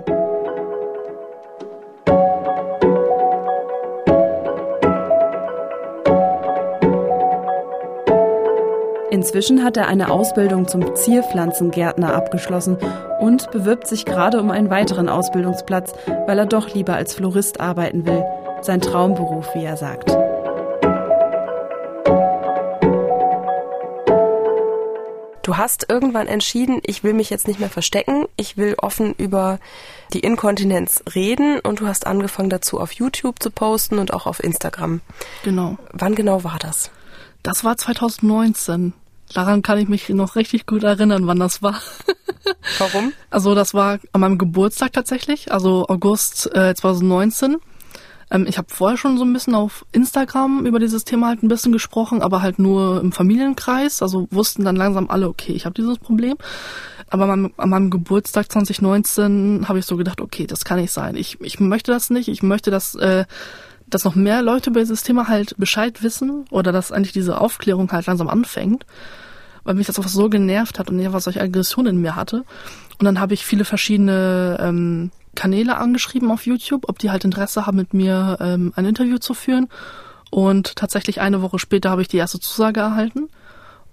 Inzwischen 9.23 9.63
hat 9.63 9.77
er 9.77 9.87
eine 9.87 10.11
Ausbildung 10.11 10.67
zum 10.67 10.97
Zierpflanzengärtner 10.97 12.13
abgeschlossen 12.13 12.77
und 13.21 13.49
bewirbt 13.51 13.87
sich 13.87 14.03
gerade 14.03 14.37
um 14.41 14.51
einen 14.51 14.69
weiteren 14.69 15.07
Ausbildungsplatz, 15.07 15.93
weil 16.27 16.37
er 16.37 16.45
doch 16.45 16.73
lieber 16.73 16.95
als 16.95 17.13
Florist 17.13 17.61
arbeiten 17.61 18.05
will. 18.05 18.21
Sein 18.63 18.81
Traumberuf, 18.81 19.47
wie 19.55 19.63
er 19.63 19.77
sagt. 19.77 20.09
Du 25.43 25.55
hast 25.55 25.85
irgendwann 25.87 26.27
entschieden, 26.27 26.81
ich 26.85 27.05
will 27.05 27.13
mich 27.13 27.29
jetzt 27.29 27.47
nicht 27.47 27.61
mehr 27.61 27.69
verstecken, 27.69 28.25
ich 28.35 28.57
will 28.57 28.75
offen 28.77 29.13
über 29.13 29.57
die 30.11 30.19
Inkontinenz 30.19 31.01
reden 31.15 31.61
und 31.61 31.79
du 31.79 31.87
hast 31.87 32.07
angefangen 32.07 32.49
dazu 32.49 32.77
auf 32.77 32.91
YouTube 32.91 33.41
zu 33.41 33.51
posten 33.51 33.99
und 33.99 34.13
auch 34.13 34.27
auf 34.27 34.43
Instagram. 34.43 34.99
Genau. 35.45 35.77
Wann 35.93 36.13
genau 36.13 36.43
war 36.43 36.59
das? 36.59 36.91
Das 37.41 37.63
war 37.63 37.77
2019. 37.77 38.91
Daran 39.33 39.61
kann 39.61 39.77
ich 39.77 39.87
mich 39.87 40.09
noch 40.09 40.35
richtig 40.35 40.65
gut 40.65 40.83
erinnern, 40.83 41.27
wann 41.27 41.39
das 41.39 41.61
war. 41.61 41.81
Warum? 42.79 43.13
Also 43.29 43.55
das 43.55 43.73
war 43.73 43.99
an 44.11 44.21
meinem 44.21 44.37
Geburtstag 44.37 44.93
tatsächlich, 44.93 45.51
also 45.51 45.85
August 45.87 46.53
äh, 46.55 46.73
2019. 46.75 47.57
Ähm, 48.33 48.45
ich 48.47 48.57
habe 48.57 48.67
vorher 48.69 48.97
schon 48.97 49.17
so 49.17 49.23
ein 49.23 49.31
bisschen 49.31 49.55
auf 49.55 49.85
Instagram 49.91 50.65
über 50.65 50.79
dieses 50.79 51.05
Thema 51.05 51.27
halt 51.27 51.43
ein 51.43 51.47
bisschen 51.47 51.71
gesprochen, 51.71 52.21
aber 52.21 52.41
halt 52.41 52.59
nur 52.59 52.99
im 52.99 53.11
Familienkreis. 53.11 54.01
Also 54.01 54.27
wussten 54.31 54.65
dann 54.65 54.75
langsam 54.75 55.09
alle, 55.09 55.29
okay, 55.29 55.53
ich 55.53 55.65
habe 55.65 55.75
dieses 55.75 55.99
Problem. 55.99 56.35
Aber 57.09 57.29
an 57.29 57.51
meinem, 57.57 57.91
Geburtstag 57.91 58.51
2019 58.51 59.67
habe 59.67 59.77
ich 59.77 59.85
so 59.85 59.97
gedacht, 59.97 60.19
okay, 60.19 60.47
das 60.47 60.65
kann 60.65 60.79
nicht 60.79 60.91
sein. 60.91 61.15
Ich, 61.15 61.39
ich 61.41 61.59
möchte 61.59 61.91
das 61.91 62.09
nicht. 62.09 62.27
Ich 62.27 62.41
möchte, 62.41 62.71
dass, 62.71 62.95
äh, 62.95 63.25
dass 63.87 64.03
noch 64.03 64.15
mehr 64.15 64.41
Leute 64.41 64.69
über 64.69 64.79
dieses 64.79 65.03
Thema 65.03 65.27
halt 65.27 65.55
Bescheid 65.57 66.03
wissen 66.03 66.45
oder 66.49 66.71
dass 66.71 66.91
eigentlich 66.91 67.13
diese 67.13 67.39
Aufklärung 67.39 67.91
halt 67.91 68.07
langsam 68.07 68.27
anfängt 68.27 68.85
weil 69.63 69.75
mich 69.75 69.87
das 69.87 69.97
einfach 69.97 70.11
so 70.11 70.29
genervt 70.29 70.79
hat 70.79 70.89
und 70.89 70.99
ich 70.99 71.05
einfach 71.05 71.21
solche 71.21 71.41
Aggressionen 71.41 71.95
in 71.95 72.01
mir 72.01 72.15
hatte. 72.15 72.43
Und 72.99 73.05
dann 73.05 73.19
habe 73.19 73.33
ich 73.33 73.45
viele 73.45 73.65
verschiedene 73.65 74.57
ähm, 74.59 75.11
Kanäle 75.35 75.77
angeschrieben 75.77 76.31
auf 76.31 76.45
YouTube, 76.45 76.87
ob 76.87 76.99
die 76.99 77.11
halt 77.11 77.25
Interesse 77.25 77.65
haben, 77.65 77.77
mit 77.77 77.93
mir 77.93 78.37
ähm, 78.39 78.73
ein 78.75 78.85
Interview 78.85 79.17
zu 79.17 79.33
führen. 79.33 79.69
Und 80.29 80.75
tatsächlich 80.75 81.21
eine 81.21 81.41
Woche 81.41 81.59
später 81.59 81.89
habe 81.89 82.01
ich 82.01 82.07
die 82.07 82.17
erste 82.17 82.39
Zusage 82.39 82.79
erhalten. 82.79 83.29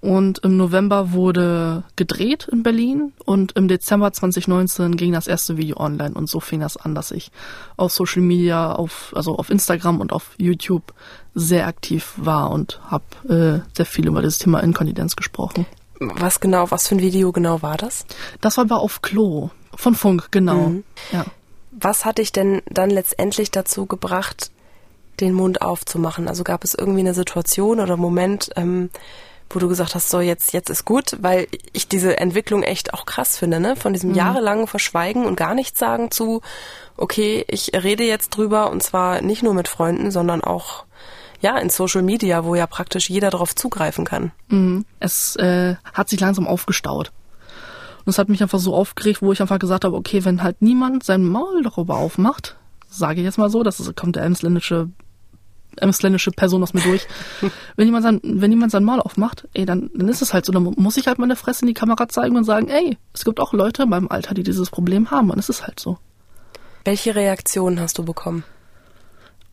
Und 0.00 0.38
im 0.38 0.56
November 0.56 1.12
wurde 1.12 1.84
gedreht 1.96 2.48
in 2.50 2.62
Berlin 2.62 3.12
und 3.26 3.52
im 3.52 3.68
Dezember 3.68 4.12
2019 4.12 4.96
ging 4.96 5.12
das 5.12 5.26
erste 5.26 5.58
Video 5.58 5.76
online 5.76 6.14
und 6.14 6.26
so 6.26 6.40
fing 6.40 6.60
das 6.60 6.78
an, 6.78 6.94
dass 6.94 7.10
ich 7.10 7.30
auf 7.76 7.92
Social 7.92 8.22
Media, 8.22 8.72
auf, 8.72 9.12
also 9.14 9.36
auf 9.36 9.50
Instagram 9.50 10.00
und 10.00 10.12
auf 10.12 10.30
YouTube 10.38 10.94
sehr 11.34 11.66
aktiv 11.66 12.14
war 12.16 12.50
und 12.50 12.80
habe 12.84 13.62
äh, 13.62 13.76
sehr 13.76 13.86
viel 13.86 14.08
über 14.08 14.22
das 14.22 14.38
Thema 14.38 14.60
Inkontinenz 14.60 15.16
gesprochen. 15.16 15.66
Was 16.00 16.40
genau, 16.40 16.70
was 16.70 16.88
für 16.88 16.94
ein 16.94 17.02
Video 17.02 17.30
genau 17.30 17.60
war 17.60 17.76
das? 17.76 18.06
Das 18.40 18.56
war 18.56 18.64
aber 18.64 18.80
auf 18.80 19.02
Klo 19.02 19.50
von 19.74 19.94
Funk, 19.94 20.28
genau. 20.30 20.70
Mhm. 20.70 20.84
Ja. 21.12 21.26
Was 21.72 22.06
hat 22.06 22.18
dich 22.18 22.32
denn 22.32 22.62
dann 22.70 22.88
letztendlich 22.88 23.50
dazu 23.50 23.84
gebracht, 23.84 24.50
den 25.20 25.34
Mund 25.34 25.60
aufzumachen? 25.60 26.26
Also 26.26 26.42
gab 26.42 26.64
es 26.64 26.74
irgendwie 26.74 27.00
eine 27.00 27.12
Situation 27.12 27.80
oder 27.80 27.98
Moment, 27.98 28.50
ähm, 28.56 28.88
wo 29.50 29.58
du 29.58 29.68
gesagt 29.68 29.94
hast, 29.94 30.08
so 30.08 30.20
jetzt, 30.20 30.52
jetzt 30.52 30.70
ist 30.70 30.84
gut, 30.84 31.16
weil 31.20 31.48
ich 31.72 31.88
diese 31.88 32.18
Entwicklung 32.18 32.62
echt 32.62 32.94
auch 32.94 33.04
krass 33.04 33.36
finde, 33.36 33.60
ne? 33.60 33.76
Von 33.76 33.92
diesem 33.92 34.10
mhm. 34.10 34.16
jahrelangen 34.16 34.66
Verschweigen 34.66 35.26
und 35.26 35.36
gar 35.36 35.54
nichts 35.54 35.78
sagen 35.78 36.10
zu, 36.10 36.40
okay, 36.96 37.44
ich 37.48 37.72
rede 37.74 38.04
jetzt 38.04 38.30
drüber 38.30 38.70
und 38.70 38.82
zwar 38.82 39.22
nicht 39.22 39.42
nur 39.42 39.54
mit 39.54 39.68
Freunden, 39.68 40.10
sondern 40.10 40.42
auch 40.42 40.84
ja, 41.40 41.56
in 41.58 41.70
Social 41.70 42.02
Media, 42.02 42.44
wo 42.44 42.54
ja 42.54 42.66
praktisch 42.66 43.08
jeder 43.08 43.30
darauf 43.30 43.54
zugreifen 43.54 44.04
kann. 44.04 44.32
Mhm. 44.48 44.84
Es 44.98 45.36
äh, 45.36 45.76
hat 45.92 46.08
sich 46.08 46.20
langsam 46.20 46.46
aufgestaut. 46.46 47.12
Und 48.04 48.10
es 48.10 48.18
hat 48.18 48.28
mich 48.28 48.42
einfach 48.42 48.58
so 48.58 48.74
aufgeregt, 48.74 49.22
wo 49.22 49.32
ich 49.32 49.40
einfach 49.40 49.58
gesagt 49.58 49.84
habe, 49.84 49.96
okay, 49.96 50.24
wenn 50.24 50.42
halt 50.42 50.60
niemand 50.60 51.02
sein 51.04 51.24
Maul 51.24 51.62
darüber 51.62 51.96
aufmacht, 51.96 52.56
sage 52.88 53.20
ich 53.20 53.24
jetzt 53.24 53.38
mal 53.38 53.50
so, 53.50 53.62
das 53.62 53.80
ist, 53.80 53.96
kommt 53.96 54.16
der 54.16 54.24
emsländische 54.24 54.88
emsländische 55.76 56.30
Person 56.30 56.62
aus 56.62 56.74
mir 56.74 56.82
durch. 56.82 57.06
wenn 57.76 57.86
jemand 57.86 58.02
sein, 58.04 58.20
wenn 58.22 58.50
jemand 58.50 58.72
sein 58.72 58.84
Maul 58.84 59.00
aufmacht, 59.00 59.48
ey, 59.54 59.64
dann, 59.64 59.90
dann 59.94 60.08
ist 60.08 60.22
es 60.22 60.32
halt 60.34 60.44
so, 60.44 60.52
dann 60.52 60.62
muss 60.76 60.96
ich 60.96 61.06
halt 61.06 61.18
meine 61.18 61.36
Fresse 61.36 61.62
in 61.62 61.68
die 61.68 61.74
Kamera 61.74 62.08
zeigen 62.08 62.36
und 62.36 62.44
sagen, 62.44 62.68
ey, 62.68 62.98
es 63.12 63.24
gibt 63.24 63.40
auch 63.40 63.52
Leute 63.52 63.84
in 63.84 63.88
meinem 63.88 64.08
Alter, 64.08 64.34
die 64.34 64.42
dieses 64.42 64.70
Problem 64.70 65.10
haben 65.10 65.30
und 65.30 65.38
es 65.38 65.48
ist 65.48 65.66
halt 65.66 65.80
so. 65.80 65.98
Welche 66.84 67.14
Reaktionen 67.14 67.80
hast 67.80 67.98
du 67.98 68.04
bekommen? 68.04 68.44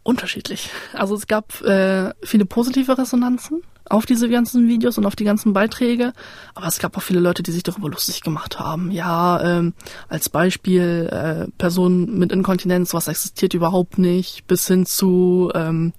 Unterschiedlich. 0.03 0.70
Also 0.93 1.15
es 1.15 1.28
gab 1.28 1.61
äh, 1.61 2.13
viele 2.24 2.45
positive 2.45 2.97
Resonanzen 2.97 3.61
auf 3.89 4.05
diese 4.05 4.29
ganzen 4.29 4.67
Videos 4.67 4.97
und 4.97 5.05
auf 5.05 5.15
die 5.15 5.23
ganzen 5.23 5.53
Beiträge. 5.53 6.13
Aber 6.55 6.67
es 6.67 6.79
gab 6.79 6.97
auch 6.97 7.01
viele 7.01 7.19
Leute, 7.19 7.43
die 7.43 7.51
sich 7.51 7.63
darüber 7.63 7.89
lustig 7.89 8.21
gemacht 8.21 8.59
haben. 8.59 8.91
Ja, 8.91 9.41
ähm, 9.41 9.73
als 10.09 10.29
Beispiel 10.29 11.09
äh, 11.11 11.51
Personen 11.57 12.17
mit 12.17 12.31
Inkontinenz, 12.31 12.93
was 12.93 13.07
existiert 13.07 13.53
überhaupt 13.53 13.97
nicht, 13.97 14.47
bis 14.47 14.67
hin 14.67 14.85
zu 14.85 15.51
ähm, 15.55 15.93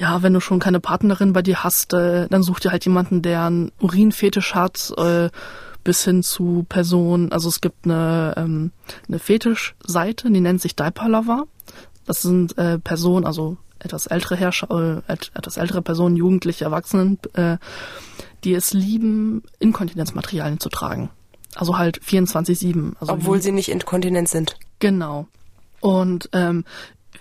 ja, 0.00 0.22
wenn 0.22 0.32
du 0.32 0.40
schon 0.40 0.60
keine 0.60 0.80
Partnerin 0.80 1.34
bei 1.34 1.42
dir 1.42 1.62
hast, 1.62 1.92
äh, 1.92 2.26
dann 2.28 2.42
such 2.42 2.60
dir 2.60 2.72
halt 2.72 2.86
jemanden, 2.86 3.20
der 3.20 3.44
einen 3.44 3.70
Urinfetisch 3.80 4.54
hat, 4.54 4.94
äh, 4.96 5.28
bis 5.84 6.04
hin 6.04 6.22
zu 6.22 6.64
Personen. 6.66 7.32
Also 7.32 7.50
es 7.50 7.60
gibt 7.60 7.84
eine, 7.84 8.32
ähm, 8.38 8.72
eine 9.08 9.18
Fetischseite, 9.18 10.30
die 10.30 10.40
nennt 10.40 10.62
sich 10.62 10.74
Diaper 10.74 11.08
Lover. 11.08 11.44
Das 12.06 12.22
sind 12.22 12.56
äh, 12.56 12.78
Personen, 12.78 13.26
also 13.26 13.58
etwas 13.80 14.06
ältere 14.06 14.36
Herrscher, 14.36 15.02
äh, 15.08 15.12
etwas 15.12 15.56
ältere 15.56 15.82
Personen, 15.82 16.16
Jugendliche, 16.16 16.64
Erwachsenen, 16.64 17.18
äh, 17.34 17.56
die 18.44 18.54
es 18.54 18.72
lieben, 18.72 19.42
Inkontinenzmaterialien 19.58 20.60
zu 20.60 20.68
tragen. 20.68 21.10
Also 21.54 21.78
halt 21.78 22.00
24-7. 22.00 22.94
Also 23.00 23.12
Obwohl 23.12 23.42
sie 23.42 23.52
nicht 23.52 23.70
inkontinent 23.70 24.28
sind. 24.28 24.56
Genau. 24.78 25.26
Und 25.80 26.28
ähm, 26.32 26.64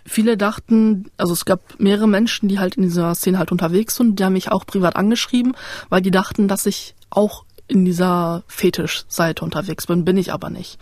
viele 0.05 0.37
dachten, 0.37 1.09
also 1.17 1.33
es 1.33 1.45
gab 1.45 1.79
mehrere 1.79 2.07
Menschen, 2.07 2.49
die 2.49 2.59
halt 2.59 2.75
in 2.75 2.83
dieser 2.83 3.15
Szene 3.15 3.39
halt 3.39 3.51
unterwegs 3.51 3.95
sind, 3.95 4.19
die 4.19 4.23
haben 4.23 4.33
mich 4.33 4.51
auch 4.51 4.65
privat 4.65 4.95
angeschrieben, 4.95 5.55
weil 5.89 6.01
die 6.01 6.11
dachten, 6.11 6.47
dass 6.47 6.65
ich 6.65 6.95
auch 7.09 7.45
in 7.67 7.85
dieser 7.85 8.43
Fetischseite 8.47 9.43
unterwegs 9.43 9.87
bin, 9.87 10.05
bin 10.05 10.17
ich 10.17 10.33
aber 10.33 10.49
nicht. 10.49 10.79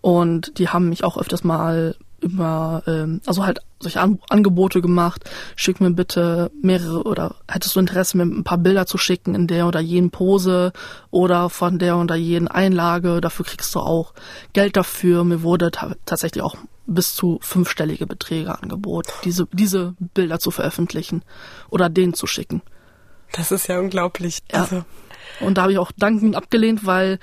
Und 0.00 0.58
die 0.58 0.68
haben 0.68 0.88
mich 0.88 1.04
auch 1.04 1.16
öfters 1.16 1.44
mal 1.44 1.96
über, 2.20 2.82
ähm, 2.86 3.20
also 3.26 3.44
halt 3.44 3.60
solche 3.78 4.00
An 4.00 4.18
Angebote 4.28 4.80
gemacht, 4.80 5.28
schick 5.54 5.80
mir 5.80 5.90
bitte 5.90 6.50
mehrere 6.62 7.02
oder 7.02 7.36
hättest 7.48 7.76
du 7.76 7.80
Interesse, 7.80 8.16
mir 8.16 8.24
ein 8.24 8.44
paar 8.44 8.58
Bilder 8.58 8.86
zu 8.86 8.98
schicken 8.98 9.34
in 9.34 9.46
der 9.46 9.66
oder 9.66 9.80
jenen 9.80 10.10
Pose 10.10 10.72
oder 11.10 11.50
von 11.50 11.78
der 11.78 11.96
oder 11.98 12.16
jenen 12.16 12.48
Einlage, 12.48 13.20
dafür 13.20 13.44
kriegst 13.44 13.74
du 13.74 13.80
auch 13.80 14.14
Geld 14.52 14.76
dafür. 14.76 15.24
Mir 15.24 15.42
wurde 15.42 15.70
tatsächlich 15.70 16.42
auch 16.42 16.56
bis 16.86 17.14
zu 17.14 17.38
fünfstellige 17.42 18.06
Beträge 18.06 18.62
angeboten, 18.62 19.10
diese, 19.24 19.46
diese 19.52 19.94
Bilder 19.98 20.38
zu 20.38 20.50
veröffentlichen 20.50 21.22
oder 21.68 21.88
denen 21.88 22.14
zu 22.14 22.26
schicken. 22.26 22.62
Das 23.32 23.50
ist 23.50 23.66
ja 23.66 23.78
unglaublich. 23.78 24.42
Ja. 24.52 24.62
Also. 24.62 24.84
Und 25.40 25.58
da 25.58 25.62
habe 25.62 25.72
ich 25.72 25.78
auch 25.78 25.92
dankend 25.92 26.36
abgelehnt, 26.36 26.86
weil 26.86 27.18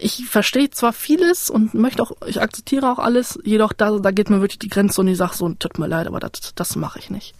ich 0.00 0.26
verstehe 0.26 0.70
zwar 0.70 0.92
vieles 0.92 1.50
und 1.50 1.74
möchte 1.74 2.02
auch, 2.02 2.12
ich 2.26 2.40
akzeptiere 2.40 2.90
auch 2.90 2.98
alles, 2.98 3.38
jedoch 3.44 3.72
da, 3.72 3.98
da 3.98 4.10
geht 4.10 4.30
mir 4.30 4.40
wirklich 4.40 4.58
die 4.58 4.68
Grenze 4.68 5.00
und 5.00 5.08
ich 5.08 5.18
sage 5.18 5.34
so, 5.34 5.48
tut 5.50 5.78
mir 5.78 5.86
leid, 5.86 6.06
aber 6.06 6.20
das, 6.20 6.52
das 6.54 6.76
mache 6.76 6.98
ich 6.98 7.10
nicht. 7.10 7.34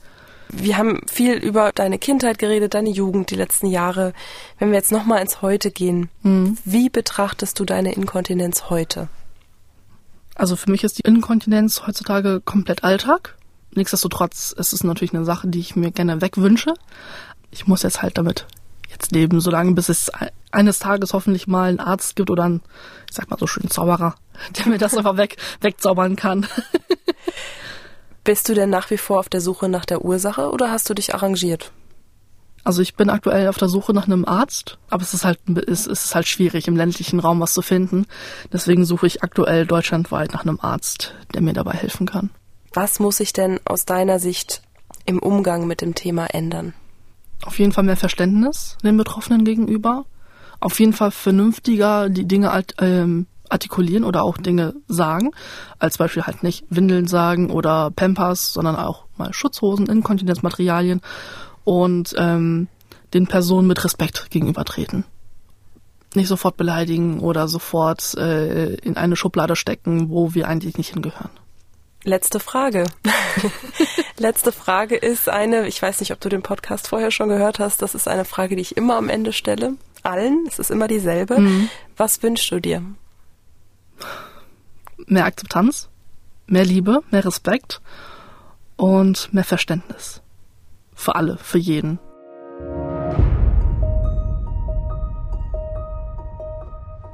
Wir 0.53 0.77
haben 0.77 1.01
viel 1.07 1.35
über 1.35 1.71
deine 1.73 1.99
Kindheit 1.99 2.39
geredet, 2.39 2.75
deine 2.75 2.91
Jugend, 2.91 3.31
die 3.31 3.37
letzten 3.37 3.67
Jahre. 3.67 4.13
Wenn 4.59 4.71
wir 4.71 4.79
jetzt 4.79 4.91
nochmal 4.91 5.23
ins 5.23 5.43
Heute 5.43 5.71
gehen, 5.71 6.09
mhm. 6.23 6.59
wie 6.65 6.89
betrachtest 6.89 7.59
du 7.61 7.65
deine 7.65 7.95
Inkontinenz 7.95 8.69
heute? 8.69 9.09
Also 10.35 10.57
für 10.57 10.71
mich 10.71 10.83
ist 10.83 10.99
die 10.99 11.07
Inkontinenz 11.07 11.87
heutzutage 11.87 12.41
komplett 12.41 12.83
Alltag. 12.83 13.37
Nichtsdestotrotz 13.75 14.53
ist 14.53 14.73
es 14.73 14.83
natürlich 14.83 15.15
eine 15.15 15.25
Sache, 15.25 15.47
die 15.47 15.61
ich 15.61 15.77
mir 15.77 15.93
gerne 15.93 16.21
wegwünsche. 16.21 16.75
Ich 17.53 17.69
muss 17.69 17.85
jetzt 17.85 18.03
halt 18.03 18.19
damit 18.19 18.47
jetzt 18.91 19.13
leben, 19.13 19.41
solange 19.41 19.73
bis 19.73 19.89
es 19.89 20.11
eines 20.51 20.79
Tages 20.79 21.13
hoffentlich 21.13 21.47
mal 21.47 21.69
einen 21.69 21.81
Arzt 21.81 22.17
gibt 22.17 22.31
oder 22.31 22.45
einen, 22.45 22.63
ich 23.09 23.17
sag 23.17 23.31
mal 23.31 23.39
so 23.39 23.47
schön 23.47 23.71
Zauberer, 23.71 24.15
der 24.59 24.69
mir 24.69 24.79
das 24.79 24.97
einfach 24.97 25.17
weg, 25.17 25.37
wegzaubern 25.61 26.17
kann. 26.17 26.47
Bist 28.25 28.49
du 28.49 28.55
denn 28.55 28.71
nach 28.71 28.91
wie 28.91 28.99
vor 28.99 29.19
auf 29.19 29.29
der 29.29 29.41
Suche 29.41 29.69
nach 29.69 29.85
der 29.85 30.05
Ursache 30.05 30.51
oder 30.51 30.71
hast 30.71 30.91
du 30.91 30.95
dich 30.95 31.15
arrangiert? 31.15 31.73
Also 32.63 32.83
ich 32.83 32.95
bin 32.95 33.09
aktuell 33.09 33.49
auf 33.49 33.57
der 33.57 33.69
Suche 33.69 33.95
nach 33.95 34.05
einem 34.05 34.27
Arzt, 34.27 34.79
aber 34.91 35.03
es 35.03 35.15
ist 35.15 35.25
halt 35.25 35.39
es 35.49 35.87
ist 35.87 36.15
halt 36.15 36.29
schwierig 36.29 36.69
im 36.69 36.77
ländlichen 36.77 37.19
Raum 37.19 37.41
was 37.41 37.55
zu 37.55 37.63
finden. 37.63 38.07
Deswegen 38.53 38.85
suche 38.85 39.07
ich 39.07 39.23
aktuell 39.23 39.65
deutschlandweit 39.67 40.33
nach 40.35 40.43
einem 40.43 40.61
Arzt, 40.61 41.15
der 41.33 41.41
mir 41.41 41.55
dabei 41.55 41.73
helfen 41.73 42.07
kann. 42.07 42.29
Was 42.75 43.01
muss 43.01 43.17
sich 43.17 43.33
denn 43.33 43.59
aus 43.65 43.87
deiner 43.87 44.19
Sicht 44.19 44.63
im 45.07 45.19
Umgang 45.19 45.67
mit 45.67 45.81
dem 45.81 45.95
Thema 45.95 46.27
ändern? 46.27 46.75
Auf 47.45 47.59
jeden 47.59 47.73
Fall 47.73 47.85
mehr 47.85 47.97
Verständnis 47.97 48.77
den 48.83 48.97
Betroffenen 48.97 49.45
gegenüber. 49.45 50.05
Auf 50.61 50.79
jeden 50.79 50.93
Fall 50.93 51.11
vernünftiger 51.11 52.11
die 52.11 52.27
Dinge 52.27 52.53
halt, 52.53 52.75
ähm, 52.81 53.27
artikulieren 53.49 54.05
oder 54.05 54.23
auch 54.23 54.39
Dinge 54.39 54.75
sagen. 54.89 55.33
Als 55.79 55.99
Beispiel 55.99 56.25
halt 56.25 56.43
nicht 56.43 56.65
Windeln 56.71 57.07
sagen 57.07 57.51
oder 57.51 57.91
Pampers, 57.91 58.53
sondern 58.53 58.77
auch 58.77 59.05
mal 59.17 59.33
Schutzhosen, 59.33 59.87
Inkontinenzmaterialien. 59.87 61.01
Und 61.65 62.15
ähm, 62.17 62.69
den 63.13 63.27
Personen 63.27 63.67
mit 63.67 63.85
Respekt 63.85 64.31
gegenübertreten. 64.31 65.05
Nicht 66.15 66.29
sofort 66.29 66.57
beleidigen 66.57 67.21
oder 67.21 67.49
sofort 67.49 68.15
äh, 68.15 68.75
in 68.75 68.97
eine 68.97 69.17
Schublade 69.17 69.57
stecken, 69.57 70.11
wo 70.11 70.35
wir 70.35 70.49
eigentlich 70.49 70.77
nicht 70.77 70.93
hingehören. 70.93 71.31
Letzte 72.05 72.41
Frage. 72.41 72.85
Letzte 74.19 74.53
Frage 74.53 74.97
ist 74.97 75.29
eine, 75.29 75.67
ich 75.69 75.81
weiß 75.81 76.01
nicht, 76.01 76.13
ob 76.13 76.21
du 76.21 76.29
den 76.29 76.43
Podcast 76.43 76.89
vorher 76.89 77.11
schon 77.11 77.29
gehört 77.29 77.59
hast, 77.59 77.83
das 77.83 77.95
ist 77.95 78.09
eine 78.09 78.25
Frage, 78.25 78.57
die 78.57 78.63
ich 78.63 78.77
immer 78.77 78.97
am 78.97 79.09
Ende 79.09 79.33
stelle. 79.33 79.75
Allen, 80.03 80.47
es 80.49 80.59
ist 80.59 80.71
immer 80.71 80.89
dieselbe. 80.89 81.39
Mhm. 81.39 81.69
Was 81.97 82.23
wünschst 82.23 82.51
du 82.51 82.61
dir? 82.61 82.83
Mehr 85.07 85.27
Akzeptanz, 85.27 85.89
mehr 86.47 86.65
Liebe, 86.65 87.03
mehr 87.11 87.25
Respekt 87.25 87.83
und 88.77 89.33
mehr 89.35 89.45
Verständnis. 89.45 90.23
Für 90.95 91.17
alle, 91.17 91.37
für 91.37 91.59
jeden. 91.59 91.99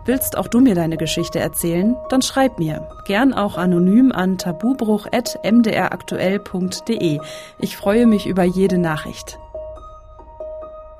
Willst 0.06 0.38
auch 0.38 0.46
du 0.46 0.60
mir 0.60 0.76
deine 0.76 0.96
Geschichte 0.96 1.40
erzählen? 1.40 1.96
Dann 2.08 2.22
schreib 2.22 2.60
mir. 2.60 2.88
Gern 3.06 3.34
auch 3.34 3.58
anonym 3.58 4.12
an 4.12 4.38
tabubruch.mdraktuell.de. 4.38 7.18
Ich 7.58 7.76
freue 7.76 8.06
mich 8.06 8.26
über 8.26 8.44
jede 8.44 8.78
Nachricht. 8.78 9.40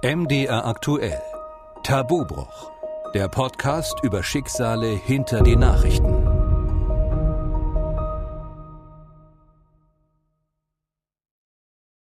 MDR 0.03 0.67
aktuell. 0.67 1.23
Tabubruch. 1.85 2.73
Der 3.15 3.29
Podcast 3.29 3.95
über 4.03 4.25
Schicksale 4.25 4.89
hinter 4.89 5.43
die 5.43 5.55
Nachrichten. 5.55 6.16